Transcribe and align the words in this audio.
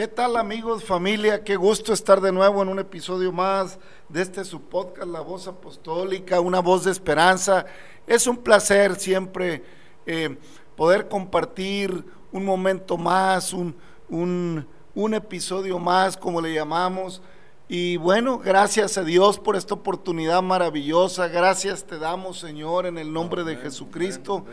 ¿Qué 0.00 0.08
tal 0.08 0.38
amigos, 0.38 0.82
familia? 0.82 1.44
Qué 1.44 1.56
gusto 1.56 1.92
estar 1.92 2.22
de 2.22 2.32
nuevo 2.32 2.62
en 2.62 2.70
un 2.70 2.78
episodio 2.78 3.32
más 3.32 3.78
de 4.08 4.22
este 4.22 4.46
su 4.46 4.62
podcast, 4.62 5.06
La 5.06 5.20
Voz 5.20 5.46
Apostólica, 5.46 6.40
una 6.40 6.60
voz 6.60 6.84
de 6.84 6.90
esperanza. 6.90 7.66
Es 8.06 8.26
un 8.26 8.38
placer 8.38 8.96
siempre 8.96 9.62
eh, 10.06 10.38
poder 10.74 11.06
compartir 11.06 12.02
un 12.32 12.46
momento 12.46 12.96
más, 12.96 13.52
un, 13.52 13.76
un, 14.08 14.66
un 14.94 15.12
episodio 15.12 15.78
más, 15.78 16.16
como 16.16 16.40
le 16.40 16.54
llamamos. 16.54 17.20
Y 17.68 17.98
bueno, 17.98 18.38
gracias 18.38 18.96
a 18.96 19.04
Dios 19.04 19.38
por 19.38 19.54
esta 19.54 19.74
oportunidad 19.74 20.40
maravillosa. 20.40 21.28
Gracias 21.28 21.84
te 21.84 21.98
damos, 21.98 22.38
Señor, 22.38 22.86
en 22.86 22.96
el 22.96 23.12
nombre 23.12 23.44
de 23.44 23.56
Jesucristo. 23.56 24.46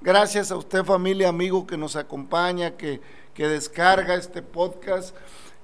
Gracias 0.00 0.52
a 0.52 0.56
usted, 0.56 0.84
familia, 0.84 1.28
amigo, 1.28 1.66
que 1.66 1.76
nos 1.76 1.96
acompaña, 1.96 2.76
que, 2.76 3.00
que 3.34 3.48
descarga 3.48 4.14
este 4.14 4.42
podcast. 4.42 5.14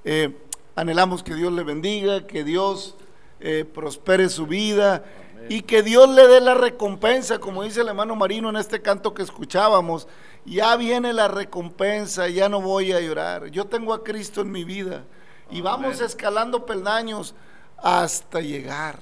Eh, 0.04 0.36
anhelamos 0.74 1.22
que 1.22 1.34
Dios 1.34 1.52
le 1.52 1.62
bendiga, 1.62 2.26
que 2.26 2.44
Dios 2.44 2.96
eh, 3.40 3.64
prospere 3.64 4.28
su 4.28 4.46
vida 4.46 5.04
y 5.48 5.62
que 5.62 5.82
Dios 5.82 6.08
le 6.08 6.26
dé 6.26 6.40
la 6.40 6.54
recompensa, 6.54 7.38
como 7.38 7.62
dice 7.62 7.80
el 7.80 7.88
hermano 7.88 8.16
Marino 8.16 8.48
en 8.48 8.56
este 8.56 8.80
canto 8.80 9.14
que 9.14 9.22
escuchábamos. 9.22 10.08
Ya 10.44 10.76
viene 10.76 11.12
la 11.12 11.28
recompensa, 11.28 12.28
ya 12.28 12.48
no 12.48 12.60
voy 12.60 12.92
a 12.92 13.00
llorar. 13.00 13.48
Yo 13.48 13.66
tengo 13.66 13.92
a 13.92 14.02
Cristo 14.02 14.40
en 14.40 14.50
mi 14.50 14.64
vida 14.64 15.04
y 15.50 15.60
vamos 15.60 16.00
escalando 16.00 16.64
peldaños 16.64 17.34
hasta 17.76 18.40
llegar. 18.40 18.98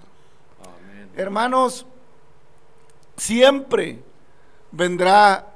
Hermanos, 1.14 1.86
siempre 3.16 4.02
vendrá, 4.70 5.46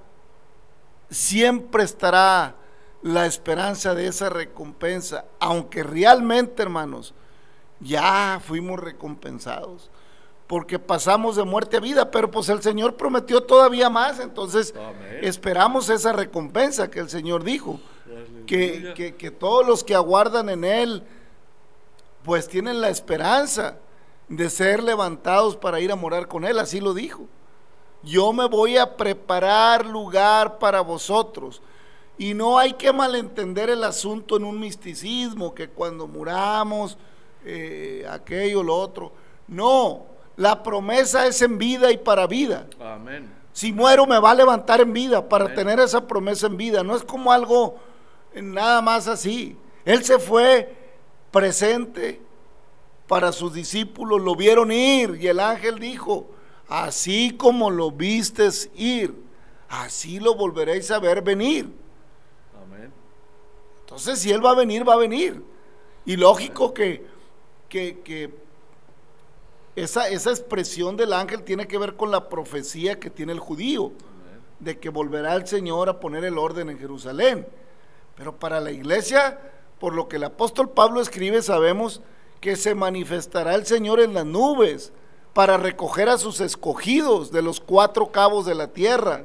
siempre 1.10 1.82
estará 1.82 2.54
la 3.02 3.26
esperanza 3.26 3.94
de 3.94 4.06
esa 4.06 4.28
recompensa, 4.28 5.24
aunque 5.38 5.82
realmente, 5.82 6.62
hermanos, 6.62 7.14
ya 7.80 8.40
fuimos 8.44 8.78
recompensados, 8.78 9.90
porque 10.46 10.78
pasamos 10.78 11.36
de 11.36 11.44
muerte 11.44 11.78
a 11.78 11.80
vida, 11.80 12.10
pero 12.10 12.30
pues 12.30 12.48
el 12.48 12.60
Señor 12.62 12.96
prometió 12.96 13.42
todavía 13.42 13.88
más, 13.88 14.18
entonces 14.18 14.74
esperamos 15.22 15.88
esa 15.88 16.12
recompensa 16.12 16.90
que 16.90 17.00
el 17.00 17.08
Señor 17.08 17.44
dijo, 17.44 17.80
que, 18.46 18.92
que, 18.96 19.14
que 19.14 19.30
todos 19.30 19.66
los 19.66 19.84
que 19.84 19.94
aguardan 19.94 20.48
en 20.48 20.64
Él, 20.64 21.04
pues 22.24 22.48
tienen 22.48 22.80
la 22.80 22.90
esperanza 22.90 23.76
de 24.28 24.50
ser 24.50 24.82
levantados 24.82 25.56
para 25.56 25.80
ir 25.80 25.92
a 25.92 25.96
morar 25.96 26.26
con 26.28 26.44
Él, 26.44 26.58
así 26.58 26.80
lo 26.80 26.92
dijo 26.92 27.28
yo 28.02 28.32
me 28.32 28.46
voy 28.46 28.76
a 28.76 28.96
preparar 28.96 29.84
lugar 29.84 30.58
para 30.58 30.80
vosotros. 30.80 31.60
Y 32.20 32.34
no 32.34 32.58
hay 32.58 32.74
que 32.74 32.92
malentender 32.92 33.70
el 33.70 33.82
asunto 33.82 34.36
en 34.36 34.44
un 34.44 34.60
misticismo, 34.60 35.54
que 35.54 35.70
cuando 35.70 36.06
muramos, 36.06 36.98
eh, 37.46 38.06
aquello, 38.10 38.62
lo 38.62 38.76
otro. 38.76 39.10
No, 39.48 40.04
la 40.36 40.62
promesa 40.62 41.26
es 41.26 41.40
en 41.40 41.56
vida 41.56 41.90
y 41.90 41.96
para 41.96 42.26
vida. 42.26 42.66
Amén. 42.78 43.32
Si 43.54 43.72
muero 43.72 44.04
me 44.04 44.18
va 44.18 44.32
a 44.32 44.34
levantar 44.34 44.82
en 44.82 44.92
vida 44.92 45.26
para 45.26 45.54
tener 45.54 45.80
esa 45.80 46.06
promesa 46.06 46.46
en 46.48 46.58
vida. 46.58 46.82
No 46.82 46.94
es 46.94 47.02
como 47.04 47.32
algo 47.32 47.78
nada 48.34 48.82
más 48.82 49.08
así. 49.08 49.56
Él 49.86 50.04
se 50.04 50.18
fue 50.18 50.76
presente 51.30 52.20
para 53.06 53.32
sus 53.32 53.54
discípulos, 53.54 54.20
lo 54.20 54.36
vieron 54.36 54.70
ir 54.70 55.16
y 55.18 55.26
el 55.26 55.40
ángel 55.40 55.78
dijo, 55.78 56.28
así 56.68 57.30
como 57.30 57.70
lo 57.70 57.90
vistes 57.90 58.68
ir, 58.74 59.14
así 59.70 60.20
lo 60.20 60.34
volveréis 60.34 60.90
a 60.90 60.98
ver 60.98 61.22
venir. 61.22 61.79
Entonces, 64.00 64.22
si 64.22 64.32
Él 64.32 64.42
va 64.42 64.52
a 64.52 64.54
venir, 64.54 64.88
va 64.88 64.94
a 64.94 64.96
venir. 64.96 65.42
Y 66.06 66.16
lógico 66.16 66.72
que, 66.72 67.04
que, 67.68 68.30
esa, 69.76 70.08
esa, 70.08 70.30
expresión 70.30 70.96
del 70.96 71.12
ángel 71.12 71.42
tiene 71.42 71.68
que 71.68 71.76
ver 71.76 71.96
con 71.96 72.10
la 72.10 72.30
profecía 72.30 72.98
que 72.98 73.10
tiene 73.10 73.32
el 73.32 73.40
judío, 73.40 73.92
de 74.58 74.78
que 74.78 74.88
volverá 74.88 75.34
el 75.34 75.46
Señor 75.46 75.90
a 75.90 76.00
poner 76.00 76.24
el 76.24 76.38
orden 76.38 76.70
en 76.70 76.78
Jerusalén. 76.78 77.46
Pero 78.16 78.34
para 78.34 78.58
la 78.58 78.70
iglesia, 78.70 79.38
por 79.78 79.94
lo 79.94 80.08
que 80.08 80.16
el 80.16 80.24
apóstol 80.24 80.70
Pablo 80.70 81.02
escribe, 81.02 81.42
sabemos 81.42 82.00
que 82.40 82.56
se 82.56 82.74
manifestará 82.74 83.54
el 83.54 83.66
Señor 83.66 84.00
en 84.00 84.14
las 84.14 84.24
nubes 84.24 84.94
para 85.34 85.58
recoger 85.58 86.08
a 86.08 86.16
sus 86.16 86.40
escogidos 86.40 87.30
de 87.32 87.42
los 87.42 87.60
cuatro 87.60 88.10
cabos 88.10 88.46
de 88.46 88.54
la 88.54 88.68
tierra, 88.68 89.24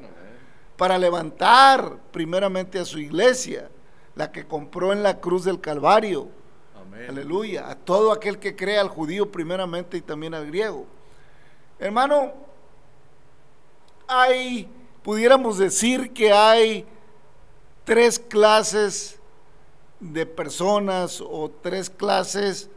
para 0.76 0.98
levantar 0.98 1.96
primeramente 2.12 2.78
a 2.78 2.84
su 2.84 3.00
iglesia, 3.00 3.70
la 4.16 4.32
que 4.32 4.48
compró 4.48 4.94
en 4.94 5.04
la 5.04 5.20
cruz 5.20 5.44
del 5.44 5.60
Calvario. 5.60 6.30
Aleluya. 7.10 7.70
A 7.70 7.76
todo 7.76 8.12
aquel 8.12 8.40
que 8.40 8.56
crea, 8.56 8.82
al 8.82 8.88
judío 8.88 9.32
primeramente 9.32 9.98
y 9.98 10.02
también 10.02 10.34
al 10.34 10.48
griego. 10.48 10.86
Hermano, 11.78 12.34
hay, 14.08 14.70
pudiéramos 15.04 15.58
decir 15.58 16.14
que 16.14 16.32
hay 16.32 16.86
tres 17.84 18.18
clases 18.18 19.20
de 20.00 20.26
personas 20.26 21.22
o 21.22 21.52
tres 21.62 21.90
clases 21.90 22.70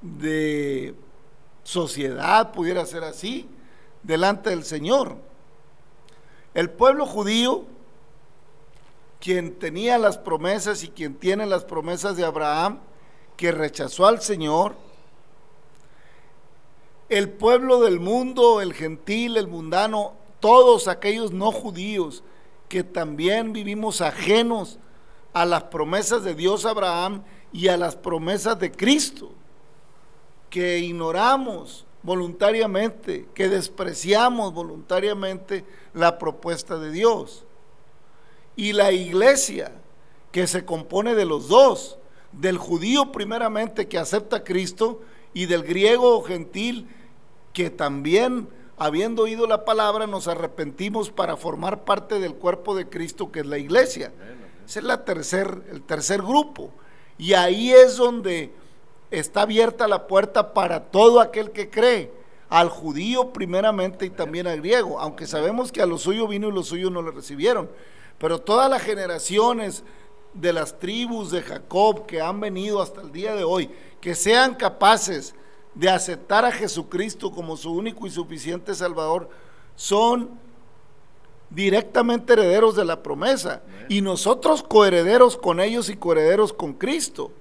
de 0.00 0.94
sociedad, 1.62 2.52
pudiera 2.52 2.84
ser 2.86 3.04
así, 3.04 3.48
delante 4.02 4.50
del 4.50 4.64
Señor. 4.64 5.16
El 6.54 6.70
pueblo 6.70 7.06
judío, 7.06 7.64
quien 9.20 9.58
tenía 9.58 9.98
las 9.98 10.18
promesas 10.18 10.82
y 10.82 10.88
quien 10.88 11.14
tiene 11.14 11.46
las 11.46 11.64
promesas 11.64 12.16
de 12.16 12.24
Abraham, 12.24 12.80
que 13.36 13.52
rechazó 13.52 14.06
al 14.06 14.20
Señor, 14.20 14.74
el 17.08 17.28
pueblo 17.28 17.80
del 17.80 18.00
mundo, 18.00 18.60
el 18.60 18.72
gentil, 18.72 19.36
el 19.36 19.48
mundano, 19.48 20.14
todos 20.40 20.88
aquellos 20.88 21.32
no 21.32 21.52
judíos 21.52 22.22
que 22.68 22.84
también 22.84 23.52
vivimos 23.52 24.00
ajenos 24.00 24.78
a 25.32 25.44
las 25.44 25.64
promesas 25.64 26.22
de 26.22 26.34
Dios 26.34 26.64
Abraham 26.64 27.22
y 27.52 27.68
a 27.68 27.76
las 27.76 27.96
promesas 27.96 28.58
de 28.58 28.70
Cristo 28.70 29.32
que 30.48 30.78
ignoramos 30.78 31.84
voluntariamente, 32.02 33.28
que 33.34 33.48
despreciamos 33.48 34.52
voluntariamente 34.52 35.64
la 35.94 36.18
propuesta 36.18 36.78
de 36.78 36.90
Dios. 36.90 37.44
Y 38.60 38.74
la 38.74 38.92
iglesia, 38.92 39.72
que 40.32 40.46
se 40.46 40.66
compone 40.66 41.14
de 41.14 41.24
los 41.24 41.48
dos, 41.48 41.96
del 42.30 42.58
judío 42.58 43.10
primeramente 43.10 43.88
que 43.88 43.96
acepta 43.96 44.36
a 44.36 44.44
Cristo 44.44 45.00
y 45.32 45.46
del 45.46 45.62
griego 45.62 46.18
o 46.18 46.22
gentil 46.22 46.86
que 47.54 47.70
también, 47.70 48.50
habiendo 48.76 49.22
oído 49.22 49.46
la 49.46 49.64
palabra, 49.64 50.06
nos 50.06 50.28
arrepentimos 50.28 51.08
para 51.08 51.38
formar 51.38 51.84
parte 51.84 52.18
del 52.18 52.34
cuerpo 52.34 52.76
de 52.76 52.86
Cristo 52.86 53.32
que 53.32 53.40
es 53.40 53.46
la 53.46 53.56
iglesia. 53.56 54.12
Ese 54.66 54.80
es 54.80 54.84
la 54.84 55.06
tercer, 55.06 55.62
el 55.70 55.80
tercer 55.80 56.20
grupo. 56.20 56.70
Y 57.16 57.32
ahí 57.32 57.72
es 57.72 57.96
donde 57.96 58.52
está 59.10 59.40
abierta 59.40 59.88
la 59.88 60.06
puerta 60.06 60.52
para 60.52 60.90
todo 60.90 61.22
aquel 61.22 61.50
que 61.52 61.70
cree, 61.70 62.12
al 62.50 62.68
judío 62.68 63.32
primeramente 63.32 64.04
y 64.04 64.10
también 64.10 64.46
al 64.46 64.58
griego, 64.58 65.00
aunque 65.00 65.26
sabemos 65.26 65.72
que 65.72 65.80
a 65.80 65.86
los 65.86 66.02
suyos 66.02 66.28
vino 66.28 66.48
y 66.48 66.52
los 66.52 66.66
suyos 66.66 66.92
no 66.92 67.00
le 67.00 67.10
recibieron. 67.10 67.70
Pero 68.20 68.38
todas 68.38 68.68
las 68.68 68.82
generaciones 68.82 69.82
de 70.34 70.52
las 70.52 70.78
tribus 70.78 71.30
de 71.30 71.40
Jacob 71.40 72.04
que 72.04 72.20
han 72.20 72.38
venido 72.38 72.82
hasta 72.82 73.00
el 73.00 73.10
día 73.10 73.34
de 73.34 73.44
hoy, 73.44 73.70
que 73.98 74.14
sean 74.14 74.54
capaces 74.54 75.34
de 75.74 75.88
aceptar 75.88 76.44
a 76.44 76.52
Jesucristo 76.52 77.32
como 77.32 77.56
su 77.56 77.72
único 77.72 78.06
y 78.06 78.10
suficiente 78.10 78.74
Salvador, 78.74 79.30
son 79.74 80.38
directamente 81.48 82.34
herederos 82.34 82.76
de 82.76 82.84
la 82.84 83.02
promesa. 83.02 83.62
Y 83.88 84.02
nosotros 84.02 84.62
coherederos 84.62 85.38
con 85.38 85.58
ellos 85.58 85.88
y 85.88 85.96
coherederos 85.96 86.52
con 86.52 86.74
Cristo. 86.74 87.32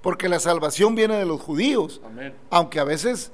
Porque 0.00 0.28
la 0.28 0.38
salvación 0.38 0.94
viene 0.94 1.16
de 1.16 1.26
los 1.26 1.40
judíos, 1.40 2.00
aunque 2.50 2.78
a 2.78 2.84
veces 2.84 3.32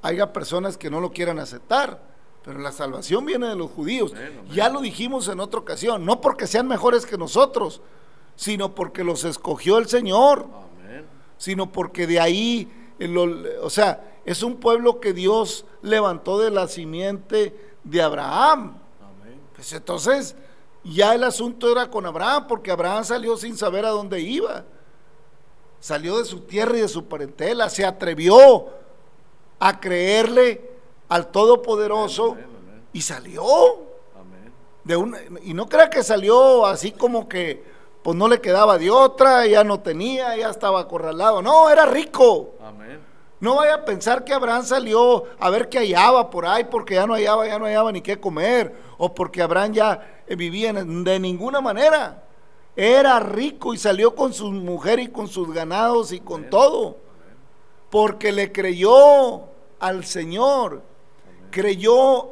haya 0.00 0.32
personas 0.32 0.78
que 0.78 0.88
no 0.88 0.98
lo 0.98 1.12
quieran 1.12 1.38
aceptar, 1.38 2.11
pero 2.44 2.58
la 2.58 2.72
salvación 2.72 3.24
viene 3.24 3.48
de 3.48 3.56
los 3.56 3.70
judíos. 3.70 4.12
Ya 4.52 4.68
lo 4.68 4.80
dijimos 4.80 5.28
en 5.28 5.40
otra 5.40 5.60
ocasión, 5.60 6.04
no 6.04 6.20
porque 6.20 6.46
sean 6.46 6.66
mejores 6.66 7.06
que 7.06 7.16
nosotros, 7.16 7.80
sino 8.34 8.74
porque 8.74 9.04
los 9.04 9.24
escogió 9.24 9.78
el 9.78 9.88
Señor, 9.88 10.46
sino 11.38 11.70
porque 11.70 12.06
de 12.06 12.20
ahí, 12.20 12.70
o 13.60 13.70
sea, 13.70 14.18
es 14.24 14.42
un 14.42 14.56
pueblo 14.56 15.00
que 15.00 15.12
Dios 15.12 15.64
levantó 15.82 16.38
de 16.38 16.50
la 16.50 16.68
simiente 16.68 17.74
de 17.84 18.02
Abraham. 18.02 18.78
Pues 19.54 19.72
entonces, 19.72 20.34
ya 20.82 21.14
el 21.14 21.22
asunto 21.22 21.70
era 21.70 21.90
con 21.90 22.06
Abraham, 22.06 22.46
porque 22.48 22.72
Abraham 22.72 23.04
salió 23.04 23.36
sin 23.36 23.56
saber 23.56 23.84
a 23.84 23.90
dónde 23.90 24.20
iba. 24.20 24.64
Salió 25.78 26.18
de 26.18 26.24
su 26.24 26.40
tierra 26.40 26.76
y 26.76 26.80
de 26.80 26.88
su 26.88 27.04
parentela, 27.04 27.68
se 27.68 27.84
atrevió 27.84 28.66
a 29.58 29.78
creerle 29.78 30.71
al 31.12 31.26
Todopoderoso 31.26 32.36
y 32.92 33.02
salió. 33.02 33.92
De 34.82 34.96
una, 34.96 35.18
y 35.42 35.54
no 35.54 35.68
crea 35.68 35.88
que 35.88 36.02
salió 36.02 36.66
así 36.66 36.90
como 36.90 37.28
que 37.28 37.62
pues 38.02 38.16
no 38.16 38.26
le 38.26 38.40
quedaba 38.40 38.78
de 38.78 38.90
otra, 38.90 39.46
ya 39.46 39.62
no 39.62 39.78
tenía, 39.78 40.36
ya 40.36 40.50
estaba 40.50 40.80
acorralado. 40.80 41.40
No, 41.40 41.70
era 41.70 41.86
rico. 41.86 42.54
No 43.38 43.56
vaya 43.56 43.74
a 43.74 43.84
pensar 43.84 44.24
que 44.24 44.32
Abraham 44.32 44.64
salió 44.64 45.24
a 45.38 45.50
ver 45.50 45.68
qué 45.68 45.78
hallaba 45.78 46.30
por 46.30 46.46
ahí, 46.46 46.64
porque 46.64 46.94
ya 46.94 47.06
no 47.06 47.14
hallaba, 47.14 47.46
ya 47.46 47.58
no 47.58 47.66
hallaba 47.66 47.92
ni 47.92 48.00
qué 48.00 48.18
comer, 48.18 48.74
o 48.98 49.14
porque 49.14 49.42
Abraham 49.42 49.72
ya 49.72 50.22
vivía 50.28 50.72
de 50.72 51.20
ninguna 51.20 51.60
manera. 51.60 52.24
Era 52.74 53.20
rico 53.20 53.74
y 53.74 53.78
salió 53.78 54.14
con 54.14 54.32
su 54.32 54.50
mujer 54.50 54.98
y 54.98 55.08
con 55.08 55.28
sus 55.28 55.52
ganados 55.52 56.10
y 56.12 56.20
con 56.20 56.48
todo, 56.48 56.96
porque 57.90 58.32
le 58.32 58.50
creyó 58.50 59.42
al 59.78 60.04
Señor, 60.04 60.82
creyó 61.52 62.30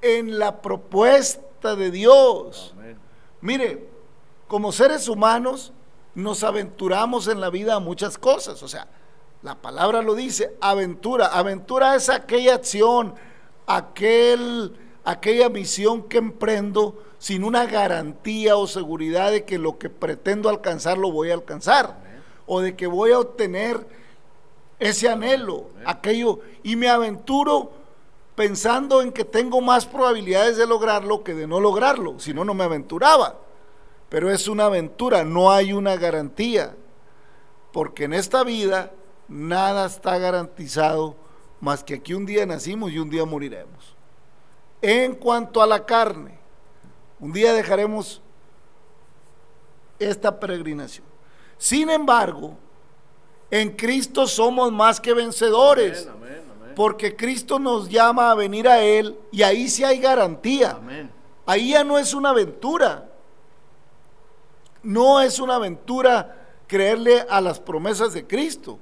en 0.00 0.38
la 0.38 0.62
propuesta 0.62 1.76
de 1.76 1.90
Dios. 1.90 2.72
Amén. 2.74 2.96
Mire, 3.42 3.86
como 4.48 4.72
seres 4.72 5.08
humanos 5.08 5.72
nos 6.14 6.44
aventuramos 6.44 7.26
en 7.28 7.40
la 7.40 7.50
vida 7.50 7.74
a 7.74 7.80
muchas 7.80 8.16
cosas. 8.16 8.62
O 8.62 8.68
sea, 8.68 8.86
la 9.42 9.56
palabra 9.56 10.02
lo 10.02 10.14
dice, 10.14 10.56
aventura. 10.60 11.26
Aventura 11.26 11.94
es 11.96 12.08
aquella 12.08 12.54
acción, 12.54 13.14
aquel, 13.66 14.76
aquella 15.04 15.48
misión 15.48 16.04
que 16.04 16.18
emprendo 16.18 17.02
sin 17.18 17.44
una 17.44 17.66
garantía 17.66 18.56
o 18.56 18.66
seguridad 18.66 19.30
de 19.30 19.44
que 19.44 19.58
lo 19.58 19.78
que 19.78 19.90
pretendo 19.90 20.48
alcanzar 20.48 20.98
lo 20.98 21.10
voy 21.10 21.30
a 21.30 21.34
alcanzar. 21.34 21.96
O 22.46 22.60
de 22.60 22.76
que 22.76 22.86
voy 22.86 23.12
a 23.12 23.18
obtener 23.18 23.86
ese 24.78 25.08
anhelo, 25.08 25.66
aquello. 25.84 26.40
Y 26.62 26.76
me 26.76 26.88
aventuro 26.88 27.72
pensando 28.42 29.02
en 29.02 29.12
que 29.12 29.24
tengo 29.24 29.60
más 29.60 29.86
probabilidades 29.86 30.56
de 30.56 30.66
lograrlo 30.66 31.22
que 31.22 31.34
de 31.34 31.46
no 31.46 31.60
lograrlo. 31.60 32.18
Si 32.18 32.34
no, 32.34 32.44
no 32.44 32.54
me 32.54 32.64
aventuraba 32.64 33.38
pero 34.12 34.30
es 34.30 34.46
una 34.46 34.66
aventura, 34.66 35.24
no 35.24 35.50
hay 35.50 35.72
una 35.72 35.96
garantía, 35.96 36.76
porque 37.72 38.04
en 38.04 38.12
esta 38.12 38.44
vida 38.44 38.92
nada 39.26 39.86
está 39.86 40.18
garantizado 40.18 41.16
más 41.60 41.82
que 41.82 41.94
aquí 41.94 42.12
un 42.12 42.26
día 42.26 42.44
nacimos 42.44 42.92
y 42.92 42.98
un 42.98 43.08
día 43.08 43.24
moriremos. 43.24 43.96
En 44.82 45.14
cuanto 45.14 45.62
a 45.62 45.66
la 45.66 45.86
carne, 45.86 46.38
un 47.20 47.32
día 47.32 47.54
dejaremos 47.54 48.20
esta 49.98 50.38
peregrinación. 50.38 51.06
Sin 51.56 51.88
embargo, 51.88 52.58
en 53.50 53.70
Cristo 53.74 54.26
somos 54.26 54.70
más 54.70 55.00
que 55.00 55.14
vencedores, 55.14 56.06
Amén, 56.06 56.22
amén. 56.28 56.41
Porque 56.74 57.16
Cristo 57.16 57.58
nos 57.58 57.88
llama 57.88 58.30
a 58.30 58.34
venir 58.34 58.68
a 58.68 58.82
Él 58.82 59.18
y 59.30 59.42
ahí 59.42 59.68
sí 59.68 59.84
hay 59.84 59.98
garantía. 59.98 60.72
Amén. 60.72 61.10
Ahí 61.46 61.70
ya 61.70 61.84
no 61.84 61.98
es 61.98 62.14
una 62.14 62.30
aventura. 62.30 63.08
No 64.82 65.20
es 65.20 65.38
una 65.38 65.56
aventura 65.56 66.48
creerle 66.66 67.24
a 67.28 67.40
las 67.40 67.60
promesas 67.60 68.12
de 68.12 68.26
Cristo. 68.26 68.78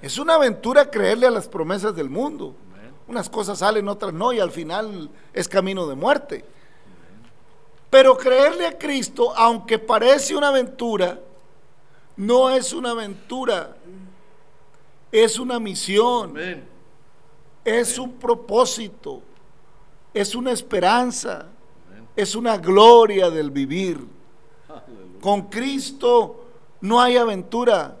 Es 0.00 0.18
una 0.18 0.34
aventura 0.34 0.90
creerle 0.90 1.26
a 1.26 1.30
las 1.30 1.48
promesas 1.48 1.94
del 1.94 2.08
mundo. 2.08 2.54
Amén. 2.72 2.92
Unas 3.08 3.28
cosas 3.28 3.58
salen, 3.58 3.88
otras 3.88 4.12
no, 4.12 4.32
y 4.32 4.40
al 4.40 4.50
final 4.50 5.10
es 5.32 5.48
camino 5.48 5.86
de 5.86 5.94
muerte. 5.94 6.44
Pero 7.90 8.16
creerle 8.16 8.66
a 8.66 8.78
Cristo, 8.78 9.32
aunque 9.36 9.78
parece 9.78 10.36
una 10.36 10.48
aventura, 10.48 11.18
no 12.16 12.50
es 12.50 12.72
una 12.72 12.90
aventura. 12.90 13.76
Es 15.10 15.38
una 15.38 15.58
misión 15.58 16.30
Amén. 16.30 16.68
Es 17.68 17.98
un 17.98 18.12
propósito, 18.12 19.22
es 20.14 20.34
una 20.34 20.52
esperanza, 20.52 21.46
es 22.16 22.34
una 22.34 22.56
gloria 22.56 23.30
del 23.30 23.50
vivir. 23.50 24.06
Con 25.20 25.42
Cristo 25.42 26.44
no 26.80 27.00
hay 27.00 27.16
aventura, 27.16 27.96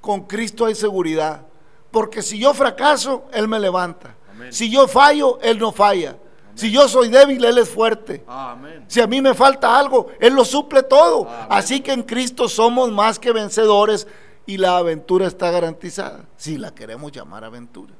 con 0.00 0.22
Cristo 0.22 0.66
hay 0.66 0.74
seguridad. 0.74 1.46
Porque 1.90 2.22
si 2.22 2.38
yo 2.38 2.54
fracaso, 2.54 3.24
Él 3.32 3.48
me 3.48 3.58
levanta. 3.58 4.14
Amén. 4.30 4.52
Si 4.52 4.70
yo 4.70 4.86
fallo, 4.86 5.38
Él 5.42 5.58
no 5.58 5.72
falla. 5.72 6.16
Si 6.54 6.70
yo 6.70 6.88
soy 6.88 7.08
débil, 7.08 7.44
Él 7.44 7.58
es 7.58 7.68
fuerte. 7.68 8.24
Amén. 8.26 8.84
Si 8.86 9.00
a 9.00 9.06
mí 9.06 9.20
me 9.20 9.34
falta 9.34 9.78
algo, 9.78 10.08
Él 10.20 10.34
lo 10.34 10.44
suple 10.44 10.82
todo. 10.82 11.28
Así 11.48 11.80
que 11.80 11.92
en 11.92 12.02
Cristo 12.02 12.48
somos 12.48 12.90
más 12.92 13.18
que 13.18 13.32
vencedores 13.32 14.06
y 14.46 14.56
la 14.56 14.78
aventura 14.78 15.26
está 15.26 15.50
garantizada, 15.50 16.24
si 16.36 16.58
la 16.58 16.74
queremos 16.74 17.12
llamar 17.12 17.44
aventura. 17.44 17.94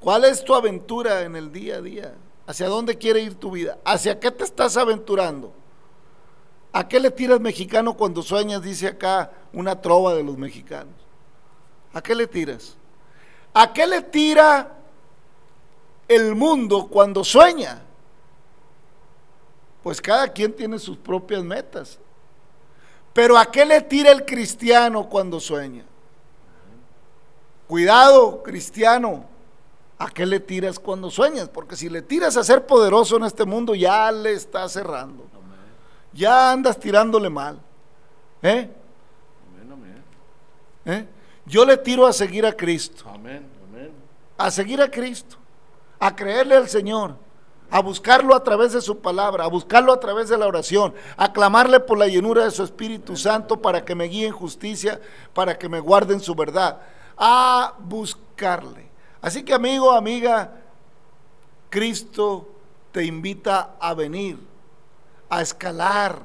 ¿Cuál 0.00 0.24
es 0.24 0.42
tu 0.42 0.54
aventura 0.54 1.22
en 1.22 1.36
el 1.36 1.52
día 1.52 1.76
a 1.76 1.80
día? 1.82 2.14
¿Hacia 2.46 2.68
dónde 2.68 2.96
quiere 2.96 3.20
ir 3.20 3.34
tu 3.34 3.50
vida? 3.50 3.78
¿Hacia 3.84 4.18
qué 4.18 4.30
te 4.30 4.44
estás 4.44 4.76
aventurando? 4.76 5.52
¿A 6.72 6.88
qué 6.88 6.98
le 6.98 7.10
tiras 7.10 7.40
mexicano 7.40 7.96
cuando 7.96 8.22
sueñas? 8.22 8.62
Dice 8.62 8.88
acá 8.88 9.30
una 9.52 9.80
trova 9.80 10.14
de 10.14 10.22
los 10.22 10.38
mexicanos. 10.38 10.94
¿A 11.92 12.00
qué 12.00 12.14
le 12.14 12.26
tiras? 12.26 12.76
¿A 13.52 13.72
qué 13.72 13.86
le 13.86 14.02
tira 14.02 14.72
el 16.08 16.34
mundo 16.34 16.88
cuando 16.88 17.22
sueña? 17.22 17.82
Pues 19.82 20.00
cada 20.00 20.28
quien 20.28 20.52
tiene 20.52 20.78
sus 20.78 20.96
propias 20.96 21.42
metas. 21.42 21.98
Pero 23.12 23.36
¿a 23.36 23.50
qué 23.50 23.64
le 23.64 23.80
tira 23.80 24.12
el 24.12 24.24
cristiano 24.24 25.08
cuando 25.08 25.40
sueña? 25.40 25.84
Cuidado, 27.66 28.42
cristiano. 28.42 29.24
¿A 30.00 30.08
qué 30.08 30.24
le 30.24 30.40
tiras 30.40 30.78
cuando 30.78 31.10
sueñas? 31.10 31.50
Porque 31.50 31.76
si 31.76 31.90
le 31.90 32.00
tiras 32.00 32.34
a 32.38 32.42
ser 32.42 32.64
poderoso 32.64 33.18
en 33.18 33.24
este 33.24 33.44
mundo, 33.44 33.74
ya 33.74 34.10
le 34.10 34.32
estás 34.32 34.72
cerrando. 34.72 35.26
Amén. 35.34 35.58
Ya 36.14 36.52
andas 36.52 36.80
tirándole 36.80 37.28
mal. 37.28 37.60
¿Eh? 38.40 38.70
Amén. 39.70 40.02
¿Eh? 40.86 41.06
Yo 41.44 41.66
le 41.66 41.76
tiro 41.76 42.06
a 42.06 42.14
seguir 42.14 42.46
a 42.46 42.52
Cristo. 42.56 43.04
Amén. 43.12 43.46
a 44.38 44.50
seguir 44.50 44.80
a 44.80 44.90
Cristo, 44.90 45.36
a 45.98 46.16
creerle 46.16 46.56
al 46.56 46.66
Señor, 46.66 47.16
a 47.70 47.82
buscarlo 47.82 48.34
a 48.34 48.42
través 48.42 48.72
de 48.72 48.80
su 48.80 49.00
palabra, 49.00 49.44
a 49.44 49.48
buscarlo 49.48 49.92
a 49.92 50.00
través 50.00 50.30
de 50.30 50.38
la 50.38 50.46
oración, 50.46 50.94
a 51.18 51.30
clamarle 51.30 51.78
por 51.78 51.98
la 51.98 52.06
llenura 52.06 52.44
de 52.44 52.50
su 52.50 52.62
Espíritu 52.62 53.18
Santo 53.18 53.60
para 53.60 53.84
que 53.84 53.94
me 53.94 54.06
guíe 54.06 54.28
en 54.28 54.32
justicia, 54.32 54.98
para 55.34 55.58
que 55.58 55.68
me 55.68 55.78
guarde 55.78 56.14
en 56.14 56.20
su 56.20 56.34
verdad, 56.34 56.80
a 57.18 57.74
buscarle. 57.80 58.89
Así 59.22 59.42
que 59.42 59.52
amigo, 59.52 59.92
amiga, 59.92 60.52
Cristo 61.68 62.48
te 62.92 63.04
invita 63.04 63.76
a 63.78 63.94
venir, 63.94 64.38
a 65.28 65.42
escalar 65.42 66.20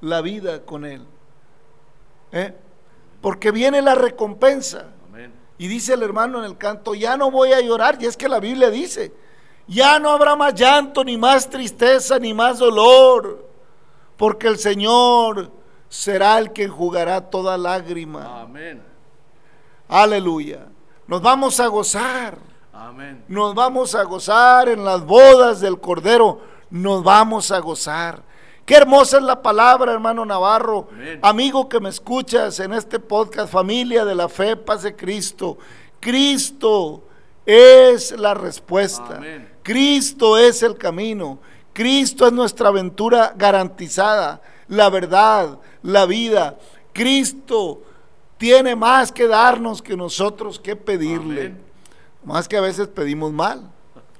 la 0.00 0.20
vida 0.20 0.64
con 0.64 0.84
Él. 0.84 1.04
¿Eh? 2.32 2.54
Porque 3.20 3.50
viene 3.50 3.82
la 3.82 3.94
recompensa. 3.94 4.86
Amén. 5.08 5.32
Y 5.58 5.68
dice 5.68 5.94
el 5.94 6.02
hermano 6.02 6.38
en 6.38 6.44
el 6.44 6.56
canto, 6.56 6.94
ya 6.94 7.16
no 7.16 7.30
voy 7.30 7.52
a 7.52 7.60
llorar, 7.60 7.98
y 8.00 8.06
es 8.06 8.16
que 8.16 8.28
la 8.28 8.40
Biblia 8.40 8.70
dice, 8.70 9.12
ya 9.66 9.98
no 9.98 10.10
habrá 10.10 10.36
más 10.36 10.54
llanto, 10.54 11.04
ni 11.04 11.16
más 11.16 11.48
tristeza, 11.48 12.18
ni 12.18 12.32
más 12.34 12.58
dolor, 12.58 13.46
porque 14.16 14.48
el 14.48 14.58
Señor 14.58 15.50
será 15.88 16.38
el 16.38 16.52
que 16.52 16.64
enjugará 16.64 17.20
toda 17.20 17.56
lágrima. 17.56 18.42
Amén. 18.42 18.82
Aleluya. 19.88 20.66
Nos 21.06 21.22
vamos 21.22 21.60
a 21.60 21.68
gozar, 21.68 22.38
Amén. 22.72 23.24
nos 23.28 23.54
vamos 23.54 23.94
a 23.94 24.02
gozar 24.02 24.68
en 24.68 24.84
las 24.84 25.04
bodas 25.04 25.60
del 25.60 25.78
Cordero, 25.78 26.40
nos 26.70 27.04
vamos 27.04 27.50
a 27.52 27.60
gozar. 27.60 28.22
Qué 28.64 28.74
hermosa 28.74 29.18
es 29.18 29.22
la 29.22 29.40
palabra, 29.40 29.92
hermano 29.92 30.24
Navarro. 30.24 30.88
Amén. 30.90 31.20
Amigo 31.22 31.68
que 31.68 31.78
me 31.78 31.88
escuchas 31.88 32.58
en 32.58 32.72
este 32.72 32.98
podcast, 32.98 33.52
familia 33.52 34.04
de 34.04 34.16
la 34.16 34.28
fe, 34.28 34.56
paz 34.56 34.82
de 34.82 34.96
Cristo. 34.96 35.56
Cristo 36.00 37.04
es 37.46 38.10
la 38.18 38.34
respuesta. 38.34 39.18
Amén. 39.18 39.48
Cristo 39.62 40.36
es 40.36 40.64
el 40.64 40.76
camino. 40.76 41.38
Cristo 41.72 42.26
es 42.26 42.32
nuestra 42.32 42.68
aventura 42.70 43.32
garantizada. 43.36 44.40
La 44.66 44.90
verdad, 44.90 45.58
la 45.82 46.04
vida. 46.06 46.58
Cristo 46.92 47.82
tiene 48.38 48.76
más 48.76 49.12
que 49.12 49.26
darnos 49.26 49.82
que 49.82 49.96
nosotros 49.96 50.58
que 50.58 50.76
pedirle. 50.76 51.40
Amén. 51.46 51.66
Más 52.24 52.48
que 52.48 52.56
a 52.56 52.60
veces 52.60 52.88
pedimos 52.88 53.32
mal 53.32 53.70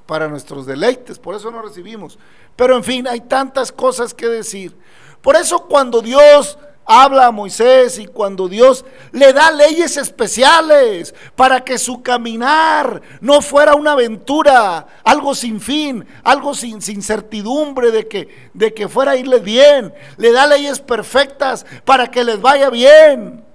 para 0.07 0.29
nuestros 0.29 0.65
deleites, 0.65 1.19
por 1.19 1.35
eso 1.35 1.51
no 1.51 1.61
recibimos. 1.61 2.19
Pero 2.55 2.77
en 2.77 2.85
fin, 2.85 3.09
hay 3.09 3.21
tantas 3.21 3.73
cosas 3.73 4.15
que 4.15 4.29
decir. 4.29 4.77
Por 5.21 5.35
eso 5.35 5.67
cuando 5.67 6.01
Dios 6.01 6.57
habla 6.87 7.27
a 7.27 7.33
Moisés 7.33 7.99
y 7.99 8.07
cuando 8.07 8.47
Dios 8.47 8.85
le 9.11 9.33
da 9.33 9.51
leyes 9.51 9.97
especiales 9.97 11.15
para 11.35 11.65
que 11.65 11.79
su 11.79 12.01
caminar 12.01 13.03
no 13.21 13.43
fuera 13.43 13.75
una 13.75 13.93
aventura, 13.93 14.87
algo 15.03 15.35
sin 15.35 15.61
fin, 15.61 16.07
algo 16.23 16.55
sin, 16.55 16.81
sin 16.81 17.03
certidumbre 17.03 17.91
de 17.91 18.07
que, 18.07 18.51
de 18.55 18.73
que 18.73 18.89
fuera 18.89 19.13
a 19.13 19.17
irles 19.17 19.43
bien, 19.43 19.93
le 20.17 20.31
da 20.31 20.47
leyes 20.47 20.79
perfectas 20.79 21.67
para 21.85 22.09
que 22.09 22.23
les 22.23 22.41
vaya 22.41 22.71
bien. 22.71 23.46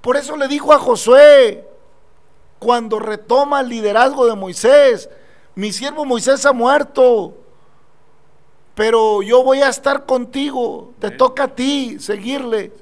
Por 0.00 0.16
eso 0.16 0.36
le 0.36 0.48
dijo 0.48 0.72
a 0.72 0.78
Josué, 0.78 1.68
cuando 2.58 2.98
retoma 2.98 3.60
el 3.60 3.68
liderazgo 3.68 4.26
de 4.26 4.34
Moisés, 4.34 5.08
mi 5.54 5.72
siervo 5.72 6.04
Moisés 6.04 6.44
ha 6.46 6.52
muerto. 6.52 7.34
pero 8.74 9.22
yo 9.22 9.42
voy 9.42 9.60
a 9.60 9.68
estar 9.68 10.06
contigo, 10.06 10.92
te 11.00 11.10
toca 11.10 11.44
a 11.44 11.54
ti 11.54 11.98
seguirle. 11.98 12.72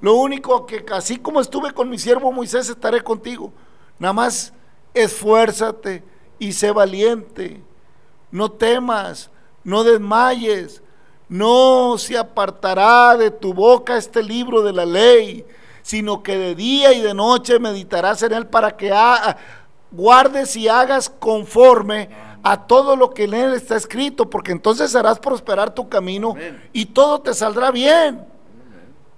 Lo 0.00 0.14
único 0.14 0.66
que 0.66 0.84
así 0.92 1.18
como 1.18 1.40
estuve 1.40 1.72
con 1.72 1.88
mi 1.88 1.98
siervo 1.98 2.32
Moisés, 2.32 2.68
estaré 2.68 3.00
contigo. 3.02 3.52
Nada 3.98 4.12
más 4.12 4.52
esfuérzate 4.92 6.02
y 6.40 6.52
sé 6.52 6.72
valiente. 6.72 7.62
No 8.32 8.50
temas, 8.50 9.30
no 9.62 9.84
desmayes. 9.84 10.82
No 11.28 11.96
se 11.96 12.18
apartará 12.18 13.16
de 13.16 13.30
tu 13.30 13.54
boca 13.54 13.96
este 13.96 14.20
libro 14.20 14.62
de 14.62 14.72
la 14.72 14.84
ley, 14.84 15.46
sino 15.82 16.22
que 16.22 16.36
de 16.38 16.54
día 16.54 16.92
y 16.92 17.00
de 17.00 17.14
noche 17.14 17.58
meditarás 17.58 18.22
en 18.22 18.32
él 18.32 18.46
para 18.46 18.76
que 18.76 18.92
ha- 18.92 19.36
guardes 19.90 20.54
y 20.56 20.68
hagas 20.68 21.08
conforme 21.10 22.08
a 22.42 22.66
todo 22.66 22.96
lo 22.96 23.10
que 23.10 23.24
en 23.24 23.34
él 23.34 23.54
está 23.54 23.76
escrito, 23.76 24.30
porque 24.30 24.52
entonces 24.52 24.94
harás 24.94 25.18
prosperar 25.18 25.74
tu 25.74 25.88
camino 25.88 26.30
Amén. 26.30 26.68
y 26.72 26.86
todo 26.86 27.20
te 27.20 27.34
saldrá 27.34 27.70
bien. 27.70 28.24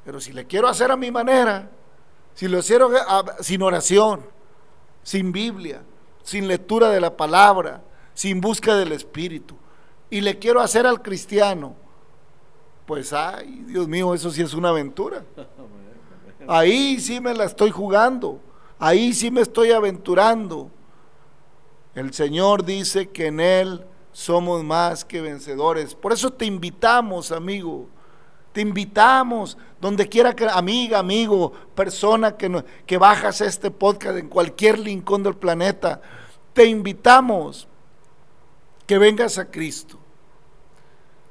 Pero 0.05 0.21
si 0.21 0.33
le 0.33 0.47
quiero 0.47 0.67
hacer 0.69 0.91
a 0.91 0.97
mi 0.97 1.11
manera, 1.11 1.69
si 2.35 2.49
lo 2.49 2.61
quiero 2.63 2.91
a- 2.97 3.37
sin 3.41 3.63
oración, 3.63 4.23
sin 5.03 5.31
Biblia, 5.31 5.83
sin 6.23 6.49
lectura 6.49 6.89
de 6.89 7.01
la 7.01 7.17
palabra, 7.17 7.83
sin 8.15 8.41
busca 8.41 8.75
del 8.75 8.93
Espíritu, 8.93 9.57
y 10.11 10.21
le 10.21 10.39
quiero 10.39 10.61
hacer 10.61 10.87
al 10.87 11.01
cristiano, 11.03 11.75
pues 12.87 13.13
ay, 13.13 13.63
Dios 13.67 13.87
mío, 13.89 14.13
eso 14.15 14.31
sí 14.31 14.43
es 14.43 14.55
una 14.55 14.71
aventura. 14.71 15.23
Ahí 16.49 16.99
sí 17.01 17.21
me 17.21 17.35
la 17.35 17.45
estoy 17.45 17.71
jugando, 17.71 18.41
ahí 18.79 19.13
sí 19.13 19.31
me 19.31 19.41
estoy 19.41 19.73
aventurando. 19.73 20.71
El 21.95 22.13
Señor 22.13 22.65
dice 22.65 23.11
que 23.11 23.27
en 23.27 23.41
Él 23.41 23.85
somos 24.13 24.65
más 24.65 25.05
que 25.05 25.21
vencedores. 25.21 25.95
Por 25.95 26.13
eso 26.13 26.31
te 26.33 26.45
invitamos, 26.47 27.33
amigo. 27.33 27.89
Te 28.53 28.61
invitamos, 28.61 29.57
donde 29.81 30.09
quiera 30.09 30.35
que, 30.37 30.47
amiga, 30.47 30.99
amigo, 30.99 31.53
persona 31.75 32.37
que, 32.37 32.49
no- 32.51 32.65
que 32.87 32.99
bajas 32.99 33.41
este 33.41 33.71
podcast 33.71 34.19
en 34.19 34.29
cualquier 34.29 34.81
rincón 34.81 35.23
del 35.23 35.37
planeta, 35.37 36.03
te 36.53 36.67
invitamos 36.67 37.67
que 38.87 38.99
vengas 38.99 39.39
a 39.39 39.51
Cristo, 39.51 39.99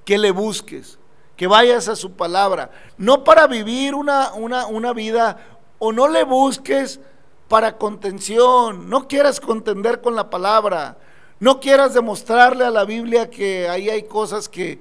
que 0.04 0.18
le 0.18 0.32
busques, 0.32 0.98
que 1.36 1.48
vayas 1.48 1.88
a 1.88 1.96
su 1.96 2.14
palabra, 2.14 2.72
no 2.98 3.24
para 3.24 3.48
vivir 3.48 3.96
una, 3.96 4.34
una, 4.34 4.68
una 4.68 4.94
vida, 4.94 5.38
o 5.80 5.92
no 5.92 6.08
le 6.08 6.24
busques 6.24 7.00
para 7.48 7.78
contención, 7.78 8.90
no 8.90 9.08
quieras 9.08 9.40
contender 9.40 10.02
con 10.02 10.16
la 10.16 10.30
palabra, 10.30 10.98
no 11.40 11.60
quieras 11.60 11.94
demostrarle 11.94 12.64
a 12.64 12.70
la 12.70 12.86
Biblia 12.86 13.30
que 13.30 13.68
ahí 13.68 13.90
hay 13.90 14.04
cosas 14.04 14.48
que, 14.48 14.80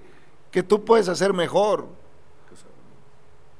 que 0.50 0.62
tú 0.62 0.85
puedes 0.85 1.09
hacer 1.09 1.33
mejor. 1.33 1.87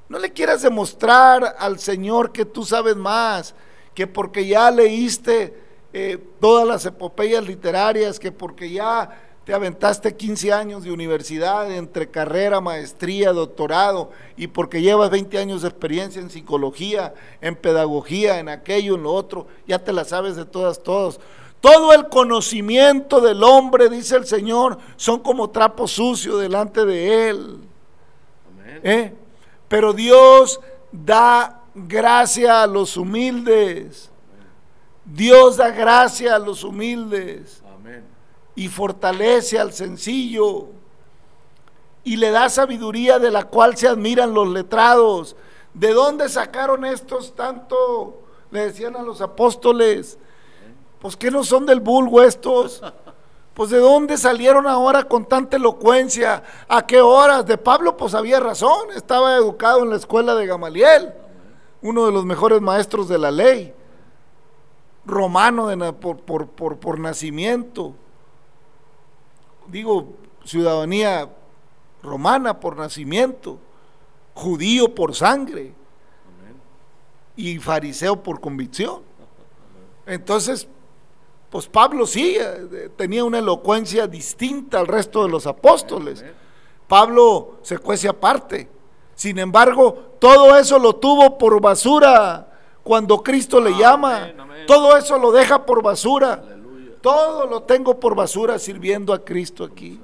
No 0.09 0.19
le 0.19 0.33
quieras 0.33 0.63
demostrar 0.63 1.57
al 1.59 1.79
Señor 1.79 2.33
que 2.33 2.45
tú 2.45 2.65
sabes 2.65 2.97
más, 2.97 3.55
que 3.95 4.07
porque 4.07 4.47
ya 4.47 4.71
leíste 4.71 5.57
eh, 5.93 6.19
todas 6.41 6.67
las 6.67 6.85
epopeyas 6.85 7.45
literarias, 7.47 8.21
que 8.21 8.33
porque 8.33 8.71
ya 8.71 9.30
te 9.45 9.55
aventaste 9.55 10.17
15 10.17 10.53
años 10.53 10.85
de 10.85 10.93
universidad 10.93 11.71
entre 11.73 12.11
carrera, 12.11 12.61
maestría, 12.61 13.33
doctorado, 13.33 14.11
y 14.37 14.47
porque 14.49 14.83
llevas 14.83 15.11
20 15.11 15.39
años 15.39 15.63
de 15.63 15.69
experiencia 15.69 16.21
en 16.21 16.31
psicología, 16.31 17.15
en 17.41 17.57
pedagogía, 17.57 18.39
en 18.39 18.49
aquello, 18.49 18.95
en 18.95 19.03
lo 19.03 19.13
otro, 19.13 19.47
ya 19.67 19.79
te 19.79 19.93
la 19.93 20.05
sabes 20.05 20.37
de 20.37 20.45
todas, 20.45 20.83
todos. 20.83 21.21
Todo 21.61 21.93
el 21.93 22.09
conocimiento 22.09 23.21
del 23.21 23.43
hombre, 23.43 23.89
dice 23.89 24.17
el 24.17 24.27
Señor, 24.27 24.79
son 24.97 25.21
como 25.21 25.51
trapo 25.51 25.89
sucio 25.89 26.39
delante 26.39 26.85
de 26.85 27.29
él. 27.29 27.59
Amén. 28.49 28.81
¿eh? 28.83 29.15
Pero 29.69 29.93
Dios 29.93 30.61
da 30.91 31.63
gracia 31.75 32.63
a 32.63 32.67
los 32.67 32.97
humildes. 32.97 34.11
Dios 35.05 35.57
da 35.57 35.71
gracia 35.71 36.37
a 36.37 36.39
los 36.39 36.63
humildes 36.63 37.63
Amén. 37.75 38.05
Y 38.55 38.69
fortalece 38.69 39.59
al 39.59 39.73
sencillo. 39.73 40.67
Y 42.05 42.17
le 42.17 42.31
da 42.31 42.49
sabiduría 42.49 43.19
de 43.19 43.31
la 43.31 43.45
cual 43.45 43.77
se 43.77 43.89
admiran 43.89 44.33
los 44.35 44.49
letrados. 44.49 45.37
¿De 45.75 45.93
dónde 45.93 46.29
sacaron 46.29 46.85
estos 46.85 47.35
tanto? 47.35 48.23
Le 48.51 48.67
decían 48.67 48.97
a 48.97 49.03
los 49.03 49.21
apóstoles. 49.21 50.19
Pues 51.01 51.17
que 51.17 51.31
no 51.31 51.45
son 51.45 51.67
del 51.67 51.81
vulgo 51.81 52.23
estos. 52.23 52.83
Pues 53.55 53.71
de 53.71 53.79
dónde 53.79 54.17
salieron 54.17 54.67
ahora 54.67 55.05
con 55.05 55.27
tanta 55.27 55.57
elocuencia, 55.57 56.43
a 56.69 56.87
qué 56.87 57.01
horas. 57.03 57.45
De 57.45 57.59
Pablo 57.59 57.97
pues 57.97 58.15
había 58.15 58.41
razón, 58.41 58.91
estaba 58.95 59.37
educado 59.37 59.83
en 59.83 59.91
la 59.91 59.97
escuela 59.97 60.35
de 60.35 60.47
Gamaliel, 60.47 61.13
uno 61.83 62.07
de 62.07 62.13
los 62.13 62.25
mejores 62.25 62.61
maestros 62.63 63.09
de 63.09 63.19
la 63.19 63.31
ley, 63.31 63.75
romano 65.05 65.67
de 65.67 65.93
por, 65.93 66.19
por- 66.21 66.47
por- 66.49 66.79
por 66.79 66.99
nacimiento, 67.01 67.95
digo, 69.71 70.15
ciudadanía 70.45 71.29
romana 72.03 72.61
por 72.61 72.77
nacimiento, 72.77 73.59
judío 74.35 74.95
por 74.95 75.15
sangre 75.15 75.73
Amén. 76.41 76.57
y 77.37 77.59
fariseo 77.59 78.23
por 78.23 78.41
convicción. 78.41 79.03
Entonces, 80.07 80.67
pues 81.51 81.67
Pablo 81.67 82.07
sí 82.07 82.37
eh, 82.39 82.91
tenía 82.97 83.25
una 83.25 83.39
elocuencia 83.39 84.07
distinta 84.07 84.79
al 84.81 84.87
resto 84.87 85.25
de 85.25 85.29
los 85.29 85.47
apóstoles. 85.47 86.25
Pablo 86.87 87.59
se 87.63 87.79
cuece 87.79 88.09
aparte. 88.09 88.69
Sin 89.15 89.39
embargo, 89.39 90.15
todo 90.19 90.57
eso 90.57 90.79
lo 90.79 90.95
tuvo 90.95 91.37
por 91.37 91.61
basura 91.61 92.51
cuando 92.83 93.23
Cristo 93.23 93.61
le 93.61 93.77
llama. 93.77 94.31
Todo 94.67 94.97
eso 94.97 95.19
lo 95.19 95.33
deja 95.33 95.67
por 95.67 95.83
basura. 95.83 96.43
Todo 97.01 97.47
lo 97.47 97.63
tengo 97.63 97.99
por 97.99 98.15
basura 98.15 98.59
sirviendo 98.59 99.13
a 99.13 99.25
Cristo 99.25 99.65
aquí. 99.65 100.01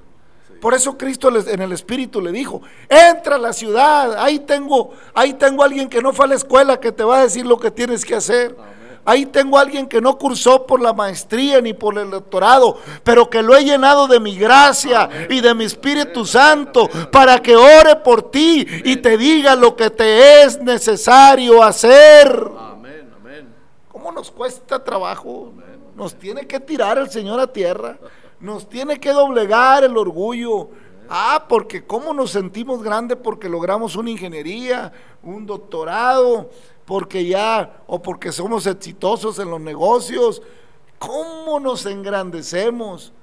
Por 0.61 0.75
eso 0.75 0.97
Cristo 0.97 1.29
en 1.29 1.61
el 1.61 1.73
Espíritu 1.73 2.21
le 2.21 2.33
dijo, 2.33 2.63
entra 2.89 3.37
a 3.37 3.39
la 3.39 3.53
ciudad, 3.53 4.17
ahí 4.19 4.39
tengo, 4.39 4.93
ahí 5.15 5.35
tengo 5.35 5.63
alguien 5.63 5.89
que 5.89 6.01
no 6.01 6.13
fue 6.13 6.25
a 6.25 6.29
la 6.29 6.35
escuela 6.35 6.81
que 6.81 6.93
te 6.93 7.05
va 7.05 7.19
a 7.19 7.23
decir 7.23 7.45
lo 7.45 7.59
que 7.59 7.71
tienes 7.71 8.05
que 8.05 8.15
hacer. 8.15 8.57
Amén. 8.59 8.77
Ahí 9.09 9.25
tengo 9.25 9.57
alguien 9.57 9.87
que 9.87 10.01
no 10.01 10.19
cursó 10.19 10.67
por 10.67 10.83
la 10.83 10.93
maestría 10.93 11.61
ni 11.61 11.73
por 11.73 11.97
el 11.97 12.11
doctorado, 12.11 12.79
pero 13.05 13.31
que 13.31 13.41
lo 13.41 13.57
he 13.57 13.65
llenado 13.65 14.09
de 14.09 14.19
mi 14.19 14.37
gracia 14.37 15.09
y 15.31 15.41
de 15.41 15.55
mi 15.55 15.65
Espíritu 15.65 16.25
Santo 16.27 16.89
para 17.13 17.39
que 17.39 17.55
ore 17.55 17.95
por 17.97 18.33
ti 18.33 18.67
y 18.85 18.97
te 18.97 19.17
diga 19.17 19.55
lo 19.55 19.77
que 19.77 19.91
te 19.91 20.43
es 20.43 20.61
necesario 20.61 21.63
hacer. 21.63 22.27
Amén. 22.59 23.09
Amén. 23.21 23.55
¿Cómo 23.93 24.11
nos 24.11 24.33
cuesta 24.33 24.83
trabajo? 24.83 25.53
Nos 25.97 26.15
tiene 26.15 26.47
que 26.47 26.61
tirar 26.61 26.99
el 26.99 27.09
Señor 27.09 27.41
a 27.41 27.47
tierra. 27.47 27.99
Nos 28.39 28.69
tiene 28.69 29.01
que 29.01 29.13
doblegar 29.13 29.83
el 29.83 29.97
orgullo. 29.97 30.69
Ah, 31.09 31.47
porque 31.49 31.87
cómo 31.87 32.13
nos 32.13 32.33
sentimos 32.33 32.83
grandes 32.83 33.17
porque 33.23 33.49
logramos 33.49 33.97
una 33.97 34.11
ingeniería, 34.11 34.93
un 35.23 35.47
doctorado, 35.47 36.51
porque 36.85 37.25
ya, 37.25 37.79
o 37.87 38.03
porque 38.03 38.31
somos 38.31 38.67
exitosos 38.67 39.39
en 39.39 39.51
los 39.51 39.61
negocios. 39.61 40.43
¿Cómo 40.99 41.61
nos 41.61 41.87
engrandecemos 41.87 43.15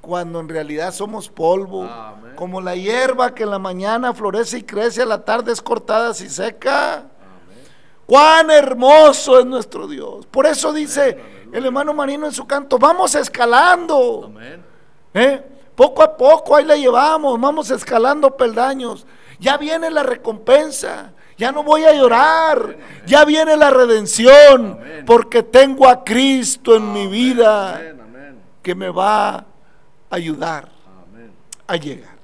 cuando 0.00 0.40
en 0.40 0.48
realidad 0.48 0.94
somos 0.94 1.28
polvo? 1.28 1.84
Amén. 1.84 2.32
Como 2.34 2.62
la 2.62 2.76
hierba 2.76 3.34
que 3.34 3.42
en 3.42 3.50
la 3.50 3.58
mañana 3.58 4.14
florece 4.14 4.58
y 4.58 4.62
crece, 4.62 5.02
a 5.02 5.06
la 5.06 5.22
tarde 5.22 5.52
es 5.52 5.60
cortada 5.60 6.12
y 6.12 6.28
seca. 6.30 6.94
Amén. 6.94 7.08
Cuán 8.06 8.50
hermoso 8.50 9.38
es 9.38 9.44
nuestro 9.44 9.86
Dios. 9.86 10.24
Por 10.26 10.46
eso 10.46 10.72
dice 10.72 11.41
el 11.52 11.66
hermano 11.66 11.92
Marino 11.92 12.26
en 12.26 12.32
su 12.32 12.46
canto, 12.46 12.78
vamos 12.78 13.14
escalando. 13.14 14.24
Amén. 14.26 14.62
¿eh? 15.14 15.42
Poco 15.74 16.02
a 16.02 16.16
poco 16.16 16.56
ahí 16.56 16.64
la 16.64 16.76
llevamos, 16.76 17.38
vamos 17.40 17.70
escalando 17.70 18.36
peldaños. 18.36 19.06
Ya 19.38 19.56
viene 19.56 19.90
la 19.90 20.02
recompensa, 20.02 21.12
ya 21.36 21.52
no 21.52 21.62
voy 21.62 21.84
a 21.84 21.92
llorar, 21.92 22.76
ya 23.06 23.24
viene 23.24 23.56
la 23.56 23.70
redención, 23.70 24.78
Amén. 24.80 25.04
porque 25.04 25.42
tengo 25.42 25.88
a 25.88 26.04
Cristo 26.04 26.76
en 26.76 26.92
mi 26.92 27.06
vida 27.06 27.76
Amén. 27.76 28.00
Amén. 28.00 28.42
que 28.62 28.74
me 28.74 28.88
va 28.88 29.34
a 29.36 29.46
ayudar 30.10 30.68
a 31.66 31.76
llegar. 31.76 32.16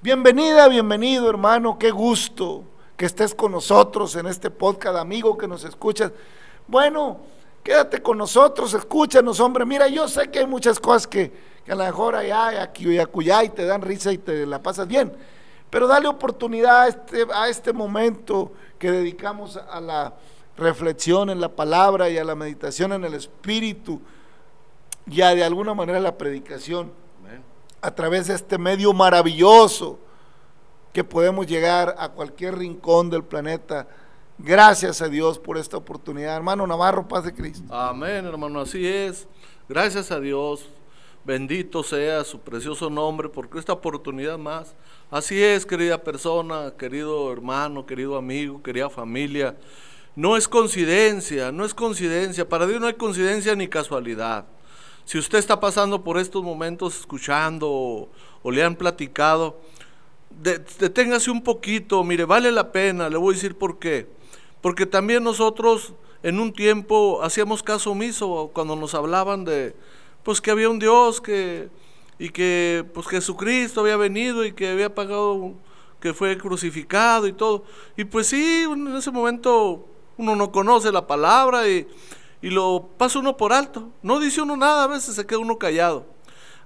Bienvenida, 0.00 0.68
bienvenido 0.68 1.30
hermano, 1.30 1.78
qué 1.78 1.90
gusto 1.90 2.64
que 2.96 3.06
estés 3.06 3.34
con 3.34 3.52
nosotros 3.52 4.14
en 4.16 4.26
este 4.26 4.50
podcast, 4.50 4.96
amigo 4.96 5.38
que 5.38 5.48
nos 5.48 5.64
escuchas. 5.64 6.12
Bueno, 6.66 7.18
quédate 7.62 8.02
con 8.02 8.18
nosotros, 8.18 8.74
escúchanos, 8.74 9.40
hombre. 9.40 9.64
Mira, 9.64 9.88
yo 9.88 10.08
sé 10.08 10.30
que 10.30 10.40
hay 10.40 10.46
muchas 10.46 10.78
cosas 10.80 11.06
que, 11.06 11.32
que 11.64 11.72
a 11.72 11.74
lo 11.74 11.84
mejor 11.84 12.16
allá, 12.16 12.62
aquí 12.62 12.88
y 12.88 12.98
acullá 12.98 13.44
y 13.44 13.50
te 13.50 13.64
dan 13.64 13.82
risa 13.82 14.12
y 14.12 14.18
te 14.18 14.46
la 14.46 14.62
pasas 14.62 14.86
bien, 14.86 15.12
pero 15.70 15.86
dale 15.86 16.08
oportunidad 16.08 16.82
a 16.82 16.88
este, 16.88 17.26
a 17.34 17.48
este 17.48 17.72
momento 17.72 18.52
que 18.78 18.90
dedicamos 18.90 19.56
a 19.56 19.80
la 19.80 20.14
reflexión 20.56 21.30
en 21.30 21.40
la 21.40 21.48
palabra 21.48 22.10
y 22.10 22.18
a 22.18 22.24
la 22.24 22.34
meditación 22.34 22.92
en 22.92 23.04
el 23.04 23.14
espíritu 23.14 24.00
y 25.06 25.22
a 25.22 25.34
de 25.34 25.44
alguna 25.44 25.74
manera 25.74 25.98
la 26.00 26.16
predicación 26.16 26.92
a 27.80 27.90
través 27.90 28.28
de 28.28 28.34
este 28.34 28.58
medio 28.58 28.92
maravilloso 28.92 29.98
que 30.92 31.02
podemos 31.02 31.46
llegar 31.46 31.96
a 31.98 32.10
cualquier 32.10 32.56
rincón 32.56 33.10
del 33.10 33.24
planeta. 33.24 33.88
Gracias 34.44 35.00
a 35.00 35.08
Dios 35.08 35.38
por 35.38 35.56
esta 35.56 35.76
oportunidad. 35.76 36.36
Hermano 36.36 36.66
Navarro, 36.66 37.06
paz 37.06 37.22
de 37.24 37.32
Cristo. 37.32 37.72
Amén, 37.72 38.26
hermano, 38.26 38.58
así 38.58 38.84
es. 38.84 39.28
Gracias 39.68 40.10
a 40.10 40.18
Dios. 40.18 40.68
Bendito 41.24 41.84
sea 41.84 42.24
su 42.24 42.40
precioso 42.40 42.90
nombre 42.90 43.28
porque 43.28 43.60
esta 43.60 43.72
oportunidad 43.72 44.38
más. 44.38 44.74
Así 45.12 45.40
es, 45.40 45.64
querida 45.64 46.02
persona, 46.02 46.72
querido 46.76 47.32
hermano, 47.32 47.86
querido 47.86 48.16
amigo, 48.16 48.60
querida 48.60 48.90
familia. 48.90 49.56
No 50.16 50.36
es 50.36 50.48
coincidencia, 50.48 51.52
no 51.52 51.64
es 51.64 51.72
coincidencia. 51.72 52.48
Para 52.48 52.66
Dios 52.66 52.80
no 52.80 52.88
hay 52.88 52.94
coincidencia 52.94 53.54
ni 53.54 53.68
casualidad. 53.68 54.46
Si 55.04 55.18
usted 55.18 55.38
está 55.38 55.60
pasando 55.60 56.02
por 56.02 56.18
estos 56.18 56.42
momentos 56.42 56.98
escuchando 56.98 57.68
o, 57.70 58.50
le 58.50 58.64
han 58.64 58.74
platicado, 58.74 59.60
deténgase 60.30 61.30
un 61.30 61.44
poquito, 61.44 62.02
mire, 62.02 62.24
vale 62.24 62.50
la 62.50 62.72
pena, 62.72 63.08
le 63.08 63.16
voy 63.16 63.34
a 63.34 63.36
decir 63.36 63.56
por 63.56 63.78
qué. 63.78 64.20
Porque 64.62 64.86
también 64.86 65.22
nosotros 65.24 65.92
en 66.22 66.38
un 66.40 66.52
tiempo 66.52 67.20
hacíamos 67.22 67.62
caso 67.62 67.90
omiso 67.90 68.50
cuando 68.54 68.76
nos 68.76 68.94
hablaban 68.94 69.44
de, 69.44 69.74
pues 70.22 70.40
que 70.40 70.50
había 70.50 70.70
un 70.70 70.78
Dios 70.78 71.20
que, 71.20 71.68
y 72.18 72.30
que 72.30 72.84
pues 72.94 73.06
Jesucristo 73.08 73.80
había 73.80 73.96
venido 73.96 74.44
y 74.44 74.52
que 74.52 74.70
había 74.70 74.94
pagado, 74.94 75.54
que 76.00 76.14
fue 76.14 76.38
crucificado 76.38 77.26
y 77.26 77.32
todo. 77.32 77.64
Y 77.96 78.04
pues 78.04 78.28
sí, 78.28 78.64
en 78.70 78.96
ese 78.96 79.10
momento 79.10 79.86
uno 80.16 80.36
no 80.36 80.52
conoce 80.52 80.92
la 80.92 81.06
palabra 81.06 81.68
y, 81.68 81.88
y 82.40 82.50
lo 82.50 82.88
pasa 82.96 83.18
uno 83.18 83.36
por 83.36 83.52
alto. 83.52 83.90
No 84.02 84.20
dice 84.20 84.40
uno 84.40 84.56
nada, 84.56 84.84
a 84.84 84.88
veces 84.88 85.16
se 85.16 85.26
queda 85.26 85.40
uno 85.40 85.58
callado. 85.58 86.06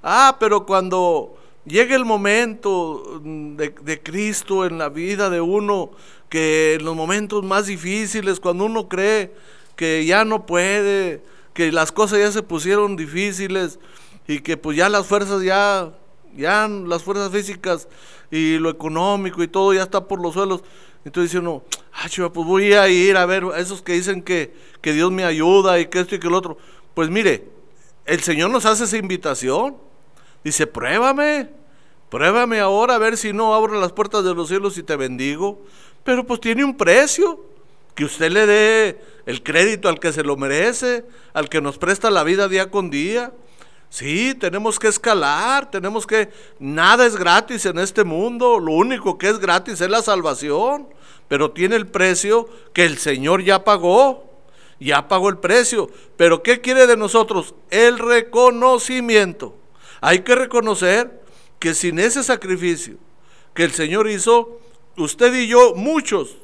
Ah, 0.03 0.37
pero 0.39 0.67
cuando 0.67 1.37
llegue 1.65 1.95
el 1.95 2.05
momento 2.05 3.21
de, 3.23 3.71
de, 3.71 4.03
Cristo 4.03 4.65
en 4.65 4.79
la 4.79 4.89
vida 4.89 5.31
de 5.31 5.41
uno, 5.41 5.91
que 6.29 6.75
en 6.75 6.85
los 6.85 6.97
momentos 6.97 7.45
más 7.45 7.67
difíciles, 7.67 8.41
cuando 8.41 8.65
uno 8.65 8.89
cree 8.89 9.33
que 9.77 10.05
ya 10.05 10.25
no 10.25 10.47
puede, 10.47 11.23
que 11.55 11.73
las 11.73 11.93
cosas 11.93 12.19
ya 12.19 12.33
se 12.33 12.43
pusieron 12.43 12.97
difíciles 12.97 13.79
y 14.27 14.41
que 14.41 14.57
pues 14.57 14.77
ya 14.77 14.89
las 14.89 15.07
fuerzas 15.07 15.43
ya, 15.43 15.93
ya 16.37 16.69
las 16.69 17.03
fuerzas 17.03 17.31
físicas 17.31 17.89
y 18.31 18.59
lo 18.59 18.71
económico 18.71 19.43
y 19.43 19.49
todo 19.49 19.73
ya 19.73 19.83
está 19.83 20.07
por 20.07 20.21
los 20.21 20.35
suelos. 20.35 20.62
Entonces 21.05 21.31
dice 21.31 21.39
uno, 21.39 21.62
ah, 21.93 22.09
chiva, 22.09 22.33
pues 22.33 22.47
voy 22.47 22.73
a 22.73 22.89
ir 22.89 23.17
a 23.17 23.27
ver 23.27 23.45
esos 23.57 23.81
que 23.81 23.93
dicen 23.93 24.23
que, 24.23 24.53
que 24.81 24.93
Dios 24.93 25.12
me 25.12 25.25
ayuda 25.25 25.79
y 25.79 25.87
que 25.87 26.01
esto 26.01 26.17
y 26.17 26.19
que 26.19 26.29
lo 26.29 26.37
otro. 26.37 26.59
Pues 26.95 27.11
mire, 27.11 27.49
el 28.07 28.21
Señor 28.21 28.51
nos 28.51 28.67
hace 28.67 28.85
esa 28.85 28.97
invitación. 28.97 29.77
Dice, 30.43 30.67
pruébame, 30.67 31.49
pruébame 32.11 32.61
ahora 32.61 32.97
a 32.97 32.99
ver 32.99 33.17
si 33.17 33.33
no 33.33 33.55
abro 33.55 33.81
las 33.81 33.93
puertas 33.93 34.25
de 34.25 34.35
los 34.35 34.49
cielos 34.49 34.79
y 34.79 34.83
te 34.83 34.97
bendigo. 34.97 35.62
Pero 36.07 36.25
pues 36.25 36.40
tiene 36.40 36.64
un 36.64 36.77
precio, 36.77 37.45
que 37.97 38.05
usted 38.05 38.31
le 38.31 38.47
dé 38.47 39.01
el 39.27 39.42
crédito 39.42 39.88
al 39.88 39.99
que 39.99 40.12
se 40.12 40.23
lo 40.23 40.37
merece, 40.37 41.05
al 41.35 41.49
que 41.49 41.61
nos 41.61 41.79
presta 41.79 42.11
la 42.11 42.23
vida 42.23 42.47
día 42.47 42.71
con 42.71 42.90
día. 42.90 43.33
Sí, 43.90 44.35
tenemos 44.35 44.79
que 44.79 44.87
escalar, 44.87 45.69
tenemos 45.69 46.07
que... 46.07 46.31
Nada 46.61 47.07
es 47.07 47.16
gratis 47.16 47.66
en 47.66 47.81
este 47.81 48.05
mundo, 48.05 48.61
lo 48.61 48.73
único 48.73 49.19
que 49.19 49.29
es 49.29 49.40
gratis 49.40 49.81
es 49.81 49.90
la 49.90 50.01
salvación, 50.01 50.88
pero 51.27 51.51
tiene 51.51 51.75
el 51.75 51.88
precio 51.88 52.49
que 52.73 52.85
el 52.85 52.99
Señor 52.99 53.42
ya 53.42 53.64
pagó, 53.64 54.31
ya 54.79 55.09
pagó 55.09 55.29
el 55.29 55.38
precio. 55.38 55.90
Pero 56.16 56.40
¿qué 56.40 56.61
quiere 56.61 56.87
de 56.87 56.97
nosotros? 56.97 57.57
El 57.71 57.99
reconocimiento. 57.99 59.57
Hay 60.01 60.21
que 60.21 60.37
reconocer 60.37 61.21
que 61.59 61.75
sin 61.75 61.99
ese 61.99 62.23
sacrificio 62.23 62.97
que 63.55 63.64
el 63.64 63.73
Señor 63.73 64.09
hizo, 64.09 64.61
usted 64.97 65.35
y 65.35 65.47
yo, 65.47 65.75
muchos, 65.75 66.37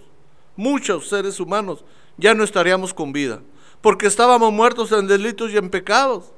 muchos 0.56 1.08
seres 1.08 1.40
humanos, 1.40 1.84
ya 2.16 2.34
no 2.34 2.44
estaríamos 2.44 2.94
con 2.94 3.12
vida, 3.12 3.40
porque 3.80 4.06
estábamos 4.06 4.52
muertos 4.52 4.92
en 4.92 5.06
delitos 5.06 5.50
y 5.50 5.56
en 5.56 5.70
pecados. 5.70 6.32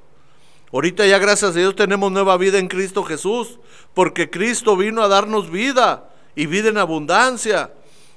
Ahorita 0.72 1.06
ya 1.06 1.18
gracias 1.18 1.52
a 1.52 1.58
Dios 1.58 1.76
tenemos 1.76 2.10
nueva 2.10 2.36
vida 2.36 2.58
en 2.58 2.68
Cristo 2.68 3.04
Jesús, 3.04 3.60
porque 3.94 4.28
Cristo 4.28 4.76
vino 4.76 5.02
a 5.02 5.08
darnos 5.08 5.50
vida 5.50 6.10
y 6.34 6.46
vida 6.46 6.68
en 6.68 6.78
abundancia. 6.78 7.72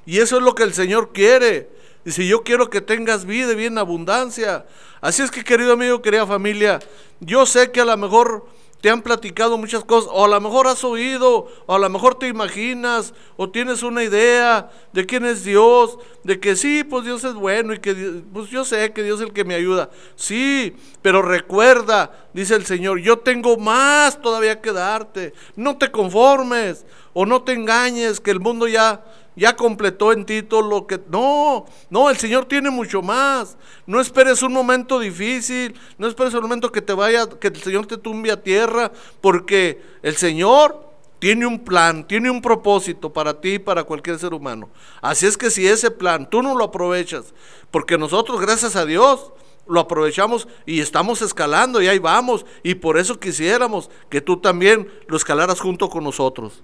Y 0.06 0.20
eso 0.20 0.38
es 0.38 0.44
lo 0.44 0.56
que 0.56 0.64
el 0.64 0.74
Señor 0.74 1.12
quiere. 1.14 1.70
Dice, 2.04 2.26
yo 2.26 2.44
quiero 2.44 2.70
que 2.70 2.82
tengas 2.82 3.26
vida 3.26 3.52
y 3.52 3.56
vida 3.56 3.68
en 3.68 3.78
abundancia. 3.78 4.66
Así 5.02 5.22
es 5.22 5.30
que 5.30 5.44
querido 5.44 5.74
amigo, 5.74 6.02
querida 6.02 6.26
familia, 6.26 6.80
yo 7.20 7.46
sé 7.46 7.72
que 7.72 7.82
a 7.82 7.86
lo 7.86 7.98
mejor 7.98 8.48
te 8.82 8.90
han 8.90 9.02
platicado 9.02 9.58
muchas 9.58 9.84
cosas, 9.84 10.10
o 10.14 10.26
a 10.26 10.28
lo 10.28 10.40
mejor 10.40 10.68
has 10.68 10.84
oído, 10.84 11.48
o 11.66 11.76
a 11.76 11.80
lo 11.80 11.90
mejor 11.90 12.16
te 12.16 12.28
imaginas, 12.28 13.14
o 13.36 13.50
tienes 13.50 13.82
una 13.84 14.04
idea 14.04 14.70
de 14.94 15.06
quién 15.06 15.26
es 15.26 15.44
Dios, 15.44 15.98
de 16.24 16.40
que 16.40 16.56
sí, 16.56 16.84
pues 16.84 17.06
Dios 17.06 17.24
es 17.24 17.34
bueno 17.34 17.74
y 17.74 17.80
que 17.80 18.22
pues 18.32 18.50
yo 18.50 18.64
sé 18.64 18.94
que 18.94 19.04
Dios 19.04 19.20
es 19.20 19.28
el 19.28 19.34
que 19.34 19.46
me 19.46 19.56
ayuda. 19.56 19.90
Sí, 20.16 20.76
pero 21.02 21.22
recuerda, 21.22 22.30
dice 22.34 22.56
el 22.56 22.66
Señor, 22.66 23.00
yo 23.00 23.20
tengo 23.20 23.58
más 23.58 24.22
todavía 24.22 24.62
que 24.62 24.72
darte. 24.72 25.34
No 25.56 25.78
te 25.78 25.90
conformes 25.90 26.86
o 27.14 27.26
no 27.26 27.42
te 27.42 27.54
engañes 27.54 28.20
que 28.20 28.32
el 28.32 28.40
mundo 28.40 28.68
ya 28.68 29.04
ya 29.38 29.56
completó 29.56 30.12
en 30.12 30.26
ti 30.26 30.42
todo 30.42 30.64
lo 30.64 30.88
que... 30.88 31.00
No, 31.10 31.66
no, 31.90 32.10
el 32.10 32.18
Señor 32.18 32.46
tiene 32.46 32.70
mucho 32.70 33.02
más. 33.02 33.56
No 33.86 34.02
esperes 34.02 34.42
un 34.42 34.52
momento 34.52 35.00
difícil, 35.00 35.80
no 35.98 36.08
esperes 36.08 36.34
un 36.34 36.42
momento 36.42 36.72
que 36.72 36.82
te 36.82 36.94
vaya, 36.94 37.30
que 37.30 37.48
el 37.48 37.62
Señor 37.62 37.86
te 37.86 37.98
tumbe 37.98 38.32
a 38.32 38.42
tierra, 38.42 38.92
porque 39.22 39.82
el 40.02 40.16
Señor 40.16 40.88
tiene 41.20 41.46
un 41.46 41.64
plan, 41.64 42.06
tiene 42.08 42.30
un 42.30 42.42
propósito 42.42 43.14
para 43.14 43.40
ti 43.40 43.54
y 43.54 43.60
para 43.60 43.84
cualquier 43.84 44.18
ser 44.18 44.34
humano. 44.34 44.70
Así 45.02 45.28
es 45.28 45.38
que 45.38 45.52
si 45.52 45.68
ese 45.68 45.92
plan 45.92 46.30
tú 46.30 46.42
no 46.42 46.56
lo 46.56 46.66
aprovechas, 46.66 47.34
porque 47.70 47.98
nosotros, 47.98 48.42
gracias 48.42 48.76
a 48.76 48.86
Dios, 48.86 49.32
lo 49.68 49.80
aprovechamos 49.80 50.48
y 50.66 50.80
estamos 50.80 51.22
escalando 51.22 51.82
y 51.82 51.88
ahí 51.88 52.00
vamos. 52.00 52.46
Y 52.64 52.76
por 52.76 52.98
eso 52.98 53.20
quisiéramos 53.20 53.90
que 54.10 54.22
tú 54.22 54.38
también 54.38 54.90
lo 55.08 55.18
escalaras 55.18 55.60
junto 55.60 55.90
con 55.90 56.04
nosotros. 56.04 56.64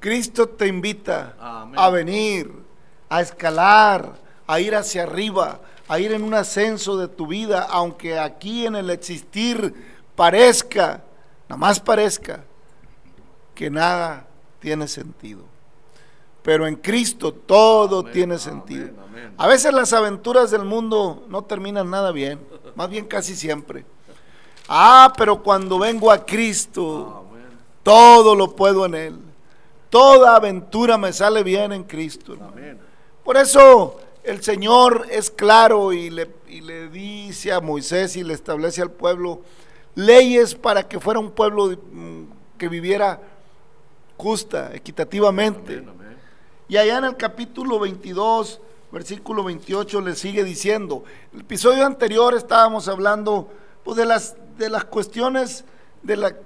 Cristo 0.00 0.48
te 0.48 0.66
invita 0.66 1.34
a 1.40 1.90
venir, 1.90 2.52
a 3.08 3.20
escalar, 3.20 4.14
a 4.46 4.60
ir 4.60 4.74
hacia 4.74 5.02
arriba, 5.02 5.60
a 5.88 5.98
ir 5.98 6.12
en 6.12 6.22
un 6.22 6.34
ascenso 6.34 6.96
de 6.96 7.08
tu 7.08 7.26
vida, 7.26 7.66
aunque 7.70 8.18
aquí 8.18 8.66
en 8.66 8.76
el 8.76 8.90
existir 8.90 9.74
parezca, 10.14 11.02
nada 11.48 11.58
más 11.58 11.80
parezca, 11.80 12.44
que 13.54 13.70
nada 13.70 14.26
tiene 14.60 14.86
sentido. 14.86 15.42
Pero 16.42 16.66
en 16.66 16.76
Cristo 16.76 17.32
todo 17.32 18.04
tiene 18.04 18.38
sentido. 18.38 18.90
A 19.36 19.46
veces 19.46 19.72
las 19.72 19.92
aventuras 19.92 20.50
del 20.50 20.64
mundo 20.64 21.24
no 21.28 21.42
terminan 21.42 21.90
nada 21.90 22.12
bien, 22.12 22.38
más 22.74 22.88
bien 22.88 23.06
casi 23.06 23.34
siempre. 23.34 23.84
Ah, 24.68 25.12
pero 25.16 25.42
cuando 25.42 25.78
vengo 25.78 26.12
a 26.12 26.24
Cristo, 26.24 27.24
todo 27.82 28.34
lo 28.34 28.54
puedo 28.54 28.86
en 28.86 28.94
Él. 28.94 29.27
Toda 29.90 30.36
aventura 30.36 30.98
me 30.98 31.12
sale 31.12 31.42
bien 31.42 31.72
en 31.72 31.84
Cristo. 31.84 32.36
Por 33.24 33.36
eso 33.36 34.00
el 34.22 34.42
Señor 34.42 35.06
es 35.10 35.30
claro 35.30 35.92
y 35.92 36.10
le, 36.10 36.28
le, 36.48 36.88
dice 36.88 37.52
a 37.52 37.60
Moisés 37.60 38.16
y 38.16 38.24
le 38.24 38.34
establece 38.34 38.82
al 38.82 38.90
pueblo 38.90 39.40
leyes 39.94 40.54
para 40.54 40.86
que 40.86 41.00
fuera 41.00 41.18
un 41.18 41.30
pueblo 41.30 41.68
mm, 41.68 42.24
que 42.58 42.68
viviera 42.68 43.20
justa, 44.16 44.70
equitativamente. 44.74 45.82
Y 46.68 46.76
allá 46.76 46.98
en 46.98 47.04
el 47.04 47.16
capítulo 47.16 47.78
22, 47.78 48.60
versículo 48.92 49.44
28 49.44 50.00
le 50.02 50.14
sigue 50.14 50.44
diciendo, 50.44 51.04
el 51.32 51.40
episodio 51.40 51.86
anterior 51.86 52.34
estábamos 52.34 52.88
hablando 52.88 53.48
pues, 53.84 53.96
de, 53.96 54.04
las, 54.04 54.36
de 54.58 54.68
las 54.68 54.84
cuestiones 54.84 55.64
de 56.02 56.16
la 56.16 56.36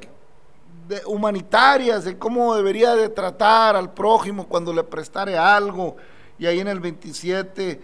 humanitarias, 1.07 2.05
de 2.05 2.18
cómo 2.18 2.55
debería 2.55 2.95
de 2.95 3.09
tratar 3.09 3.77
al 3.77 3.92
prójimo 3.92 4.47
cuando 4.47 4.73
le 4.73 4.85
prestare 4.85 5.37
algo. 5.37 5.97
Y 6.38 6.47
ahí 6.47 6.61
en 6.61 6.68
el 6.68 6.81
27 6.81 7.81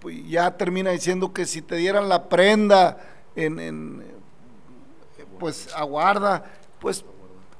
pues, 0.00 0.16
ya 0.28 0.56
termina 0.56 0.90
diciendo 0.90 1.32
que 1.32 1.46
si 1.46 1.62
te 1.62 1.76
dieran 1.76 2.08
la 2.08 2.28
prenda, 2.28 2.98
en, 3.36 4.04
pues 5.38 5.68
aguarda, 5.74 6.44
pues 6.80 7.04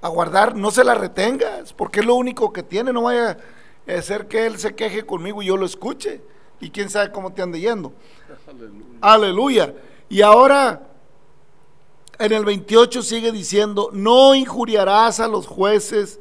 aguardar, 0.00 0.54
no 0.56 0.70
se 0.70 0.84
la 0.84 0.94
retengas, 0.94 1.72
porque 1.72 2.00
es 2.00 2.06
lo 2.06 2.14
único 2.14 2.52
que 2.52 2.62
tiene, 2.62 2.92
no 2.92 3.02
vaya 3.02 3.38
a 3.86 4.02
ser 4.02 4.28
que 4.28 4.46
él 4.46 4.58
se 4.58 4.74
queje 4.74 5.04
conmigo 5.04 5.42
y 5.42 5.46
yo 5.46 5.56
lo 5.56 5.66
escuche. 5.66 6.20
Y 6.60 6.70
quién 6.70 6.90
sabe 6.90 7.12
cómo 7.12 7.32
te 7.32 7.40
ande 7.40 7.60
yendo. 7.60 7.92
Aleluya. 9.00 9.74
Y 10.08 10.22
ahora 10.22 10.82
en 12.18 12.32
el 12.32 12.44
28 12.44 13.02
sigue 13.02 13.32
diciendo, 13.32 13.90
no 13.92 14.34
injuriarás 14.34 15.20
a 15.20 15.28
los 15.28 15.46
jueces, 15.46 16.20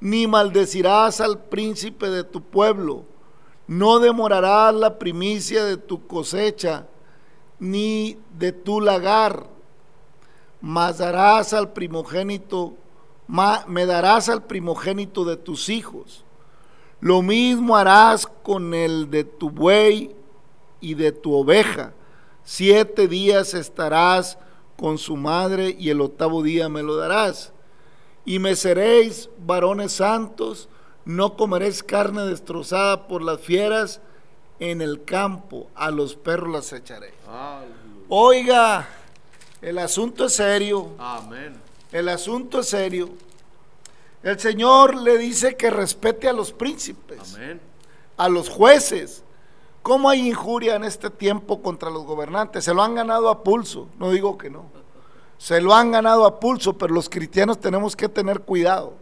ni 0.00 0.26
maldecirás 0.26 1.20
al 1.20 1.44
príncipe 1.44 2.08
de 2.08 2.24
tu 2.24 2.42
pueblo, 2.42 3.04
no 3.66 3.98
demorarás 3.98 4.74
la 4.74 4.98
primicia 4.98 5.64
de 5.64 5.76
tu 5.76 6.06
cosecha, 6.06 6.86
ni 7.58 8.18
de 8.38 8.52
tu 8.52 8.80
lagar, 8.80 9.46
mas 10.60 10.98
darás 10.98 11.52
al 11.52 11.72
primogénito 11.72 12.74
me 13.66 13.86
darás 13.86 14.28
al 14.28 14.44
primogénito 14.44 15.24
de 15.24 15.36
tus 15.36 15.68
hijos. 15.68 16.24
Lo 17.00 17.22
mismo 17.22 17.76
harás 17.76 18.26
con 18.26 18.72
el 18.72 19.10
de 19.10 19.24
tu 19.24 19.50
buey 19.50 20.14
y 20.80 20.94
de 20.94 21.12
tu 21.12 21.34
oveja. 21.34 21.92
Siete 22.44 23.08
días 23.08 23.54
estarás 23.54 24.38
con 24.76 24.98
su 24.98 25.16
madre 25.16 25.74
y 25.78 25.90
el 25.90 26.00
octavo 26.00 26.42
día 26.42 26.68
me 26.68 26.82
lo 26.82 26.96
darás. 26.96 27.52
Y 28.24 28.38
me 28.38 28.56
seréis 28.56 29.28
varones 29.38 29.92
santos, 29.92 30.68
no 31.04 31.36
comeréis 31.36 31.82
carne 31.82 32.22
destrozada 32.22 33.06
por 33.06 33.22
las 33.22 33.40
fieras 33.40 34.00
en 34.58 34.80
el 34.80 35.04
campo, 35.04 35.68
a 35.74 35.90
los 35.90 36.16
perros 36.16 36.52
las 36.52 36.72
echaré. 36.72 37.12
Oiga, 38.08 38.88
el 39.62 39.78
asunto 39.78 40.26
es 40.26 40.34
serio. 40.34 40.92
Amén. 40.98 41.54
El 41.92 42.08
asunto 42.08 42.60
es 42.60 42.68
serio. 42.68 43.10
El 44.22 44.38
Señor 44.40 44.96
le 44.96 45.18
dice 45.18 45.56
que 45.56 45.70
respete 45.70 46.28
a 46.28 46.32
los 46.32 46.52
príncipes, 46.52 47.36
a 48.16 48.28
los 48.28 48.48
jueces. 48.48 49.22
¿Cómo 49.86 50.10
hay 50.10 50.26
injuria 50.26 50.74
en 50.74 50.82
este 50.82 51.10
tiempo 51.10 51.62
contra 51.62 51.90
los 51.90 52.02
gobernantes? 52.02 52.64
Se 52.64 52.74
lo 52.74 52.82
han 52.82 52.96
ganado 52.96 53.30
a 53.30 53.44
pulso, 53.44 53.86
no 54.00 54.10
digo 54.10 54.36
que 54.36 54.50
no. 54.50 54.64
Se 55.38 55.60
lo 55.60 55.72
han 55.72 55.92
ganado 55.92 56.26
a 56.26 56.40
pulso, 56.40 56.72
pero 56.72 56.92
los 56.92 57.08
cristianos 57.08 57.60
tenemos 57.60 57.94
que 57.94 58.08
tener 58.08 58.40
cuidado. 58.40 58.94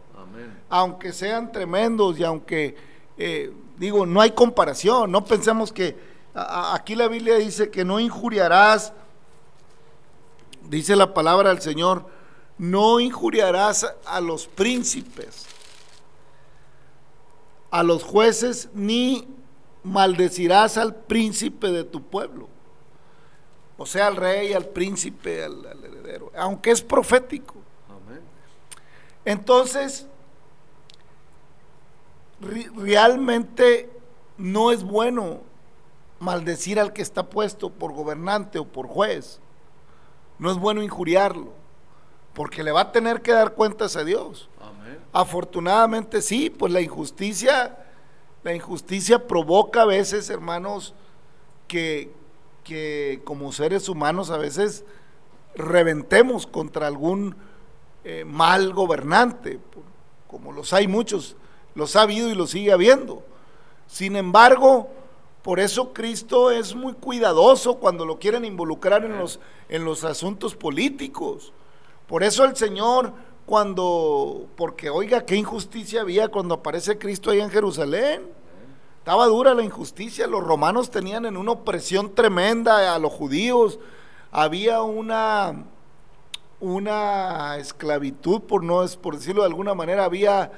Aunque 0.69 1.11
sean 1.11 1.51
tremendos 1.51 2.19
y 2.19 2.23
aunque, 2.23 2.75
eh, 3.17 3.51
digo, 3.77 4.05
no 4.05 4.21
hay 4.21 4.33
comparación, 4.33 5.11
no 5.11 5.25
pensemos 5.25 5.73
que 5.73 5.97
aquí 6.35 6.93
la 6.93 7.07
Biblia 7.07 7.37
dice 7.37 7.71
que 7.71 7.83
no 7.83 7.99
injuriarás, 7.99 8.93
dice 10.69 10.95
la 10.95 11.15
palabra 11.15 11.49
del 11.49 11.61
Señor, 11.63 12.05
no 12.59 12.99
injuriarás 12.99 13.91
a 14.05 14.21
los 14.21 14.45
príncipes, 14.45 15.47
a 17.71 17.81
los 17.81 18.03
jueces, 18.03 18.69
ni 18.75 19.34
maldecirás 19.85 20.77
al 20.77 20.95
príncipe 20.95 21.71
de 21.71 21.83
tu 21.83 22.01
pueblo. 22.01 22.49
O 23.77 23.85
sea, 23.85 24.07
al 24.07 24.15
rey, 24.15 24.53
al 24.53 24.65
príncipe, 24.65 25.43
al, 25.43 25.65
heredero, 25.83 26.31
aunque 26.35 26.71
es 26.71 26.81
profético. 26.81 27.55
Entonces, 29.23 30.07
realmente 32.75 33.89
no 34.37 34.71
es 34.71 34.83
bueno 34.83 35.41
maldecir 36.19 36.79
al 36.79 36.93
que 36.93 37.01
está 37.01 37.27
puesto 37.29 37.69
por 37.69 37.93
gobernante 37.93 38.59
o 38.59 38.65
por 38.65 38.87
juez. 38.87 39.39
No 40.37 40.51
es 40.51 40.57
bueno 40.57 40.83
injuriarlo 40.83 41.53
porque 42.33 42.63
le 42.63 42.71
va 42.71 42.81
a 42.81 42.91
tener 42.91 43.21
que 43.21 43.31
dar 43.31 43.53
cuentas 43.53 43.95
a 43.95 44.03
Dios. 44.03 44.49
Afortunadamente 45.11 46.21
sí, 46.21 46.49
pues 46.49 46.71
la 46.73 46.81
injusticia, 46.81 47.84
la 48.45 48.53
injusticia 48.53 49.25
provoca 49.27 49.81
a 49.81 49.85
veces, 49.85 50.29
hermanos, 50.29 50.93
que, 51.67 52.11
que 52.63 53.21
como 53.23 53.51
seres 53.51 53.89
humanos 53.89 54.29
a 54.29 54.37
veces 54.37 54.85
reventemos 55.55 56.45
contra 56.45 56.85
algún 56.85 57.35
eh, 58.03 58.23
mal 58.23 58.71
gobernante, 58.71 59.59
como 60.27 60.51
los 60.51 60.73
hay 60.73 60.87
muchos, 60.87 61.35
los 61.73 61.95
ha 61.95 62.03
habido 62.03 62.29
y 62.29 62.35
los 62.35 62.51
sigue 62.51 62.71
habiendo. 62.71 63.23
Sin 63.87 64.15
embargo, 64.15 64.89
por 65.41 65.59
eso 65.59 65.91
Cristo 65.91 66.51
es 66.51 66.75
muy 66.75 66.93
cuidadoso 66.93 67.79
cuando 67.79 68.05
lo 68.05 68.19
quieren 68.19 68.45
involucrar 68.45 69.05
en 69.05 69.17
los, 69.17 69.39
en 69.69 69.85
los 69.85 70.03
asuntos 70.03 70.53
políticos 70.55 71.51
por 72.07 72.23
eso 72.23 72.43
el 72.45 72.55
Señor, 72.55 73.13
cuando, 73.45 74.47
porque 74.55 74.89
oiga, 74.89 75.25
qué 75.25 75.35
injusticia 75.35 76.01
había 76.01 76.29
cuando 76.29 76.55
aparece 76.55 76.97
Cristo 76.97 77.29
ahí 77.29 77.39
en 77.39 77.49
Jerusalén. 77.49 78.23
Estaba 78.99 79.27
dura 79.27 79.53
la 79.53 79.63
injusticia, 79.63 80.25
los 80.25 80.43
romanos 80.43 80.89
tenían 80.89 81.25
en 81.25 81.37
una 81.37 81.51
opresión 81.51 82.15
tremenda 82.15 82.95
a 82.95 82.97
los 82.99 83.13
judíos. 83.13 83.77
Había 84.31 84.81
una, 84.81 85.65
una 86.59 87.57
esclavitud, 87.57 88.41
por, 88.41 88.63
no, 88.63 88.83
por 89.01 89.15
decirlo 89.17 89.43
de 89.43 89.49
alguna 89.49 89.75
manera, 89.75 90.05
había 90.05 90.51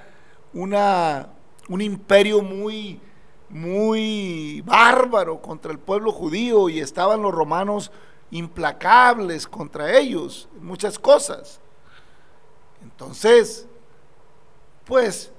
una, 0.54 1.28
un 1.68 1.82
imperio 1.82 2.42
muy, 2.42 3.02
muy 3.50 4.62
bárbaro 4.66 5.42
contra 5.42 5.74
el 5.74 5.80
pueblo 5.80 6.14
judío 6.14 6.70
y 6.70 6.80
estaban 6.80 7.22
los 7.22 7.34
romanos 7.34 7.92
implacables 8.32 9.46
contra 9.46 9.98
ellos, 9.98 10.48
muchas 10.62 10.98
cosas. 10.98 11.60
Entonces, 12.82 13.68
pues, 14.86 15.32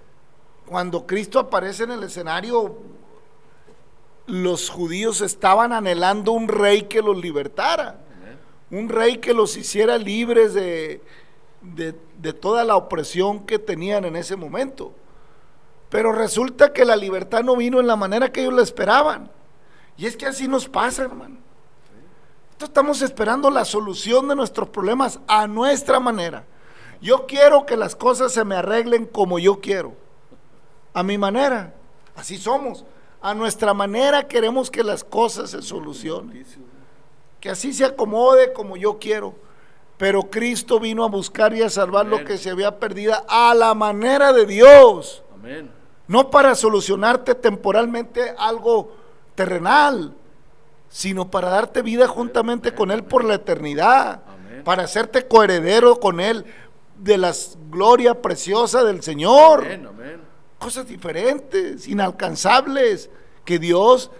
cuando 0.66 1.06
Cristo 1.06 1.38
aparece 1.38 1.84
en 1.84 1.92
el 1.92 2.02
escenario, 2.04 2.76
los 4.26 4.68
judíos 4.70 5.20
estaban 5.20 5.72
anhelando 5.72 6.32
un 6.32 6.48
rey 6.48 6.82
que 6.82 7.02
los 7.02 7.16
libertara, 7.16 8.00
un 8.70 8.88
rey 8.88 9.18
que 9.18 9.32
los 9.32 9.56
hiciera 9.56 9.96
libres 9.96 10.52
de, 10.52 11.02
de, 11.62 12.32
toda 12.34 12.64
la 12.64 12.76
opresión 12.76 13.46
que 13.46 13.58
tenían 13.58 14.04
en 14.04 14.16
ese 14.16 14.36
momento. 14.36 14.92
Pero 15.88 16.12
resulta 16.12 16.72
que 16.72 16.84
la 16.84 16.96
libertad 16.96 17.42
no 17.42 17.56
vino 17.56 17.80
en 17.80 17.86
la 17.86 17.96
manera 17.96 18.30
que 18.30 18.42
ellos 18.42 18.52
la 18.52 18.62
esperaban. 18.62 19.30
Y 19.96 20.04
es 20.04 20.16
que 20.16 20.26
así 20.26 20.46
nos 20.46 20.68
pasa, 20.68 21.04
hermano 21.04 21.48
estamos 22.64 23.02
esperando 23.02 23.50
la 23.50 23.64
solución 23.64 24.28
de 24.28 24.36
nuestros 24.36 24.68
problemas 24.68 25.20
a 25.26 25.46
nuestra 25.46 26.00
manera. 26.00 26.44
Yo 27.00 27.26
quiero 27.26 27.64
que 27.64 27.76
las 27.76 27.94
cosas 27.94 28.32
se 28.32 28.44
me 28.44 28.56
arreglen 28.56 29.06
como 29.06 29.38
yo 29.38 29.60
quiero, 29.60 29.92
a 30.94 31.02
mi 31.02 31.18
manera. 31.18 31.74
Así 32.16 32.36
somos. 32.36 32.84
A 33.20 33.34
nuestra 33.34 33.74
manera 33.74 34.26
queremos 34.26 34.70
que 34.70 34.82
las 34.82 35.04
cosas 35.04 35.50
se 35.50 35.62
solucionen. 35.62 36.44
Que 37.40 37.50
así 37.50 37.72
se 37.72 37.84
acomode 37.84 38.52
como 38.52 38.76
yo 38.76 38.98
quiero. 38.98 39.34
Pero 39.96 40.30
Cristo 40.30 40.78
vino 40.78 41.04
a 41.04 41.08
buscar 41.08 41.54
y 41.54 41.62
a 41.62 41.70
salvar 41.70 42.06
lo 42.06 42.24
que 42.24 42.38
se 42.38 42.50
había 42.50 42.78
perdido 42.78 43.14
a 43.28 43.54
la 43.54 43.74
manera 43.74 44.32
de 44.32 44.46
Dios. 44.46 45.22
No 46.06 46.30
para 46.30 46.54
solucionarte 46.54 47.34
temporalmente 47.34 48.34
algo 48.38 48.92
terrenal, 49.34 50.14
sino 50.88 51.30
para 51.30 51.50
darte 51.50 51.82
vida 51.82 52.08
juntamente 52.08 52.74
con 52.74 52.90
Él 52.90 53.04
por 53.04 53.24
la 53.24 53.34
eternidad, 53.34 54.22
para 54.64 54.84
hacerte 54.84 55.26
coheredero 55.26 56.00
con 56.00 56.20
Él 56.20 56.44
de 56.98 57.18
la 57.18 57.34
gloria 57.70 58.20
preciosa 58.20 58.84
del 58.84 59.02
Señor. 59.02 59.66
Cosas 60.58 60.86
diferentes, 60.86 61.86
inalcanzables, 61.86 63.10
que 63.44 63.58
Dios 63.58 64.10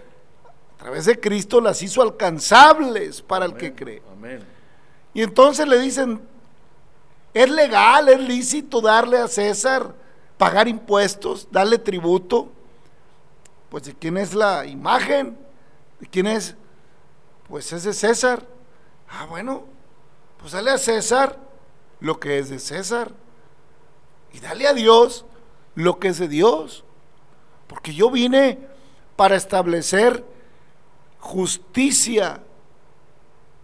a 0.75 0.83
través 0.83 1.05
de 1.05 1.19
Cristo 1.19 1.59
las 1.59 1.81
hizo 1.81 2.01
alcanzables 2.01 3.21
para 3.21 3.45
el 3.45 3.55
que 3.55 3.75
cree. 3.75 4.01
Y 5.13 5.21
entonces 5.21 5.67
le 5.67 5.77
dicen, 5.77 6.21
¿es 7.33 7.49
legal, 7.49 8.07
es 8.07 8.19
lícito 8.19 8.79
darle 8.79 9.17
a 9.17 9.27
César, 9.27 9.93
pagar 10.37 10.67
impuestos, 10.69 11.47
darle 11.51 11.77
tributo? 11.77 12.49
Pues 13.69 13.83
de 13.83 13.93
quién 13.93 14.17
es 14.17 14.33
la 14.33 14.65
imagen, 14.65 15.37
de 15.99 16.07
quién 16.07 16.27
es 16.27 16.55
pues 17.49 17.73
es 17.73 17.83
de 17.83 17.93
César. 17.93 18.45
Ah, 19.09 19.25
bueno, 19.27 19.65
pues 20.39 20.53
dale 20.53 20.71
a 20.71 20.77
César 20.77 21.48
lo 21.99 22.19
que 22.19 22.39
es 22.39 22.49
de 22.49 22.59
César. 22.59 23.11
Y 24.33 24.39
dale 24.39 24.67
a 24.67 24.73
Dios 24.73 25.25
lo 25.75 25.99
que 25.99 26.09
es 26.09 26.19
de 26.19 26.27
Dios. 26.27 26.83
Porque 27.67 27.93
yo 27.93 28.09
vine 28.09 28.59
para 29.15 29.35
establecer 29.35 30.23
justicia 31.19 32.41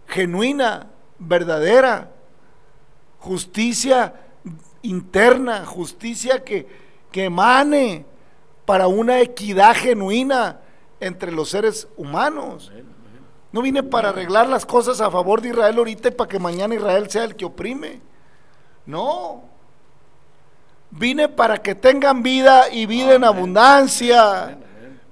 genuina, 0.06 0.90
verdadera, 1.18 2.10
justicia 3.18 4.14
interna, 4.82 5.64
justicia 5.66 6.44
que, 6.44 6.84
emane 7.12 8.04
para 8.66 8.88
una 8.88 9.22
equidad 9.22 9.74
genuina 9.74 10.60
entre 11.00 11.32
los 11.32 11.48
seres 11.48 11.88
humanos. 11.96 12.70
No 13.52 13.62
vine 13.62 13.82
para 13.82 14.10
arreglar 14.10 14.50
las 14.50 14.66
cosas 14.66 15.00
a 15.00 15.10
favor 15.10 15.40
de 15.40 15.48
Israel 15.48 15.78
ahorita 15.78 16.08
y 16.08 16.10
para 16.10 16.28
que 16.28 16.38
mañana 16.38 16.74
Israel 16.74 17.08
sea 17.08 17.24
el 17.24 17.34
que 17.34 17.46
oprime. 17.46 18.02
No. 18.86 19.42
Vine 20.90 21.28
para 21.28 21.58
que 21.58 21.74
tengan 21.74 22.22
vida 22.22 22.70
y 22.70 22.86
vida 22.86 23.14
en 23.14 23.24
abundancia. 23.24 24.58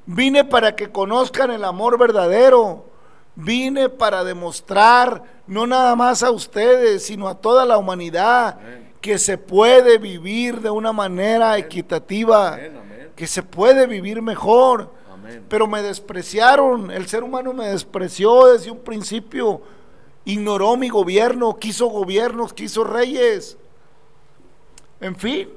Vine 0.06 0.44
para 0.44 0.74
que 0.76 0.90
conozcan 0.90 1.50
el 1.50 1.64
amor 1.64 1.98
verdadero. 1.98 2.86
Vine 3.34 3.88
para 3.88 4.22
demostrar, 4.22 5.22
no 5.46 5.66
nada 5.66 5.96
más 5.96 6.22
a 6.22 6.30
ustedes, 6.30 7.04
sino 7.04 7.28
a 7.28 7.34
toda 7.34 7.64
la 7.64 7.76
humanidad, 7.78 8.58
que 9.00 9.18
se 9.18 9.36
puede 9.36 9.98
vivir 9.98 10.60
de 10.60 10.70
una 10.70 10.92
manera 10.92 11.58
equitativa, 11.58 12.56
que 13.16 13.26
se 13.26 13.42
puede 13.42 13.86
vivir 13.88 14.22
mejor 14.22 14.90
pero 15.48 15.66
me 15.66 15.82
despreciaron, 15.82 16.90
el 16.90 17.06
ser 17.06 17.24
humano 17.24 17.52
me 17.52 17.68
despreció 17.68 18.46
desde 18.52 18.70
un 18.70 18.80
principio, 18.80 19.62
ignoró 20.24 20.76
mi 20.76 20.88
gobierno, 20.88 21.56
quiso 21.56 21.86
gobiernos, 21.86 22.52
quiso 22.52 22.84
reyes. 22.84 23.56
En 25.00 25.16
fin. 25.16 25.48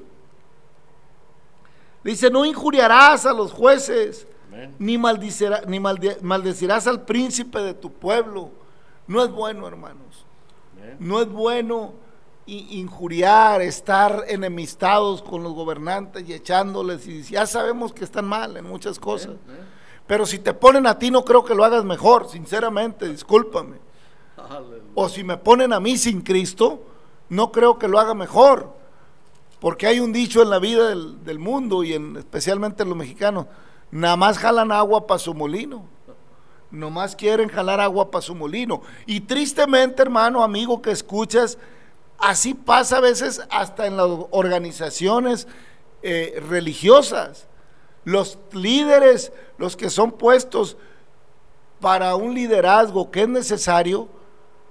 Dice, 2.04 2.30
no 2.30 2.44
injuriarás 2.44 3.26
a 3.26 3.32
los 3.32 3.52
jueces, 3.52 4.26
ni, 4.78 4.96
ni 4.96 5.80
maldecirás 5.80 6.86
al 6.86 7.02
príncipe 7.02 7.58
de 7.60 7.74
tu 7.74 7.92
pueblo. 7.92 8.50
No 9.06 9.22
es 9.22 9.30
bueno, 9.30 9.66
hermanos. 9.66 10.24
No 10.98 11.20
es 11.20 11.28
bueno 11.28 11.94
injuriar, 12.46 13.60
estar 13.60 14.24
enemistados 14.28 15.22
con 15.22 15.42
los 15.42 15.52
gobernantes 15.52 16.26
y 16.26 16.32
echándoles. 16.32 17.06
Y 17.06 17.22
ya 17.22 17.46
sabemos 17.46 17.92
que 17.92 18.04
están 18.04 18.24
mal 18.24 18.56
en 18.56 18.64
muchas 18.64 18.98
cosas. 18.98 19.32
Pero 20.06 20.24
si 20.24 20.38
te 20.38 20.54
ponen 20.54 20.86
a 20.86 20.98
ti, 20.98 21.10
no 21.10 21.24
creo 21.24 21.44
que 21.44 21.54
lo 21.54 21.64
hagas 21.64 21.84
mejor, 21.84 22.28
sinceramente, 22.28 23.08
discúlpame. 23.08 23.76
O 24.94 25.08
si 25.08 25.22
me 25.24 25.36
ponen 25.36 25.72
a 25.74 25.80
mí 25.80 25.98
sin 25.98 26.22
Cristo, 26.22 26.82
no 27.28 27.52
creo 27.52 27.78
que 27.78 27.88
lo 27.88 27.98
haga 27.98 28.14
mejor. 28.14 28.77
Porque 29.60 29.86
hay 29.86 30.00
un 30.00 30.12
dicho 30.12 30.42
en 30.42 30.50
la 30.50 30.58
vida 30.58 30.88
del, 30.88 31.38
mundo 31.38 31.82
y 31.82 31.94
en, 31.94 32.16
especialmente 32.16 32.82
en 32.82 32.90
los 32.90 32.98
mexicanos, 32.98 33.46
nada 33.90 34.16
más 34.16 34.38
jalan 34.38 34.70
agua 34.70 35.06
para 35.06 35.18
su 35.18 35.34
molino. 35.34 35.84
Nomás 36.70 37.16
quieren 37.16 37.48
jalar 37.48 37.80
agua 37.80 38.10
para 38.10 38.22
su 38.22 38.34
molino. 38.34 38.82
Y 39.06 39.20
tristemente, 39.20 40.02
hermano, 40.02 40.42
amigo 40.44 40.80
que 40.80 40.90
escuchas, 40.90 41.58
así 42.18 42.54
pasa 42.54 42.98
a 42.98 43.00
veces 43.00 43.42
hasta 43.50 43.86
en 43.86 43.96
las 43.96 44.06
organizaciones 44.30 45.48
eh, 46.02 46.42
religiosas. 46.48 47.48
Los 48.04 48.38
líderes, 48.52 49.32
los 49.56 49.76
que 49.76 49.90
son 49.90 50.12
puestos 50.12 50.76
para 51.80 52.14
un 52.14 52.34
liderazgo 52.34 53.10
que 53.10 53.22
es 53.22 53.28
necesario, 53.28 54.08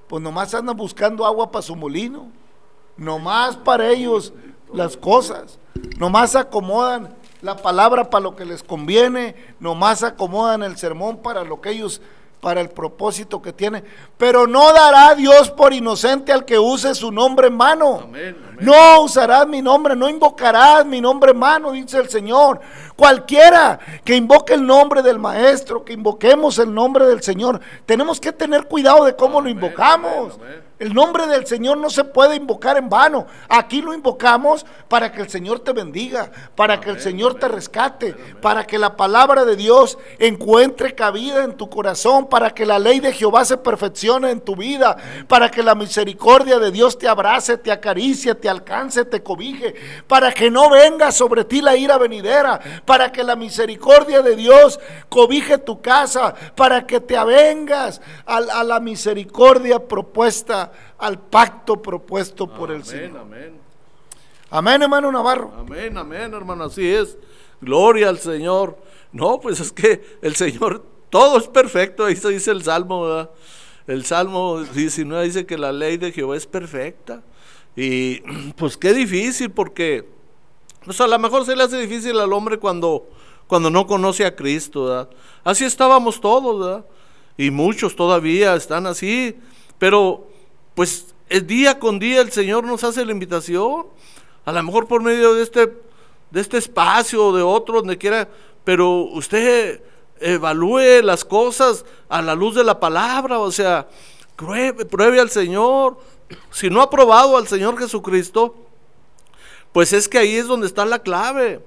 pues 0.07 0.21
nomás 0.21 0.53
andan 0.53 0.77
buscando 0.77 1.25
agua 1.25 1.51
para 1.51 1.61
su 1.61 1.75
molino. 1.75 2.31
Nomás 2.95 3.57
para 3.57 3.89
ellos 3.89 4.33
las 4.73 4.97
cosas. 4.97 5.59
Nomás 5.97 6.35
acomodan 6.35 7.15
la 7.41 7.55
palabra 7.57 8.09
para 8.09 8.23
lo 8.23 8.35
que 8.35 8.45
les 8.45 8.63
conviene, 8.63 9.35
nomás 9.59 10.03
acomodan 10.03 10.63
el 10.63 10.77
sermón 10.77 11.17
para 11.17 11.43
lo 11.43 11.61
que 11.61 11.69
ellos 11.69 12.01
para 12.41 12.61
el 12.61 12.69
propósito 12.69 13.41
que 13.41 13.51
tiene. 13.51 13.83
Pero 14.17 14.47
no 14.47 14.71
dará 14.73 15.15
Dios 15.15 15.49
por 15.51 15.73
inocente 15.73 16.31
al 16.31 16.45
que 16.45 16.59
use 16.59 16.93
su 16.95 17.11
nombre 17.11 17.47
en 17.47 17.57
vano. 17.57 18.09
No 18.59 19.01
usarás 19.01 19.47
mi 19.47 19.61
nombre, 19.61 19.95
no 19.95 20.09
invocarás 20.09 20.85
mi 20.85 21.01
nombre 21.01 21.31
en 21.31 21.39
vano, 21.39 21.71
dice 21.71 21.97
el 21.97 22.09
Señor. 22.09 22.59
Cualquiera 22.95 23.79
que 24.03 24.15
invoque 24.15 24.53
el 24.53 24.65
nombre 24.65 25.01
del 25.01 25.19
Maestro, 25.19 25.83
que 25.83 25.93
invoquemos 25.93 26.57
el 26.59 26.73
nombre 26.73 27.05
del 27.05 27.21
Señor, 27.21 27.59
tenemos 27.85 28.19
que 28.19 28.31
tener 28.31 28.67
cuidado 28.67 29.05
de 29.05 29.15
cómo 29.15 29.41
lo 29.41 29.49
invocamos. 29.49 30.39
El 30.79 30.93
nombre 30.93 31.25
del 31.25 31.47
Señor 31.47 31.79
no 31.79 31.89
se 31.89 32.03
puede 32.03 32.35
invocar 32.35 32.77
en 32.77 32.87
vano. 32.87 33.25
Aquí 33.49 33.81
lo 33.81 33.95
invocamos 33.95 34.63
para 34.87 35.11
que 35.11 35.21
el 35.21 35.29
Señor 35.29 35.61
te 35.61 35.73
bendiga, 35.73 36.31
para 36.55 36.79
que 36.79 36.91
el 36.91 36.99
Señor 36.99 37.39
te 37.39 37.47
rescate, 37.47 38.13
para 38.41 38.67
que 38.67 38.77
la 38.77 38.95
palabra 38.95 39.43
de 39.43 39.55
Dios 39.55 39.97
encuentre 40.19 40.93
cabida 40.93 41.43
en 41.43 41.57
tu 41.57 41.67
corazón, 41.67 42.27
para 42.29 42.51
que 42.51 42.67
la 42.67 42.77
ley 42.77 42.99
de 42.99 43.11
Jehová 43.11 43.43
se 43.43 43.57
perfeccione 43.57 44.29
en 44.29 44.39
tu 44.39 44.55
vida, 44.55 44.97
para 45.27 45.49
que 45.49 45.63
la 45.63 45.73
misericordia 45.73 46.59
de 46.59 46.69
Dios 46.69 46.99
te 46.99 47.07
abrace, 47.07 47.57
te 47.57 47.71
acaricie, 47.71 48.35
te 48.35 48.47
alcance, 48.47 49.03
te 49.03 49.23
cobije, 49.23 49.73
para 50.05 50.31
que 50.31 50.51
no 50.51 50.69
venga 50.69 51.11
sobre 51.11 51.43
ti 51.43 51.59
la 51.59 51.75
ira 51.75 51.97
venidera, 51.97 52.59
para 52.85 53.11
que 53.11 53.23
la 53.23 53.35
misericordia 53.35 54.21
de 54.21 54.35
Dios 54.35 54.79
cobije 55.09 55.57
tu 55.57 55.81
casa, 55.81 56.35
para 56.55 56.85
que 56.85 56.99
te 56.99 57.17
avengas 57.17 57.99
a, 58.27 58.37
a 58.37 58.63
la 58.63 58.79
misericordia 58.79 59.79
propuesta 59.79 60.66
al 60.97 61.19
pacto 61.19 61.81
propuesto 61.81 62.47
por 62.47 62.71
el 62.71 62.83
Señor. 62.83 63.19
Amén. 63.19 63.67
Amén, 64.49 64.81
hermano 64.81 65.11
Navarro. 65.11 65.53
Amén, 65.57 65.97
amén, 65.97 66.33
hermano, 66.33 66.65
así 66.65 66.87
es. 66.87 67.17
Gloria 67.61 68.09
al 68.09 68.19
Señor. 68.19 68.77
No, 69.11 69.39
pues 69.39 69.59
es 69.59 69.71
que 69.71 70.17
el 70.21 70.35
Señor, 70.35 70.83
todo 71.09 71.37
es 71.37 71.47
perfecto, 71.47 72.05
ahí 72.05 72.15
se 72.15 72.29
dice 72.29 72.51
el 72.51 72.63
Salmo, 72.63 73.29
El 73.87 74.05
Salmo 74.05 74.63
19 74.63 75.25
dice 75.25 75.45
que 75.45 75.57
la 75.57 75.71
ley 75.71 75.97
de 75.97 76.11
Jehová 76.11 76.37
es 76.37 76.45
perfecta. 76.45 77.23
Y 77.75 78.19
pues 78.57 78.77
qué 78.77 78.93
difícil, 78.93 79.51
porque 79.51 80.07
pues 80.85 81.01
a 81.01 81.07
lo 81.07 81.19
mejor 81.19 81.45
se 81.45 81.55
le 81.55 81.63
hace 81.63 81.79
difícil 81.79 82.17
al 82.19 82.31
hombre 82.31 82.57
cuando, 82.57 83.09
cuando 83.47 83.69
no 83.69 83.85
conoce 83.85 84.25
a 84.25 84.35
Cristo, 84.35 85.09
Así 85.43 85.65
estábamos 85.65 86.21
todos, 86.21 86.59
¿verdad? 86.59 86.85
Y 87.37 87.51
muchos 87.51 87.95
todavía 87.95 88.55
están 88.55 88.87
así, 88.87 89.35
pero 89.77 90.27
pues 90.77 91.07
día 91.45 91.79
con 91.79 91.97
día 91.97 92.21
el 92.21 92.31
Señor 92.31 92.63
nos 92.63 92.83
hace 92.83 93.03
la 93.03 93.11
invitación, 93.11 93.87
a 94.45 94.51
lo 94.51 94.61
mejor 94.61 94.87
por 94.87 95.01
medio 95.01 95.33
de 95.33 95.41
este, 95.41 95.73
de 96.29 96.39
este 96.39 96.59
espacio 96.59 97.25
o 97.25 97.35
de 97.35 97.41
otro, 97.41 97.79
donde 97.79 97.97
quiera, 97.97 98.29
pero 98.63 98.87
usted 99.05 99.81
evalúe 100.19 101.01
las 101.01 101.25
cosas 101.25 101.83
a 102.09 102.21
la 102.21 102.35
luz 102.35 102.53
de 102.53 102.63
la 102.63 102.79
palabra, 102.79 103.39
o 103.39 103.51
sea, 103.51 103.87
pruebe, 104.35 104.85
pruebe 104.85 105.19
al 105.19 105.31
Señor. 105.31 105.97
Si 106.51 106.69
no 106.69 106.83
ha 106.83 106.91
probado 106.91 107.37
al 107.37 107.47
Señor 107.47 107.79
Jesucristo, 107.79 108.53
pues 109.71 109.93
es 109.93 110.07
que 110.07 110.19
ahí 110.19 110.35
es 110.35 110.45
donde 110.45 110.67
está 110.67 110.85
la 110.85 110.99
clave. 110.99 111.59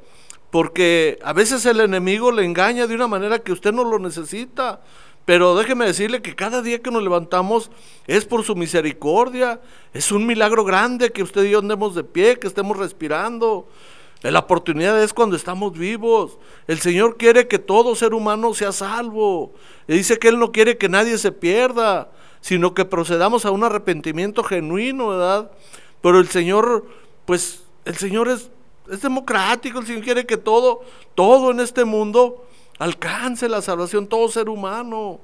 Porque 0.52 1.18
a 1.24 1.32
veces 1.32 1.66
el 1.66 1.80
enemigo 1.80 2.30
le 2.30 2.44
engaña 2.44 2.86
de 2.86 2.94
una 2.94 3.08
manera 3.08 3.40
que 3.40 3.50
usted 3.50 3.72
no 3.72 3.82
lo 3.82 3.98
necesita. 3.98 4.80
Pero 5.30 5.54
déjeme 5.54 5.86
decirle 5.86 6.22
que 6.22 6.34
cada 6.34 6.60
día 6.60 6.80
que 6.80 6.90
nos 6.90 7.04
levantamos 7.04 7.70
es 8.08 8.24
por 8.24 8.42
su 8.42 8.56
misericordia. 8.56 9.60
Es 9.94 10.10
un 10.10 10.26
milagro 10.26 10.64
grande 10.64 11.12
que 11.12 11.22
usted 11.22 11.44
y 11.44 11.50
yo 11.50 11.60
andemos 11.60 11.94
de 11.94 12.02
pie, 12.02 12.40
que 12.40 12.48
estemos 12.48 12.76
respirando. 12.76 13.68
La 14.22 14.40
oportunidad 14.40 15.00
es 15.00 15.14
cuando 15.14 15.36
estamos 15.36 15.78
vivos. 15.78 16.36
El 16.66 16.80
Señor 16.80 17.16
quiere 17.16 17.46
que 17.46 17.60
todo 17.60 17.94
ser 17.94 18.12
humano 18.12 18.54
sea 18.54 18.72
salvo. 18.72 19.52
Y 19.86 19.92
dice 19.92 20.18
que 20.18 20.26
Él 20.26 20.40
no 20.40 20.50
quiere 20.50 20.76
que 20.78 20.88
nadie 20.88 21.16
se 21.16 21.30
pierda, 21.30 22.10
sino 22.40 22.74
que 22.74 22.84
procedamos 22.84 23.44
a 23.44 23.52
un 23.52 23.62
arrepentimiento 23.62 24.42
genuino, 24.42 25.10
¿verdad? 25.10 25.52
Pero 26.00 26.18
el 26.18 26.26
Señor, 26.28 26.88
pues, 27.24 27.62
el 27.84 27.94
Señor 27.94 28.26
es, 28.26 28.50
es 28.90 29.00
democrático. 29.00 29.78
El 29.78 29.86
Señor 29.86 30.02
quiere 30.02 30.26
que 30.26 30.38
todo, 30.38 30.80
todo 31.14 31.52
en 31.52 31.60
este 31.60 31.84
mundo 31.84 32.46
alcance 32.80 33.48
la 33.48 33.62
salvación 33.62 34.08
todo 34.08 34.28
ser 34.28 34.48
humano. 34.48 35.20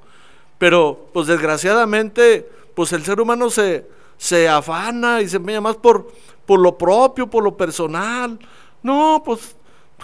Pero 0.58 1.08
pues 1.12 1.26
desgraciadamente, 1.26 2.48
pues 2.74 2.92
el 2.92 3.04
ser 3.04 3.20
humano 3.20 3.50
se, 3.50 3.86
se 4.16 4.48
afana 4.48 5.20
y 5.22 5.28
se 5.28 5.38
empeña 5.38 5.60
más 5.60 5.76
por, 5.76 6.12
por 6.44 6.60
lo 6.60 6.78
propio, 6.78 7.26
por 7.26 7.42
lo 7.42 7.56
personal. 7.56 8.38
No, 8.82 9.22
pues 9.24 9.56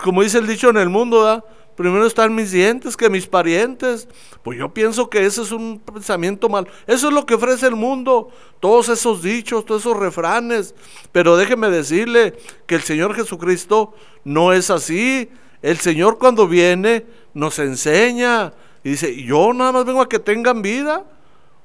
como 0.02 0.22
dice 0.22 0.38
el 0.38 0.46
dicho 0.46 0.70
en 0.70 0.78
el 0.78 0.88
mundo, 0.88 1.44
primero 1.76 2.06
están 2.06 2.34
mis 2.34 2.52
dientes 2.52 2.96
que 2.96 3.10
mis 3.10 3.26
parientes. 3.26 4.08
Pues 4.42 4.58
yo 4.58 4.72
pienso 4.72 5.10
que 5.10 5.24
ese 5.24 5.42
es 5.42 5.52
un 5.52 5.78
pensamiento 5.78 6.48
mal. 6.48 6.66
Eso 6.86 7.08
es 7.08 7.14
lo 7.14 7.26
que 7.26 7.34
ofrece 7.34 7.66
el 7.66 7.76
mundo, 7.76 8.30
todos 8.60 8.88
esos 8.88 9.22
dichos, 9.22 9.66
todos 9.66 9.82
esos 9.82 9.96
refranes. 9.96 10.74
Pero 11.12 11.36
déjeme 11.36 11.68
decirle 11.68 12.34
que 12.66 12.76
el 12.76 12.82
Señor 12.82 13.14
Jesucristo 13.14 13.92
no 14.24 14.54
es 14.54 14.70
así. 14.70 15.28
El 15.60 15.78
Señor 15.78 16.18
cuando 16.18 16.48
viene 16.48 17.04
nos 17.34 17.58
enseña 17.58 18.52
y 18.84 18.90
dice, 18.90 19.22
yo 19.22 19.52
nada 19.52 19.72
más 19.72 19.84
vengo 19.84 20.02
a 20.02 20.08
que 20.08 20.18
tengan 20.18 20.62
vida. 20.62 21.04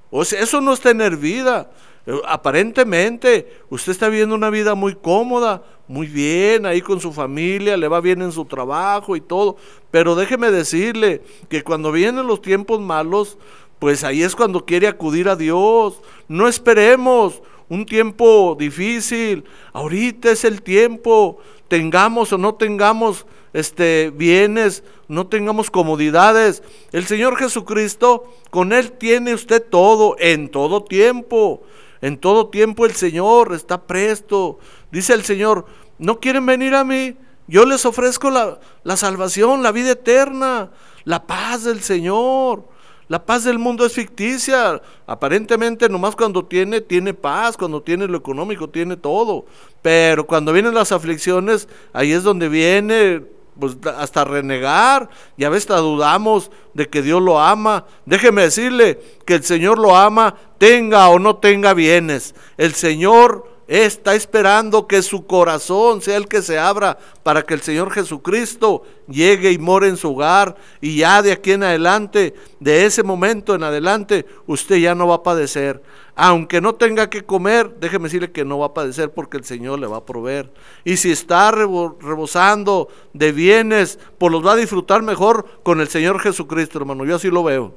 O 0.09 0.23
sea, 0.23 0.41
eso 0.41 0.61
no 0.61 0.73
es 0.73 0.79
tener 0.79 1.17
vida. 1.17 1.69
Eh, 2.05 2.13
aparentemente, 2.25 3.61
usted 3.69 3.91
está 3.91 4.07
viviendo 4.07 4.35
una 4.35 4.49
vida 4.49 4.75
muy 4.75 4.95
cómoda, 4.95 5.63
muy 5.87 6.07
bien, 6.07 6.65
ahí 6.65 6.81
con 6.81 6.99
su 6.99 7.11
familia, 7.11 7.77
le 7.77 7.87
va 7.87 8.01
bien 8.01 8.21
en 8.21 8.31
su 8.31 8.45
trabajo 8.45 9.15
y 9.15 9.21
todo. 9.21 9.57
Pero 9.91 10.15
déjeme 10.15 10.51
decirle 10.51 11.21
que 11.49 11.63
cuando 11.63 11.91
vienen 11.91 12.27
los 12.27 12.41
tiempos 12.41 12.79
malos, 12.79 13.37
pues 13.79 14.03
ahí 14.03 14.23
es 14.23 14.35
cuando 14.35 14.65
quiere 14.65 14.87
acudir 14.87 15.29
a 15.29 15.35
Dios. 15.35 16.01
No 16.27 16.47
esperemos 16.47 17.41
un 17.69 17.85
tiempo 17.85 18.55
difícil. 18.57 19.43
Ahorita 19.73 20.31
es 20.31 20.45
el 20.45 20.61
tiempo, 20.61 21.39
tengamos 21.67 22.33
o 22.33 22.37
no 22.37 22.55
tengamos 22.55 23.25
este, 23.53 24.11
bienes, 24.13 24.83
no 25.07 25.27
tengamos 25.27 25.71
comodidades. 25.71 26.63
El 26.91 27.05
Señor 27.05 27.37
Jesucristo, 27.37 28.25
con 28.49 28.73
Él 28.73 28.91
tiene 28.91 29.33
usted 29.33 29.63
todo, 29.63 30.15
en 30.19 30.49
todo 30.49 30.83
tiempo. 30.83 31.63
En 32.01 32.17
todo 32.17 32.49
tiempo 32.49 32.85
el 32.85 32.93
Señor 32.93 33.53
está 33.53 33.81
presto. 33.87 34.59
Dice 34.91 35.13
el 35.13 35.23
Señor, 35.23 35.65
¿no 35.97 36.19
quieren 36.19 36.45
venir 36.45 36.75
a 36.75 36.83
mí? 36.83 37.15
Yo 37.47 37.65
les 37.65 37.85
ofrezco 37.85 38.29
la, 38.29 38.59
la 38.83 38.97
salvación, 38.97 39.63
la 39.63 39.71
vida 39.71 39.91
eterna, 39.91 40.69
la 41.05 41.25
paz 41.25 41.63
del 41.63 41.81
Señor. 41.81 42.67
La 43.07 43.25
paz 43.25 43.43
del 43.43 43.57
mundo 43.57 43.85
es 43.85 43.93
ficticia. 43.93 44.81
Aparentemente, 45.05 45.87
nomás 45.87 46.15
cuando 46.15 46.43
tiene, 46.45 46.81
tiene 46.81 47.13
paz, 47.13 47.55
cuando 47.55 47.81
tiene 47.81 48.07
lo 48.07 48.17
económico, 48.17 48.69
tiene 48.69 48.97
todo. 48.97 49.45
Pero 49.81 50.27
cuando 50.27 50.51
vienen 50.51 50.73
las 50.73 50.91
aflicciones, 50.91 51.69
ahí 51.93 52.11
es 52.11 52.23
donde 52.23 52.49
viene 52.49 53.23
pues, 53.59 53.77
hasta 53.97 54.25
renegar 54.25 55.09
y 55.37 55.43
a 55.43 55.49
veces 55.49 55.67
dudamos 55.67 56.51
de 56.73 56.89
que 56.89 57.01
Dios 57.01 57.21
lo 57.21 57.39
ama. 57.39 57.85
Déjeme 58.05 58.43
decirle 58.43 58.99
que 59.25 59.35
el 59.35 59.43
Señor 59.43 59.79
lo 59.79 59.95
ama, 59.95 60.35
tenga 60.57 61.07
o 61.09 61.19
no 61.19 61.37
tenga 61.37 61.73
bienes. 61.73 62.35
El 62.57 62.73
Señor 62.73 63.56
está 63.67 64.15
esperando 64.15 64.87
que 64.87 65.01
su 65.01 65.25
corazón 65.25 66.01
sea 66.01 66.17
el 66.17 66.27
que 66.27 66.41
se 66.41 66.57
abra 66.57 66.97
para 67.23 67.43
que 67.43 67.53
el 67.53 67.61
Señor 67.61 67.91
Jesucristo 67.91 68.83
llegue 69.07 69.51
y 69.51 69.57
more 69.57 69.87
en 69.87 69.97
su 69.97 70.13
hogar 70.13 70.55
y 70.79 70.97
ya 70.97 71.21
de 71.21 71.33
aquí 71.33 71.51
en 71.51 71.63
adelante, 71.63 72.33
de 72.59 72.85
ese 72.85 73.03
momento 73.03 73.55
en 73.55 73.63
adelante, 73.63 74.25
usted 74.45 74.77
ya 74.77 74.95
no 74.95 75.07
va 75.07 75.15
a 75.15 75.23
padecer. 75.23 75.81
Aunque 76.15 76.61
no 76.61 76.73
tenga 76.73 77.11
que 77.11 77.23
comer, 77.23 77.75
déjeme 77.79 78.05
decirle 78.05 78.31
que 78.31 78.43
no 78.43 78.57
va 78.57 78.67
a 78.67 78.73
padecer 78.73 79.11
porque 79.11 79.37
el 79.37 79.43
Señor 79.43 79.77
le 79.79 79.85
va 79.85 79.97
a 79.97 80.05
proveer. 80.05 80.51
Y 80.83 80.97
si 80.97 81.11
está 81.11 81.51
rebosando 81.51 82.87
de 83.13 83.31
bienes, 83.31 83.99
pues 84.17 84.31
los 84.31 84.43
va 84.43 84.53
a 84.53 84.55
disfrutar 84.55 85.03
mejor 85.03 85.45
con 85.61 85.79
el 85.79 85.89
Señor 85.89 86.19
Jesucristo, 86.19 86.79
hermano. 86.79 87.05
Yo 87.05 87.17
así 87.17 87.29
lo 87.29 87.43
veo. 87.43 87.73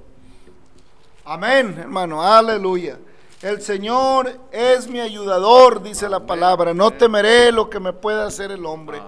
Amén, 1.27 1.77
hermano. 1.79 2.23
Aleluya. 2.23 2.99
El 3.43 3.63
Señor 3.63 4.39
es 4.53 4.87
mi 4.87 5.01
ayudador, 5.01 5.83
dice 5.83 6.11
la 6.11 6.27
palabra. 6.27 6.75
No 6.75 6.91
temeré 6.91 7.51
lo 7.51 7.71
que 7.71 7.81
me 7.81 7.95
pueda 7.95 8.27
hacer 8.27 8.53
el 8.53 8.67
hombre. 8.67 9.01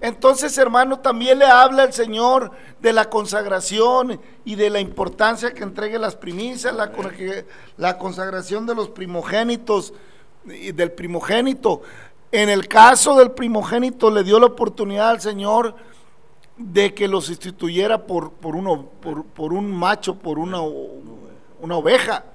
Entonces, 0.00 0.56
hermano, 0.56 1.00
también 1.00 1.40
le 1.40 1.46
habla 1.46 1.82
el 1.82 1.92
Señor 1.92 2.52
de 2.80 2.92
la 2.92 3.10
consagración 3.10 4.20
y 4.44 4.54
de 4.54 4.70
la 4.70 4.78
importancia 4.78 5.52
que 5.52 5.64
entregue 5.64 5.98
las 5.98 6.14
primicias, 6.14 6.72
la, 6.72 6.92
la 7.76 7.98
consagración 7.98 8.66
de 8.66 8.76
los 8.76 8.88
primogénitos 8.88 9.92
y 10.46 10.70
del 10.70 10.92
primogénito. 10.92 11.82
En 12.30 12.50
el 12.50 12.68
caso 12.68 13.16
del 13.16 13.32
primogénito 13.32 14.12
le 14.12 14.22
dio 14.22 14.38
la 14.38 14.46
oportunidad 14.46 15.10
al 15.10 15.20
Señor 15.20 15.74
de 16.56 16.94
que 16.94 17.08
los 17.08 17.28
instituyera 17.28 18.06
por, 18.06 18.30
por, 18.30 18.54
uno, 18.54 18.86
por, 19.00 19.24
por 19.24 19.52
un 19.52 19.72
macho, 19.72 20.14
por 20.14 20.38
una, 20.38 20.60
una 20.60 21.76
oveja. 21.76 22.26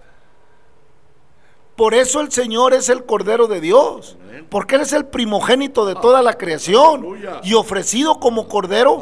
Por 1.77 1.93
eso 1.93 2.21
el 2.21 2.31
Señor 2.31 2.73
es 2.73 2.89
el 2.89 3.05
Cordero 3.05 3.47
de 3.47 3.61
Dios. 3.61 4.17
Porque 4.49 4.75
Él 4.75 4.81
es 4.81 4.93
el 4.93 5.05
primogénito 5.05 5.85
de 5.85 5.93
toda 5.93 6.23
la 6.23 6.33
creación. 6.33 7.19
Y 7.43 7.53
ofrecido 7.53 8.19
como 8.19 8.47
Cordero 8.47 8.99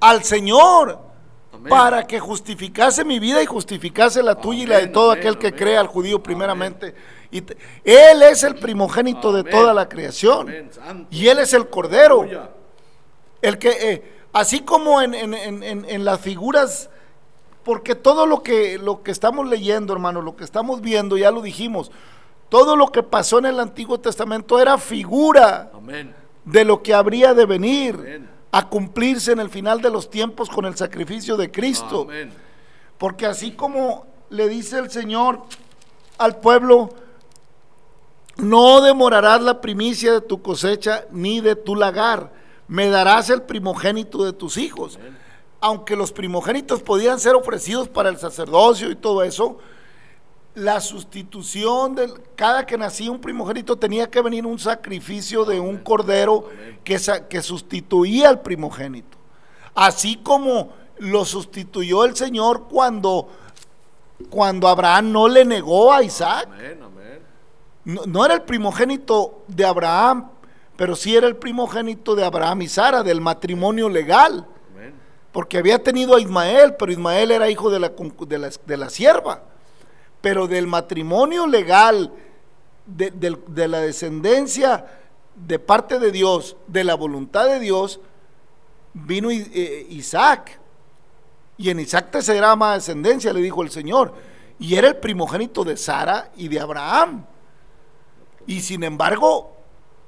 al 0.00 0.24
Señor. 0.24 0.98
Para 1.68 2.06
que 2.06 2.18
justificase 2.18 3.04
mi 3.04 3.20
vida 3.20 3.42
y 3.42 3.46
justificase 3.46 4.22
la 4.22 4.34
tuya 4.34 4.64
y 4.64 4.66
la 4.66 4.78
de 4.80 4.88
todo 4.88 5.12
aquel 5.12 5.38
que 5.38 5.54
cree 5.54 5.78
al 5.78 5.86
judío 5.86 6.20
primeramente. 6.22 6.94
Y 7.30 7.38
él 7.84 8.22
es 8.22 8.42
el 8.42 8.56
primogénito 8.56 9.32
de 9.32 9.44
toda 9.44 9.72
la 9.72 9.88
creación. 9.88 10.70
Y 11.10 11.28
Él 11.28 11.38
es 11.38 11.54
el 11.54 11.68
Cordero. 11.68 12.26
El 13.40 13.58
que, 13.58 13.70
eh, 13.70 14.12
así 14.32 14.60
como 14.60 15.00
en, 15.00 15.14
en 15.14 16.04
las 16.04 16.20
figuras 16.20 16.90
porque 17.64 17.94
todo 17.94 18.26
lo 18.26 18.42
que, 18.42 18.78
lo 18.78 19.02
que 19.02 19.10
estamos 19.10 19.48
leyendo, 19.48 19.92
hermano, 19.92 20.20
lo 20.20 20.36
que 20.36 20.44
estamos 20.44 20.80
viendo, 20.82 21.16
ya 21.16 21.30
lo 21.30 21.40
dijimos, 21.40 21.90
todo 22.50 22.76
lo 22.76 22.88
que 22.88 23.02
pasó 23.02 23.38
en 23.38 23.46
el 23.46 23.58
Antiguo 23.58 23.98
Testamento 23.98 24.60
era 24.60 24.76
figura 24.76 25.70
de 26.44 26.64
lo 26.64 26.82
que 26.82 26.94
habría 26.94 27.32
de 27.32 27.46
venir 27.46 28.28
a 28.52 28.68
cumplirse 28.68 29.32
en 29.32 29.40
el 29.40 29.48
final 29.48 29.80
de 29.80 29.90
los 29.90 30.10
tiempos 30.10 30.50
con 30.50 30.66
el 30.66 30.76
sacrificio 30.76 31.36
de 31.36 31.50
Cristo. 31.50 32.06
Porque 32.98 33.26
así 33.26 33.52
como 33.52 34.06
le 34.28 34.48
dice 34.48 34.78
el 34.78 34.90
Señor 34.90 35.40
al 36.18 36.36
pueblo, 36.36 36.90
no 38.36 38.82
demorarás 38.82 39.40
la 39.40 39.60
primicia 39.60 40.12
de 40.12 40.20
tu 40.20 40.42
cosecha 40.42 41.06
ni 41.10 41.40
de 41.40 41.56
tu 41.56 41.74
lagar, 41.74 42.30
me 42.68 42.88
darás 42.88 43.30
el 43.30 43.42
primogénito 43.42 44.24
de 44.24 44.32
tus 44.32 44.58
hijos 44.58 44.98
aunque 45.64 45.96
los 45.96 46.12
primogénitos 46.12 46.82
podían 46.82 47.18
ser 47.18 47.34
ofrecidos 47.34 47.88
para 47.88 48.10
el 48.10 48.18
sacerdocio 48.18 48.90
y 48.90 48.96
todo 48.96 49.22
eso, 49.22 49.56
la 50.54 50.78
sustitución 50.78 51.94
de 51.94 52.12
cada 52.36 52.66
que 52.66 52.76
nacía 52.76 53.10
un 53.10 53.18
primogénito 53.18 53.74
tenía 53.74 54.10
que 54.10 54.20
venir 54.20 54.44
un 54.44 54.58
sacrificio 54.58 55.46
de 55.46 55.58
un 55.58 55.78
cordero 55.78 56.50
que, 56.84 57.00
que 57.30 57.40
sustituía 57.40 58.28
al 58.28 58.42
primogénito. 58.42 59.16
Así 59.74 60.16
como 60.16 60.68
lo 60.98 61.24
sustituyó 61.24 62.04
el 62.04 62.14
Señor 62.14 62.64
cuando, 62.68 63.28
cuando 64.28 64.68
Abraham 64.68 65.12
no 65.12 65.28
le 65.28 65.46
negó 65.46 65.94
a 65.94 66.02
Isaac. 66.02 66.46
No, 67.86 68.02
no, 68.04 68.26
era 68.26 68.34
el 68.34 68.42
primogénito 68.42 69.44
de 69.48 69.64
Abraham, 69.64 70.28
pero 70.76 70.94
sí 70.94 71.16
era 71.16 71.26
el 71.26 71.36
primogénito 71.36 72.14
de 72.14 72.22
Abraham 72.22 72.60
y 72.60 72.68
Sara, 72.68 73.02
del 73.02 73.22
matrimonio 73.22 73.88
legal 73.88 74.46
porque 75.34 75.58
había 75.58 75.82
tenido 75.82 76.14
a 76.14 76.20
Ismael, 76.20 76.76
pero 76.78 76.92
Ismael 76.92 77.32
era 77.32 77.50
hijo 77.50 77.68
de 77.68 77.80
la, 77.80 77.90
de 77.90 78.76
la, 78.76 78.88
sierva. 78.88 79.42
Pero 80.20 80.46
del 80.46 80.68
matrimonio 80.68 81.48
legal, 81.48 82.12
de, 82.86 83.68
la 83.68 83.80
descendencia 83.80 84.86
de 85.34 85.58
parte 85.58 85.98
de 85.98 86.12
Dios, 86.12 86.56
de 86.68 86.84
la 86.84 86.94
voluntad 86.94 87.46
de 87.46 87.58
Dios, 87.58 87.98
vino 88.92 89.28
eh, 89.32 89.88
Isaac. 89.90 90.60
Y 91.58 91.68
en 91.70 91.80
Isaac 91.80 92.12
te 92.12 92.22
será 92.22 92.54
más 92.54 92.86
descendencia, 92.86 93.32
le 93.32 93.40
dijo 93.40 93.64
el 93.64 93.70
Señor. 93.70 94.14
Y 94.60 94.76
era 94.76 94.86
el 94.86 94.98
primogénito 94.98 95.64
de 95.64 95.76
Sara 95.76 96.30
y 96.36 96.46
de 96.46 96.60
Abraham. 96.60 97.24
Y 98.46 98.60
sin 98.60 98.84
embargo, 98.84 99.50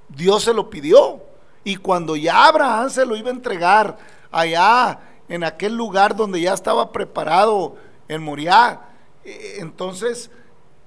Dios 0.09 0.45
se 0.45 0.55
lo 0.55 0.71
pidió. 0.71 1.21
Y 1.65 1.75
cuando 1.75 2.15
ya 2.15 2.47
Abraham 2.47 2.91
se 2.91 3.05
lo 3.05 3.17
iba 3.17 3.31
a 3.31 3.35
entregar 3.35 3.99
allá 4.31 5.01
en 5.29 5.45
aquel 5.45 5.77
lugar 5.77 6.17
donde 6.17 6.41
ya 6.41 6.55
estaba 6.55 6.93
preparado 6.93 7.77
en 8.09 8.23
Moriah. 8.23 8.81
E, 9.25 9.59
entonces 9.59 10.31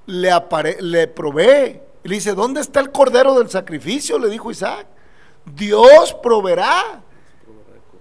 le, 0.06 0.32
le 0.80 1.08
provee. 1.08 1.82
Le 2.04 2.16
dice, 2.16 2.34
¿dónde 2.34 2.62
está 2.62 2.80
el 2.80 2.92
cordero 2.92 3.38
del 3.38 3.50
sacrificio? 3.50 4.18
Le 4.18 4.30
dijo 4.30 4.52
Isaac. 4.52 4.88
Dios 5.46 6.16
proveerá. 6.22 7.02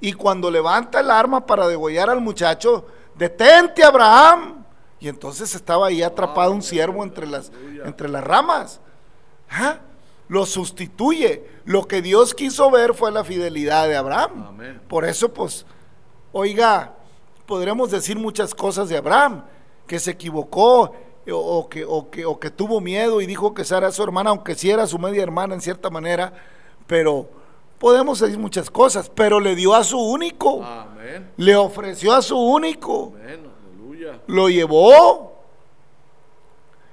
Y 0.01 0.13
cuando 0.13 0.51
levanta 0.51 1.01
el 1.01 1.11
arma 1.11 1.45
para 1.45 1.67
degollar 1.67 2.09
al 2.09 2.21
muchacho, 2.21 2.87
detente 3.17 3.83
Abraham. 3.83 4.65
Y 5.01 5.09
entonces 5.09 5.55
estaba 5.55 5.89
ahí 5.89 6.03
atrapado 6.03 6.53
un 6.53 6.63
siervo 6.63 7.03
entre 7.03 7.27
las, 7.27 7.51
entre 7.85 8.09
las 8.09 8.23
ramas. 8.23 8.81
¿Ah? 9.51 9.79
Lo 10.29 10.47
sustituye. 10.47 11.45
Lo 11.65 11.87
que 11.87 12.03
Dios 12.03 12.35
quiso 12.35 12.71
ver 12.71 12.95
fue 12.95 13.11
la 13.11 13.25
fidelidad 13.25 13.89
de 13.89 13.97
Abraham. 13.97 14.81
Por 14.89 15.05
eso, 15.05 15.33
pues, 15.33 15.67
Oiga, 16.33 16.95
podremos 17.47 17.91
decir 17.91 18.19
muchas 18.19 18.55
cosas 18.55 18.89
de 18.89 18.97
Abraham, 18.99 19.45
que 19.87 19.99
se 19.99 20.11
equivocó 20.11 20.93
o 21.31 21.69
que, 21.69 21.85
o 21.85 22.11
que, 22.11 22.27
o 22.27 22.39
que 22.39 22.51
tuvo 22.51 22.81
miedo 22.81 23.21
y 23.21 23.27
dijo 23.27 23.55
que 23.55 23.65
Sara 23.65 23.87
era 23.87 23.93
su 23.93 24.03
hermana, 24.03 24.31
aunque 24.31 24.55
sí 24.55 24.71
era 24.71 24.87
su 24.87 24.99
media 24.99 25.23
hermana 25.23 25.55
en 25.55 25.61
cierta 25.61 25.91
manera, 25.91 26.33
pero 26.87 27.29
podemos 27.79 28.21
decir 28.21 28.39
muchas 28.39 28.71
cosas, 28.71 29.11
pero 29.15 29.41
le 29.41 29.55
dio 29.55 29.75
a 29.75 29.85
su 29.85 29.99
único, 29.99 30.65
le 31.37 31.57
ofreció 31.57 32.13
a 32.15 32.23
su 32.23 32.39
único, 32.39 33.15
lo 34.27 34.49
llevó 34.49 35.33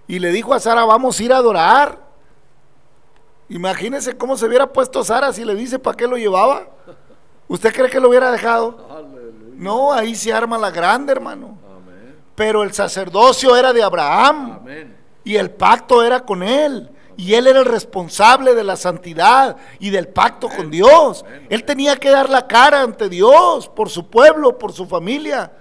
y 0.08 0.20
le 0.20 0.32
dijo 0.32 0.54
a 0.54 0.60
Sara, 0.60 0.86
vamos 0.86 1.20
a 1.20 1.24
ir 1.24 1.34
a 1.34 1.38
adorar. 1.38 2.06
Imagínense 3.50 4.18
cómo 4.18 4.38
se 4.38 4.46
hubiera 4.46 4.72
puesto 4.72 5.04
Sara 5.04 5.32
si 5.34 5.44
le 5.44 5.56
dice 5.56 5.80
para 5.80 5.98
qué 5.98 6.08
lo 6.08 6.18
llevaba. 6.18 6.68
¿Usted 7.48 7.74
cree 7.74 7.90
que 7.90 8.00
lo 8.00 8.10
hubiera 8.10 8.32
dejado? 8.32 8.78
No, 9.56 9.94
ahí 9.94 10.16
se 10.16 10.34
arma 10.34 10.58
la 10.58 10.72
grande, 10.72 11.12
hermano. 11.12 11.58
Pero 12.36 12.64
el 12.64 12.74
sacerdocio 12.74 13.56
era 13.56 13.74
de 13.74 13.84
Abraham. 13.84 14.60
Y 15.24 15.36
el 15.36 15.52
pacto 15.52 16.04
era 16.04 16.22
con 16.22 16.44
él. 16.44 16.90
Y 17.18 17.34
él 17.34 17.48
era 17.48 17.60
el 17.60 17.66
responsable 17.66 18.54
de 18.54 18.64
la 18.64 18.76
santidad 18.76 19.56
y 19.80 19.90
del 19.90 20.10
pacto 20.10 20.50
con 20.50 20.70
Dios. 20.70 21.24
Él 21.50 21.64
tenía 21.64 21.96
que 21.96 22.10
dar 22.10 22.30
la 22.30 22.46
cara 22.46 22.82
ante 22.82 23.08
Dios, 23.08 23.70
por 23.70 23.90
su 23.90 24.08
pueblo, 24.08 24.58
por 24.58 24.74
su 24.74 24.86
familia. 24.86 25.52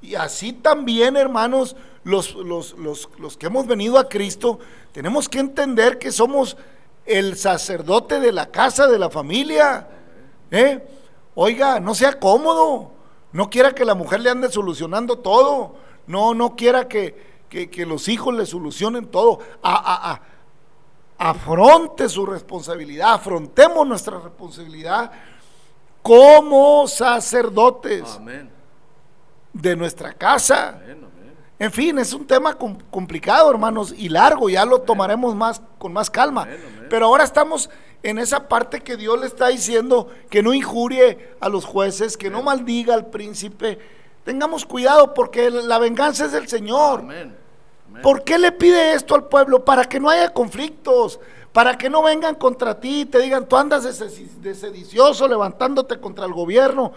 Y 0.00 0.14
así 0.14 0.52
también, 0.54 1.16
hermanos, 1.16 1.76
los, 2.04 2.34
los, 2.34 2.74
los, 2.78 3.36
que 3.36 3.46
hemos 3.46 3.66
venido 3.66 3.98
a 3.98 4.08
Cristo, 4.08 4.58
tenemos 4.92 5.28
que 5.28 5.40
entender 5.40 5.98
que 5.98 6.10
somos 6.10 6.56
el 7.04 7.36
sacerdote 7.36 8.18
de 8.18 8.32
la 8.32 8.46
casa, 8.46 8.86
de 8.86 8.98
la 8.98 9.10
familia. 9.10 9.88
¿eh? 10.50 10.86
Oiga, 11.40 11.78
no 11.78 11.94
sea 11.94 12.18
cómodo. 12.18 12.90
No 13.30 13.48
quiera 13.48 13.72
que 13.72 13.84
la 13.84 13.94
mujer 13.94 14.18
le 14.18 14.28
ande 14.28 14.50
solucionando 14.50 15.20
todo. 15.20 15.76
No, 16.08 16.34
no 16.34 16.56
quiera 16.56 16.88
que, 16.88 17.14
los 17.86 18.08
hijos 18.08 18.34
le 18.34 18.44
solucionen 18.44 19.06
todo. 19.06 19.38
A, 19.62 20.20
afronte 21.16 22.08
su 22.08 22.26
responsabilidad. 22.26 23.12
Afrontemos 23.12 23.86
nuestra 23.86 24.18
responsabilidad 24.18 25.12
como 26.02 26.88
sacerdotes 26.88 28.18
de 29.52 29.76
nuestra 29.76 30.14
casa. 30.14 30.80
En 31.60 31.70
fin, 31.70 32.00
es 32.00 32.12
un 32.14 32.26
tema 32.26 32.58
complicado, 32.90 33.48
hermanos, 33.48 33.94
y 33.96 34.08
largo, 34.08 34.48
ya 34.48 34.64
lo 34.64 34.80
tomaremos 34.80 35.36
más 35.36 35.62
con 35.78 35.92
más 35.92 36.10
calma. 36.10 36.48
Pero 36.90 37.06
ahora 37.06 37.22
estamos 37.22 37.70
en 38.02 38.18
esa 38.18 38.48
parte 38.48 38.80
que 38.80 38.96
Dios 38.96 39.18
le 39.18 39.26
está 39.26 39.48
diciendo 39.48 40.08
que 40.30 40.42
no 40.42 40.54
injurie 40.54 41.34
a 41.40 41.48
los 41.48 41.64
jueces, 41.64 42.16
que 42.16 42.30
no 42.30 42.42
maldiga 42.42 42.94
al 42.94 43.06
príncipe. 43.06 43.78
Tengamos 44.24 44.64
cuidado 44.64 45.14
porque 45.14 45.50
la 45.50 45.78
venganza 45.78 46.26
es 46.26 46.32
del 46.32 46.48
Señor. 46.48 47.04
¿Por 48.02 48.22
qué 48.22 48.38
le 48.38 48.52
pide 48.52 48.92
esto 48.92 49.14
al 49.14 49.24
pueblo? 49.24 49.64
Para 49.64 49.84
que 49.84 49.98
no 49.98 50.10
haya 50.10 50.28
conflictos, 50.28 51.18
para 51.52 51.76
que 51.76 51.90
no 51.90 52.02
vengan 52.02 52.34
contra 52.34 52.78
ti 52.78 53.00
y 53.00 53.04
te 53.06 53.18
digan, 53.18 53.48
tú 53.48 53.56
andas 53.56 53.84
de 53.84 54.54
sedicioso 54.54 55.26
levantándote 55.26 55.98
contra 55.98 56.26
el 56.26 56.32
gobierno. 56.32 56.92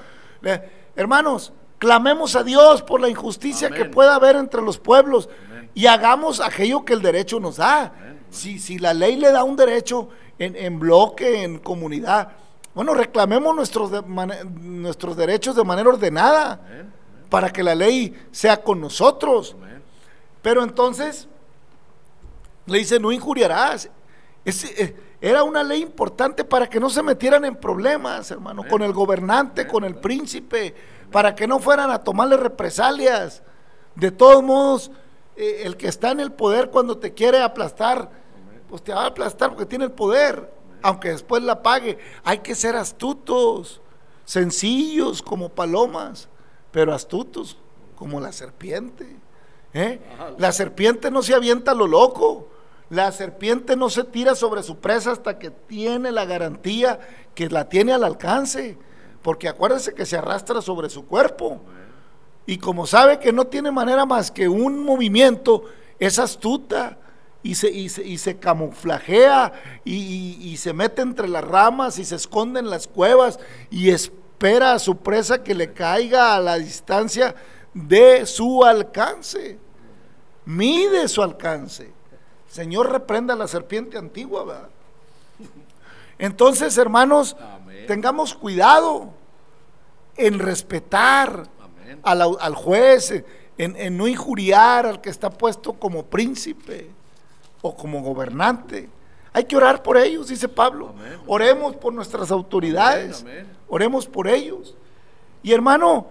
hermanos, 0.95 1.54
clamemos 1.80 2.36
a 2.36 2.43
Dios 2.43 2.84
por 2.84 3.02
la 3.02 3.10
injusticia 3.10 3.72
que 3.72 3.86
pueda 3.86 4.16
haber 4.16 4.36
entre 4.36 4.62
los 4.62 4.78
pueblos 4.78 5.30
y 5.74 5.88
hagamos 5.88 6.39
aquello 6.39 6.86
que 6.86 6.93
el 6.93 7.02
derecho 7.02 7.39
nos 7.39 7.58
da. 7.58 7.93
Si, 8.30 8.60
si 8.60 8.78
la 8.78 8.93
ley 8.93 9.16
le 9.16 9.32
da 9.32 9.43
un 9.43 9.56
derecho 9.56 10.10
en, 10.44 10.80
bloque, 10.80 11.44
en 11.44 11.60
comunidad, 11.60 12.30
bueno, 12.74 12.94
reclamemos 12.94 13.56
nuestros, 13.56 13.92
nuestros 14.08 15.18
derechos 15.18 15.56
de 15.56 15.64
manera 15.64 15.89
ordenada 15.89 16.60
para 17.30 17.52
que 17.52 17.64
la 17.64 17.76
ley 17.76 18.28
sea 18.32 18.62
con 18.62 18.80
nosotros. 18.80 19.56
Pero 20.42 20.64
entonces 20.64 21.28
le 22.66 22.80
dice, 22.80 23.00
no 23.00 23.12
injuriarás. 23.12 23.89
Eh, 24.46 24.96
era 25.20 25.44
una 25.44 25.64
ley 25.64 25.82
importante 25.82 26.44
para 26.44 26.68
que 26.68 26.80
no 26.80 26.89
se 26.89 27.04
metieran 27.04 27.46
en 27.46 27.56
problemas, 27.56 28.32
hermano, 28.32 28.64
con 28.68 28.82
el 28.82 28.92
gobernante, 28.92 29.68
con 29.68 29.84
el 29.84 29.96
príncipe, 29.96 30.74
para 31.12 31.36
que 31.36 31.46
no 31.46 31.60
fueran 31.60 31.92
a 31.92 32.00
tomarle 32.00 32.38
represalias. 32.38 33.44
De 33.96 34.12
todos 34.12 34.42
modos, 34.42 34.92
eh, 35.36 35.64
el 35.66 35.78
que 35.78 35.88
está 35.88 36.12
en 36.12 36.22
el 36.22 36.32
poder 36.32 36.70
cuando 36.70 36.98
te 36.98 37.14
quiere 37.14 37.42
aplastar, 37.42 38.20
pues 38.72 38.84
te 38.84 38.93
va 38.93 39.03
a 39.03 39.07
aplastar 39.07 39.49
porque 39.49 39.65
tiene 39.65 39.84
el 39.84 39.91
poder, 39.91 40.49
aunque 40.82 41.09
después 41.09 41.43
la 41.43 41.61
pague. 41.61 41.97
Hay 42.24 42.39
que 42.39 42.55
ser 42.55 42.78
astutos, 42.78 43.82
sencillos 44.24 45.22
como 45.22 45.49
palomas, 45.49 46.30
pero 46.72 46.93
astutos 46.93 47.57
como 47.97 48.22
la 48.22 48.32
serpiente. 48.32 49.17
¿eh? 49.74 49.99
La 50.38 50.53
serpiente 50.53 51.11
no 51.11 51.22
se 51.22 51.36
avienta 51.36 51.72
a 51.72 51.76
lo 51.76 51.86
loco. 51.86 52.47
La 52.89 53.11
serpiente 53.11 53.76
no 53.76 53.89
se 53.89 54.05
tira 54.05 54.36
sobre 54.36 54.63
su 54.63 54.78
presa 54.78 55.11
hasta 55.11 55.38
que 55.38 55.51
tiene 55.51 56.13
la 56.13 56.24
garantía 56.24 56.99
que 57.36 57.49
la 57.49 57.67
tiene 57.67 57.91
al 57.91 58.05
alcance. 58.05 58.78
Porque 59.22 59.49
acuérdense 59.49 59.93
que 59.93 60.05
se 60.05 60.15
arrastra 60.15 60.61
sobre 60.61 60.89
su 60.89 61.05
cuerpo. 61.05 61.59
Y 62.45 62.57
como 62.57 62.88
sabe 62.88 63.19
que 63.19 63.34
no 63.34 63.47
tiene 63.47 63.69
manera 63.69 64.05
más 64.05 64.32
que 64.32 64.47
un 64.47 64.82
movimiento, 64.82 65.65
es 65.99 66.19
astuta 66.19 66.97
y 67.44 67.56
se, 67.56 67.70
y 67.72 68.18
se, 68.18 68.38
camuflajea 68.38 69.54
y, 69.84 70.56
se 70.58 70.74
mete 70.74 71.02
entre 71.02 71.28
las 71.28 71.44
ramas 71.44 71.98
y 71.98 72.06
se 72.06 72.16
esconde 72.16 72.60
en 72.60 72.70
las 72.70 72.88
cuevas 72.88 73.39
y 73.72 73.89
espera 73.89 74.74
a 74.74 74.80
su 74.80 74.98
presa 74.98 75.44
que 75.44 75.56
le 75.56 75.74
caiga 75.74 76.36
a 76.36 76.39
la 76.39 76.58
distancia 76.58 77.34
de 77.74 78.26
su 78.28 78.64
alcance. 78.64 79.58
Mide 80.46 81.08
su 81.08 81.24
alcance. 81.24 81.92
Señor 82.48 82.92
reprenda 82.92 83.34
a 83.34 83.38
la 83.38 83.48
serpiente 83.48 83.98
antigua, 83.98 84.44
¿verdad? 84.44 84.70
Entonces, 86.20 86.78
hermanos, 86.78 87.36
tengamos 87.88 88.36
cuidado 88.36 89.14
en 90.16 90.38
respetar 90.38 91.48
al, 92.04 92.56
juez, 92.56 93.24
en, 93.58 93.98
no 93.98 94.08
injuriar 94.08 94.86
al 94.86 95.02
que 95.02 95.10
está 95.10 95.32
puesto 95.32 95.74
como 95.74 96.06
príncipe 96.06 96.92
o 97.62 97.76
como 97.76 98.01
gobernante. 98.01 98.89
Hay 99.34 99.45
que 99.45 99.55
orar 99.55 99.82
por 99.82 99.97
ellos, 99.97 100.28
dice 100.28 100.47
Pablo. 100.47 100.93
Oremos 101.26 101.76
por 101.76 101.93
nuestras 101.93 102.32
autoridades. 102.32 103.26
Oremos 103.68 104.05
por 104.05 104.28
ellos. 104.28 104.76
Y 105.43 105.53
hermano, 105.53 106.07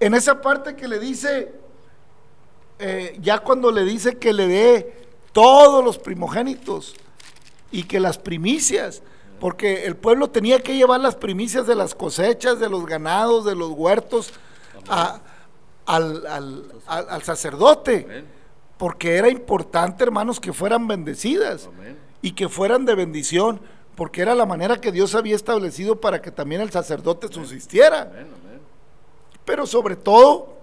en 0.00 0.14
esa 0.14 0.40
parte 0.40 0.74
que 0.74 0.88
le 0.88 0.98
dice, 0.98 1.52
eh, 2.78 3.16
ya 3.20 3.38
cuando 3.38 3.70
le 3.70 3.84
dice 3.84 4.18
que 4.18 4.32
le 4.32 4.48
dé 4.48 5.06
todos 5.32 5.84
los 5.84 5.98
primogénitos 5.98 6.94
y 7.70 7.84
que 7.84 8.00
las 8.00 8.18
primicias, 8.18 9.02
porque 9.40 9.84
el 9.84 9.96
pueblo 9.96 10.28
tenía 10.30 10.60
que 10.60 10.76
llevar 10.76 11.00
las 11.00 11.14
primicias 11.14 11.66
de 11.66 11.76
las 11.76 11.94
cosechas, 11.94 12.58
de 12.58 12.68
los 12.68 12.86
ganados, 12.86 13.44
de 13.44 13.54
los 13.54 13.70
huertos 13.70 14.32
al, 15.86 17.22
sacerdote, 17.22 18.24
porque 18.78 19.16
era 19.16 19.28
importante, 19.28 20.04
hermanos, 20.04 20.40
que 20.40 20.52
fueran 20.52 20.86
bendecidas 20.86 21.68
y 22.22 22.32
que 22.32 22.48
fueran 22.48 22.84
de 22.84 22.94
bendición, 22.94 23.60
porque 23.96 24.22
era 24.22 24.34
la 24.34 24.46
manera 24.46 24.80
que 24.80 24.92
Dios 24.92 25.14
había 25.16 25.34
establecido 25.34 26.00
para 26.00 26.22
que 26.22 26.30
también 26.30 26.60
el 26.60 26.70
sacerdote 26.70 27.28
subsistiera. 27.28 28.10
Pero 29.44 29.66
sobre 29.66 29.96
todo, 29.96 30.56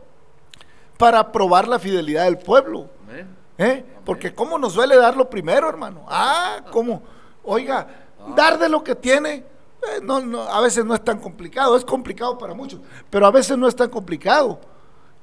para 0.98 1.32
probar 1.32 1.68
la 1.68 1.78
fidelidad 1.78 2.24
del 2.24 2.38
pueblo. 2.38 2.90
¿Eh? 3.58 3.86
Porque 4.04 4.34
cómo 4.34 4.58
nos 4.58 4.74
duele 4.74 4.98
dar 4.98 5.16
lo 5.16 5.30
primero, 5.30 5.70
hermano. 5.70 6.06
Ah, 6.08 6.62
cómo, 6.72 7.02
oiga, 7.44 7.88
dar 8.36 8.58
de 8.60 8.68
lo 8.70 8.84
que 8.84 8.96
tiene, 8.96 9.34
eh, 9.36 10.02
no, 10.02 10.20
no, 10.20 10.42
a 10.42 10.60
veces 10.62 10.84
no 10.84 10.94
es 10.94 11.04
tan 11.04 11.20
complicado, 11.20 11.78
es 11.78 11.86
complicado 11.86 12.38
para 12.38 12.54
muchos, 12.54 12.82
pero 13.10 13.26
a 13.26 13.32
veces 13.32 13.58
no 13.58 13.68
es 13.68 13.76
tan 13.76 13.90
complicado. 13.90 14.60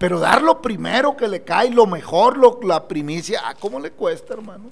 Pero 0.02 0.18
dar 0.18 0.42
lo 0.42 0.60
primero 0.60 1.16
que 1.16 1.28
le 1.28 1.42
cae, 1.44 1.70
lo 1.70 1.86
mejor, 1.86 2.36
lo, 2.36 2.58
la 2.62 2.88
primicia, 2.88 3.40
ah, 3.44 3.54
¿cómo 3.54 3.78
le 3.78 3.92
cuesta, 3.92 4.34
hermano? 4.34 4.64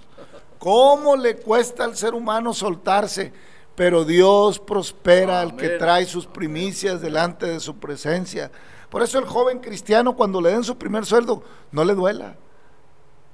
¿Cómo 0.59 1.17
le 1.17 1.37
cuesta 1.37 1.85
al 1.85 1.97
ser 1.97 2.15
humano 2.15 2.53
soltarse? 2.53 3.33
Pero 3.75 4.05
Dios 4.05 4.59
prospera 4.59 5.41
al 5.41 5.55
que 5.55 5.71
trae 5.71 6.05
sus 6.05 6.27
primicias 6.27 7.01
delante 7.01 7.47
de 7.47 7.61
su 7.61 7.77
presencia. 7.77 8.51
Por 8.91 9.03
eso 9.03 9.19
el 9.19 9.25
joven 9.25 9.61
cristiano 9.61 10.17
cuando 10.17 10.41
le 10.41 10.51
den 10.51 10.65
su 10.65 10.77
primer 10.77 11.07
sueldo, 11.07 11.45
no 11.71 11.85
le 11.85 11.95
duela 11.95 12.37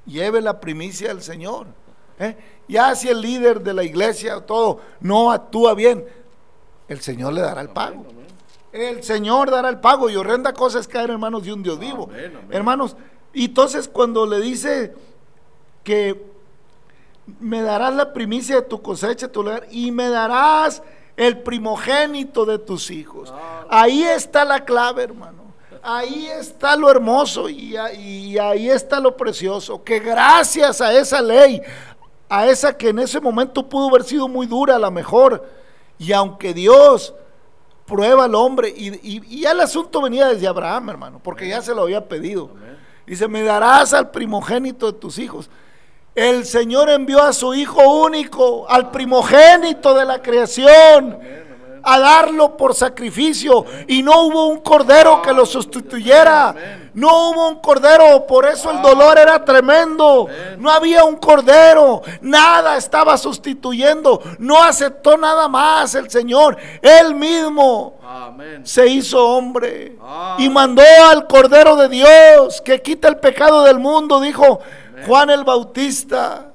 lleve 0.07 0.41
la 0.41 0.61
primicia 0.61 1.11
al 1.11 1.23
Señor. 1.23 1.67
¿eh? 2.19 2.37
Ya 2.69 2.95
si 2.95 3.09
el 3.09 3.21
líder 3.21 3.61
de 3.61 3.75
la 3.75 3.85
iglesia 3.85 4.39
o 4.39 4.43
todo 4.43 4.81
no 5.01 5.31
actúa 5.31 5.75
bien, 5.75 6.05
el 6.89 7.01
Señor 7.01 7.33
le 7.33 7.41
dará 7.43 7.61
el 7.61 7.71
pago. 7.71 8.07
El 8.77 9.03
Señor 9.03 9.51
dará 9.51 9.69
el 9.69 9.81
pago 9.81 10.11
y 10.11 10.17
horrenda 10.17 10.53
cosa 10.53 10.79
es 10.79 10.89
caer 10.89 11.11
en 11.11 11.21
manos 11.21 11.45
de 11.45 11.53
un 11.53 11.63
Dios 11.63 11.79
vivo. 11.79 12.11
Hermanos, 12.51 12.97
y 13.33 13.47
entonces 13.47 13.89
cuando 13.89 14.27
le 14.27 14.41
dice 14.41 14.95
que 15.83 16.25
me 17.41 17.63
darás 17.63 17.95
la 17.95 18.13
primicia 18.13 18.57
de 18.57 18.63
tu 18.63 18.81
cosecha, 18.83 19.29
tu 19.29 19.43
lugar, 19.43 19.67
y 19.71 19.91
me 19.91 20.09
darás 20.09 20.83
el 21.17 21.39
primogénito 21.39 22.45
de 22.45 22.59
tus 22.59 22.91
hijos. 22.91 23.33
Ah. 23.35 23.67
Ahí 23.69 24.03
está 24.03 24.45
la 24.45 24.65
clave, 24.65 25.05
hermano 25.05 25.47
ahí 25.87 26.27
está 26.27 26.75
lo 26.75 26.91
hermoso 26.91 27.49
y, 27.49 27.77
ahí 27.77 28.69
está 28.69 28.99
lo 28.99 29.17
precioso, 29.17 29.85
que 29.85 30.01
gracias 30.01 30.81
a 30.81 30.93
esa 30.93 31.23
ley, 31.23 31.63
a 32.29 32.47
esa 32.49 32.77
que 32.77 32.89
en 32.89 32.99
ese 32.99 33.21
momento 33.21 33.69
pudo 33.69 33.89
haber 33.89 34.03
sido 34.03 34.27
muy 34.27 34.49
dura, 34.49 34.75
a 34.75 34.79
lo 34.81 34.91
mejor, 34.91 35.49
y 35.97 36.13
aunque 36.13 36.53
Dios 36.53 37.15
prueba 37.87 38.25
al 38.25 38.35
hombre, 38.35 38.73
y, 38.77 39.41
ya 39.41 39.53
el 39.53 39.61
asunto 39.61 40.03
venía 40.03 40.29
desde 40.29 40.47
Abraham, 40.47 40.91
hermano, 40.91 41.21
porque 41.23 41.49
ya 41.49 41.63
se 41.63 41.75
lo 41.75 41.83
había 41.83 42.07
pedido. 42.07 42.51
Dice, 43.07 43.29
me 43.29 43.43
darás 43.43 43.95
al 43.95 44.11
primogénito 44.11 44.91
de 44.91 44.99
tus 44.99 45.19
hijos. 45.19 45.49
El 46.15 46.45
Señor 46.45 46.91
envió 46.91 47.23
a 47.23 47.33
su 47.33 47.55
Hijo 47.55 48.03
único, 48.05 48.69
al 48.69 48.91
primogénito 48.91 49.95
de 49.95 50.05
la 50.05 50.21
creación 50.21 51.19
a 51.89 52.01
darlo 52.01 52.57
por 52.57 52.75
sacrificio 52.75 53.65
y 53.87 54.03
no 54.03 54.23
hubo 54.23 54.47
un 54.49 54.59
cordero 54.59 55.23
que 55.23 55.33
lo 55.33 55.47
sustituyera. 55.47 56.86
No 56.97 57.29
hubo 57.29 57.49
un 57.49 57.57
cordero, 57.57 58.27
por 58.27 58.47
eso 58.47 58.71
el 58.71 58.81
dolor 58.81 59.19
era 59.19 59.45
tremendo. 59.45 60.27
No 60.57 60.71
había 60.71 61.05
un 61.05 61.17
cordero, 61.17 62.01
nada 62.23 62.79
estaba 62.79 63.19
sustituyendo. 63.19 64.23
No 64.39 64.65
aceptó 64.65 65.19
nada 65.19 65.47
más 65.47 65.95
el 65.95 66.11
Señor. 66.11 66.57
Él 66.81 67.15
mismo 67.15 67.99
se 68.63 68.87
hizo 68.87 69.23
hombre 69.29 69.99
y 70.39 70.49
mandó 70.49 70.83
al 71.11 71.27
cordero 71.27 71.77
de 71.77 71.91
Dios 71.91 72.63
que 72.63 72.81
quita 72.81 73.09
el 73.09 73.19
pecado 73.19 73.63
del 73.65 73.79
mundo, 73.79 74.19
dijo 74.19 74.61
Juan 75.07 75.29
el 75.29 75.45
Bautista 75.45 76.53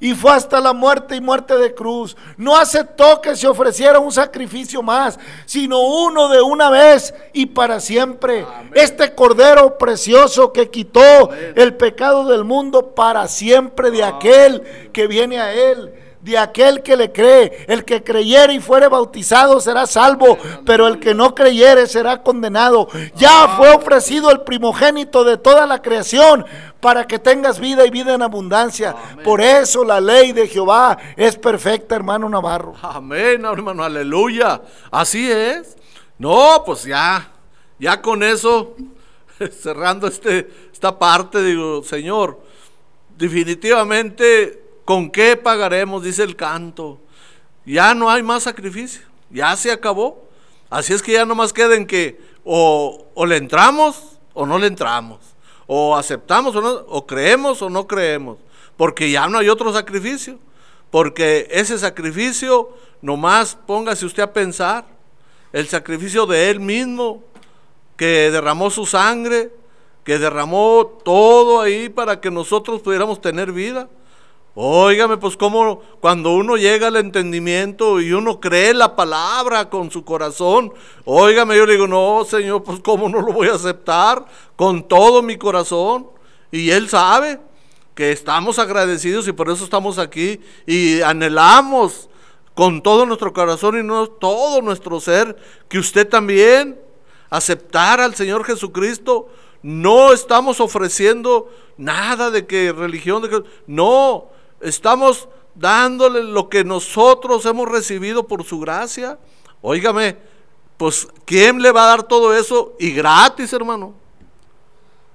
y 0.00 0.14
fue 0.14 0.32
hasta 0.32 0.60
la 0.60 0.72
muerte 0.72 1.14
y 1.14 1.20
muerte 1.20 1.56
de 1.56 1.74
cruz. 1.74 2.16
No 2.36 2.56
aceptó 2.56 3.20
que 3.20 3.36
se 3.36 3.46
ofreciera 3.46 3.98
un 3.98 4.10
sacrificio 4.10 4.82
más, 4.82 5.18
sino 5.44 5.80
uno 5.80 6.28
de 6.28 6.40
una 6.40 6.70
vez 6.70 7.14
y 7.32 7.46
para 7.46 7.78
siempre. 7.80 8.46
Este 8.74 9.14
cordero 9.14 9.78
precioso 9.78 10.52
que 10.52 10.70
quitó 10.70 11.30
el 11.54 11.74
pecado 11.76 12.24
del 12.24 12.44
mundo 12.44 12.94
para 12.94 13.28
siempre 13.28 13.90
de 13.90 14.02
aquel 14.02 14.90
que 14.92 15.06
viene 15.06 15.38
a 15.38 15.52
él 15.52 15.92
de 16.20 16.38
aquel 16.38 16.82
que 16.82 16.96
le 16.96 17.12
cree. 17.12 17.64
El 17.68 17.84
que 17.84 18.02
creyere 18.02 18.54
y 18.54 18.60
fuere 18.60 18.88
bautizado 18.88 19.60
será 19.60 19.86
salvo, 19.86 20.38
pero 20.64 20.86
el 20.86 20.98
que 20.98 21.14
no 21.14 21.34
creyere 21.34 21.86
será 21.86 22.22
condenado. 22.22 22.88
Ya 23.16 23.48
fue 23.56 23.72
ofrecido 23.72 24.30
el 24.30 24.42
primogénito 24.42 25.24
de 25.24 25.36
toda 25.36 25.66
la 25.66 25.82
creación 25.82 26.44
para 26.80 27.06
que 27.06 27.18
tengas 27.18 27.60
vida 27.60 27.86
y 27.86 27.90
vida 27.90 28.14
en 28.14 28.22
abundancia. 28.22 28.94
Por 29.22 29.40
eso 29.40 29.84
la 29.84 30.00
ley 30.00 30.32
de 30.32 30.48
Jehová 30.48 30.98
es 31.16 31.36
perfecta, 31.36 31.94
hermano 31.94 32.28
Navarro. 32.28 32.74
Amén, 32.82 33.44
hermano, 33.44 33.84
aleluya. 33.84 34.60
Así 34.90 35.30
es. 35.30 35.76
No, 36.18 36.62
pues 36.66 36.84
ya, 36.84 37.30
ya 37.78 38.02
con 38.02 38.22
eso, 38.22 38.76
cerrando 39.62 40.06
este, 40.06 40.50
esta 40.70 40.98
parte, 40.98 41.42
digo, 41.42 41.82
Señor, 41.82 42.38
definitivamente, 43.16 44.59
¿con 44.84 45.10
qué 45.10 45.36
pagaremos? 45.36 46.02
Dice 46.02 46.22
el 46.22 46.36
canto. 46.36 47.00
Ya 47.64 47.94
no 47.94 48.10
hay 48.10 48.22
más 48.22 48.44
sacrificio, 48.44 49.02
ya 49.30 49.54
se 49.56 49.70
acabó. 49.70 50.28
Así 50.68 50.92
es 50.92 51.02
que 51.02 51.12
ya 51.12 51.24
no 51.24 51.34
más 51.34 51.52
queda 51.52 51.74
en 51.74 51.86
que 51.86 52.20
o, 52.44 53.06
o 53.14 53.26
le 53.26 53.36
entramos 53.36 54.20
o 54.32 54.46
no 54.46 54.58
le 54.58 54.66
entramos, 54.66 55.18
o 55.66 55.96
aceptamos 55.96 56.54
o 56.56 56.60
no, 56.60 56.70
o 56.88 57.06
creemos 57.06 57.62
o 57.62 57.70
no 57.70 57.86
creemos, 57.86 58.38
porque 58.76 59.10
ya 59.10 59.28
no 59.28 59.38
hay 59.38 59.48
otro 59.48 59.72
sacrificio, 59.72 60.38
porque 60.90 61.48
ese 61.50 61.78
sacrificio, 61.78 62.70
nomás 63.02 63.56
póngase 63.66 64.06
usted 64.06 64.22
a 64.22 64.32
pensar, 64.32 64.86
el 65.52 65.68
sacrificio 65.68 66.26
de 66.26 66.50
Él 66.50 66.60
mismo, 66.60 67.22
que 67.96 68.30
derramó 68.30 68.70
su 68.70 68.86
sangre, 68.86 69.52
que 70.04 70.18
derramó 70.18 70.86
todo 71.04 71.60
ahí 71.60 71.88
para 71.88 72.20
que 72.20 72.30
nosotros 72.30 72.80
pudiéramos 72.80 73.20
tener 73.20 73.52
vida. 73.52 73.88
Óigame, 74.54 75.16
pues 75.16 75.36
como 75.36 75.80
cuando 76.00 76.34
uno 76.34 76.56
llega 76.56 76.88
al 76.88 76.96
entendimiento 76.96 78.00
y 78.00 78.12
uno 78.12 78.40
cree 78.40 78.74
la 78.74 78.96
palabra 78.96 79.70
con 79.70 79.90
su 79.92 80.04
corazón, 80.04 80.72
óigame, 81.04 81.56
yo 81.56 81.66
le 81.66 81.74
digo, 81.74 81.86
no, 81.86 82.24
Señor, 82.24 82.64
pues 82.64 82.80
cómo 82.80 83.08
no 83.08 83.20
lo 83.20 83.32
voy 83.32 83.48
a 83.48 83.54
aceptar 83.54 84.24
con 84.56 84.82
todo 84.82 85.22
mi 85.22 85.38
corazón. 85.38 86.08
Y 86.50 86.70
Él 86.70 86.88
sabe 86.88 87.38
que 87.94 88.10
estamos 88.10 88.58
agradecidos 88.58 89.28
y 89.28 89.32
por 89.32 89.50
eso 89.50 89.62
estamos 89.62 89.98
aquí 89.98 90.40
y 90.66 91.00
anhelamos 91.00 92.08
con 92.54 92.82
todo 92.82 93.06
nuestro 93.06 93.32
corazón 93.32 93.78
y 93.78 93.82
no, 93.82 94.08
todo 94.08 94.62
nuestro 94.62 95.00
ser 95.00 95.36
que 95.68 95.78
usted 95.78 96.08
también 96.08 96.80
aceptara 97.30 98.04
al 98.04 98.16
Señor 98.16 98.44
Jesucristo. 98.44 99.28
No 99.62 100.12
estamos 100.12 100.58
ofreciendo 100.58 101.50
nada 101.76 102.30
de 102.30 102.46
que 102.46 102.72
religión, 102.72 103.22
de 103.22 103.28
que, 103.28 103.42
no, 103.66 104.28
estamos 104.60 105.28
dándole 105.54 106.22
lo 106.22 106.48
que 106.48 106.64
nosotros 106.64 107.44
hemos 107.46 107.68
recibido 107.68 108.26
por 108.26 108.44
su 108.44 108.60
gracia. 108.60 109.18
Óigame, 109.60 110.16
pues 110.76 111.06
¿quién 111.24 111.60
le 111.60 111.72
va 111.72 111.84
a 111.84 111.88
dar 111.88 112.02
todo 112.04 112.34
eso? 112.34 112.74
Y 112.78 112.92
gratis, 112.92 113.52
hermano. 113.52 113.94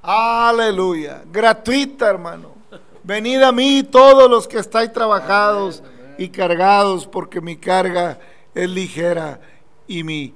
Aleluya, 0.01 1.23
gratuita, 1.31 2.07
hermano. 2.07 2.53
Venid 3.03 3.41
a 3.41 3.51
mí 3.51 3.83
todos 3.83 4.29
los 4.29 4.47
que 4.47 4.59
estáis 4.59 4.93
trabajados 4.93 5.81
y 6.17 6.29
cargados, 6.29 7.07
porque 7.07 7.41
mi 7.41 7.57
carga 7.57 8.19
es 8.53 8.69
ligera 8.69 9.39
y 9.87 10.03
mi, 10.03 10.33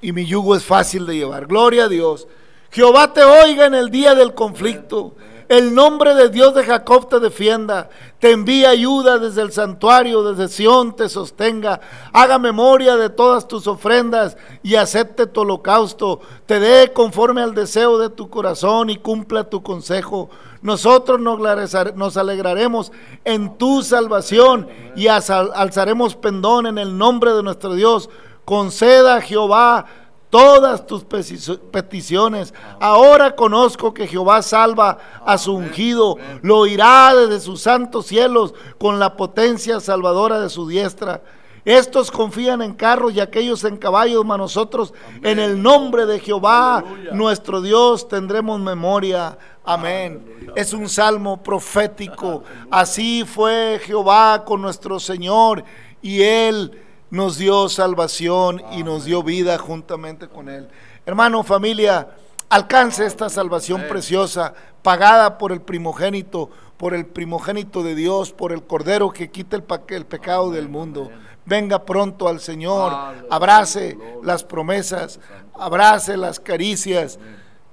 y 0.00 0.12
mi 0.12 0.26
yugo 0.26 0.56
es 0.56 0.64
fácil 0.64 1.06
de 1.06 1.16
llevar. 1.16 1.46
Gloria 1.46 1.84
a 1.84 1.88
Dios. 1.88 2.26
Jehová 2.70 3.12
te 3.12 3.22
oiga 3.22 3.66
en 3.66 3.74
el 3.74 3.90
día 3.90 4.14
del 4.14 4.34
conflicto. 4.34 5.14
El 5.50 5.74
nombre 5.74 6.14
de 6.14 6.28
Dios 6.28 6.54
de 6.54 6.62
Jacob 6.62 7.08
te 7.08 7.18
defienda, 7.18 7.90
te 8.20 8.30
envía 8.30 8.70
ayuda 8.70 9.18
desde 9.18 9.42
el 9.42 9.50
santuario, 9.50 10.22
desde 10.22 10.46
Sión 10.46 10.94
te 10.94 11.08
sostenga, 11.08 11.80
haga 12.12 12.38
memoria 12.38 12.96
de 12.96 13.10
todas 13.10 13.48
tus 13.48 13.66
ofrendas 13.66 14.36
y 14.62 14.76
acepte 14.76 15.26
tu 15.26 15.40
holocausto, 15.40 16.20
te 16.46 16.60
dé 16.60 16.92
conforme 16.92 17.42
al 17.42 17.52
deseo 17.52 17.98
de 17.98 18.10
tu 18.10 18.30
corazón 18.30 18.90
y 18.90 18.98
cumpla 18.98 19.50
tu 19.50 19.60
consejo. 19.60 20.30
Nosotros 20.62 21.18
nos 21.20 22.16
alegraremos 22.16 22.92
en 23.24 23.58
tu 23.58 23.82
salvación 23.82 24.68
y 24.94 25.08
alzaremos 25.08 26.14
pendón 26.14 26.68
en 26.68 26.78
el 26.78 26.96
nombre 26.96 27.32
de 27.32 27.42
nuestro 27.42 27.74
Dios. 27.74 28.08
Conceda 28.44 29.20
Jehová 29.20 29.84
todas 30.30 30.86
tus 30.86 31.04
peticiones. 31.04 32.54
Ahora 32.80 33.34
conozco 33.34 33.92
que 33.92 34.06
Jehová 34.06 34.40
salva 34.42 34.98
a 35.26 35.36
su 35.36 35.54
ungido, 35.54 36.16
lo 36.42 36.58
oirá 36.58 37.14
desde 37.14 37.40
sus 37.40 37.60
santos 37.60 38.06
cielos 38.06 38.54
con 38.78 38.98
la 38.98 39.16
potencia 39.16 39.80
salvadora 39.80 40.40
de 40.40 40.48
su 40.48 40.66
diestra. 40.68 41.22
Estos 41.64 42.10
confían 42.10 42.62
en 42.62 42.72
carros 42.72 43.12
y 43.12 43.20
aquellos 43.20 43.64
en 43.64 43.76
caballos, 43.76 44.24
mas 44.24 44.38
nosotros 44.38 44.94
en 45.22 45.38
el 45.38 45.60
nombre 45.60 46.06
de 46.06 46.18
Jehová, 46.18 46.82
nuestro 47.12 47.60
Dios, 47.60 48.08
tendremos 48.08 48.58
memoria. 48.60 49.36
Amén. 49.62 50.52
Es 50.56 50.72
un 50.72 50.88
salmo 50.88 51.42
profético. 51.42 52.44
Así 52.70 53.24
fue 53.26 53.78
Jehová 53.84 54.42
con 54.46 54.62
nuestro 54.62 54.98
Señor 54.98 55.62
y 56.00 56.22
él 56.22 56.72
nos 57.10 57.38
dio 57.38 57.68
salvación 57.68 58.62
y 58.72 58.82
nos 58.82 59.04
dio 59.04 59.22
vida 59.22 59.58
juntamente 59.58 60.28
con 60.28 60.48
Él. 60.48 60.68
Hermano, 61.04 61.42
familia, 61.42 62.08
alcance 62.48 63.04
esta 63.04 63.28
salvación 63.28 63.84
preciosa, 63.88 64.54
pagada 64.82 65.38
por 65.38 65.52
el 65.52 65.60
primogénito, 65.60 66.50
por 66.76 66.94
el 66.94 67.06
primogénito 67.06 67.82
de 67.82 67.94
Dios, 67.94 68.32
por 68.32 68.52
el 68.52 68.62
Cordero 68.62 69.10
que 69.10 69.30
quita 69.30 69.56
el, 69.56 69.64
el 69.88 70.06
pecado 70.06 70.50
del 70.50 70.68
mundo. 70.68 71.10
Venga 71.44 71.84
pronto 71.84 72.28
al 72.28 72.40
Señor, 72.40 72.92
abrace 73.30 73.98
las 74.22 74.44
promesas, 74.44 75.18
abrace 75.54 76.16
las 76.16 76.38
caricias 76.38 77.18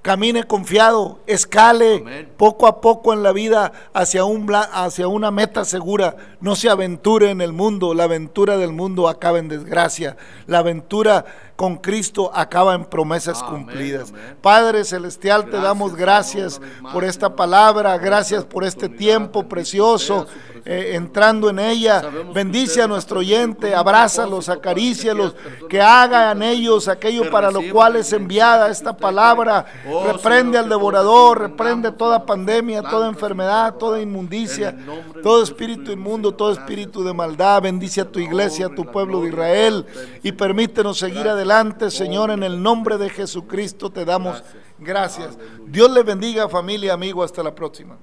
camine 0.02 0.44
confiado, 0.44 1.18
escale 1.26 2.28
poco 2.36 2.66
a 2.66 2.80
poco 2.80 3.12
en 3.12 3.22
la 3.22 3.32
vida 3.32 3.72
hacia, 3.92 4.24
un, 4.24 4.48
hacia 4.54 5.08
una 5.08 5.30
meta 5.30 5.64
segura. 5.64 6.16
No 6.40 6.56
se 6.56 6.70
aventure 6.70 7.30
en 7.30 7.40
el 7.40 7.52
mundo, 7.52 7.94
la 7.94 8.04
aventura 8.04 8.56
del 8.56 8.72
mundo 8.72 9.08
acaba 9.08 9.38
en 9.38 9.48
desgracia. 9.48 10.16
La 10.46 10.58
aventura 10.58 11.24
con 11.58 11.74
Cristo 11.74 12.30
acaba 12.32 12.76
en 12.76 12.84
promesas 12.84 13.42
cumplidas. 13.42 14.14
Padre 14.40 14.84
Celestial, 14.84 15.46
te 15.46 15.56
damos 15.56 15.96
gracias 15.96 16.60
por 16.92 17.02
esta 17.02 17.34
palabra, 17.34 17.98
gracias 17.98 18.44
por 18.44 18.62
este 18.62 18.88
tiempo 18.88 19.48
precioso 19.48 20.28
eh, 20.64 20.92
entrando 20.94 21.50
en 21.50 21.58
ella. 21.58 22.02
Bendice 22.34 22.82
a 22.82 22.86
nuestro 22.86 23.20
oyente, 23.20 23.74
abrázalos, 23.74 24.48
acarícialos, 24.48 25.34
que 25.68 25.80
hagan 25.80 26.42
ellos 26.42 26.88
aquello 26.88 27.30
para 27.30 27.50
lo 27.50 27.60
cual 27.72 27.96
es 27.96 28.12
enviada 28.12 28.70
esta 28.70 28.96
palabra. 28.96 29.66
Oh, 29.90 30.12
reprende 30.12 30.58
al 30.58 30.68
devorador, 30.68 31.40
reprende 31.40 31.90
toda 31.90 32.26
pandemia, 32.26 32.82
toda 32.82 33.08
enfermedad, 33.08 33.76
toda 33.76 34.00
inmundicia, 34.00 34.76
todo 35.22 35.42
espíritu 35.42 35.90
inmundo, 35.90 36.32
todo 36.32 36.52
espíritu 36.52 37.02
de 37.02 37.14
maldad. 37.14 37.62
Bendice 37.62 38.02
a 38.02 38.04
tu 38.04 38.20
iglesia, 38.20 38.66
a 38.66 38.74
tu 38.74 38.84
pueblo 38.84 39.22
de 39.22 39.30
Israel 39.30 39.86
y 40.22 40.32
permítenos 40.32 40.98
seguir 40.98 41.26
adelante, 41.26 41.47
Señor, 41.90 42.30
en 42.30 42.42
el 42.42 42.62
nombre 42.62 42.98
de 42.98 43.10
Jesucristo 43.10 43.90
te 43.90 44.04
damos 44.04 44.42
gracias. 44.78 45.38
Dios 45.66 45.90
le 45.90 46.02
bendiga 46.02 46.48
familia, 46.48 46.92
amigo, 46.92 47.22
hasta 47.22 47.42
la 47.42 47.54
próxima. 47.54 47.96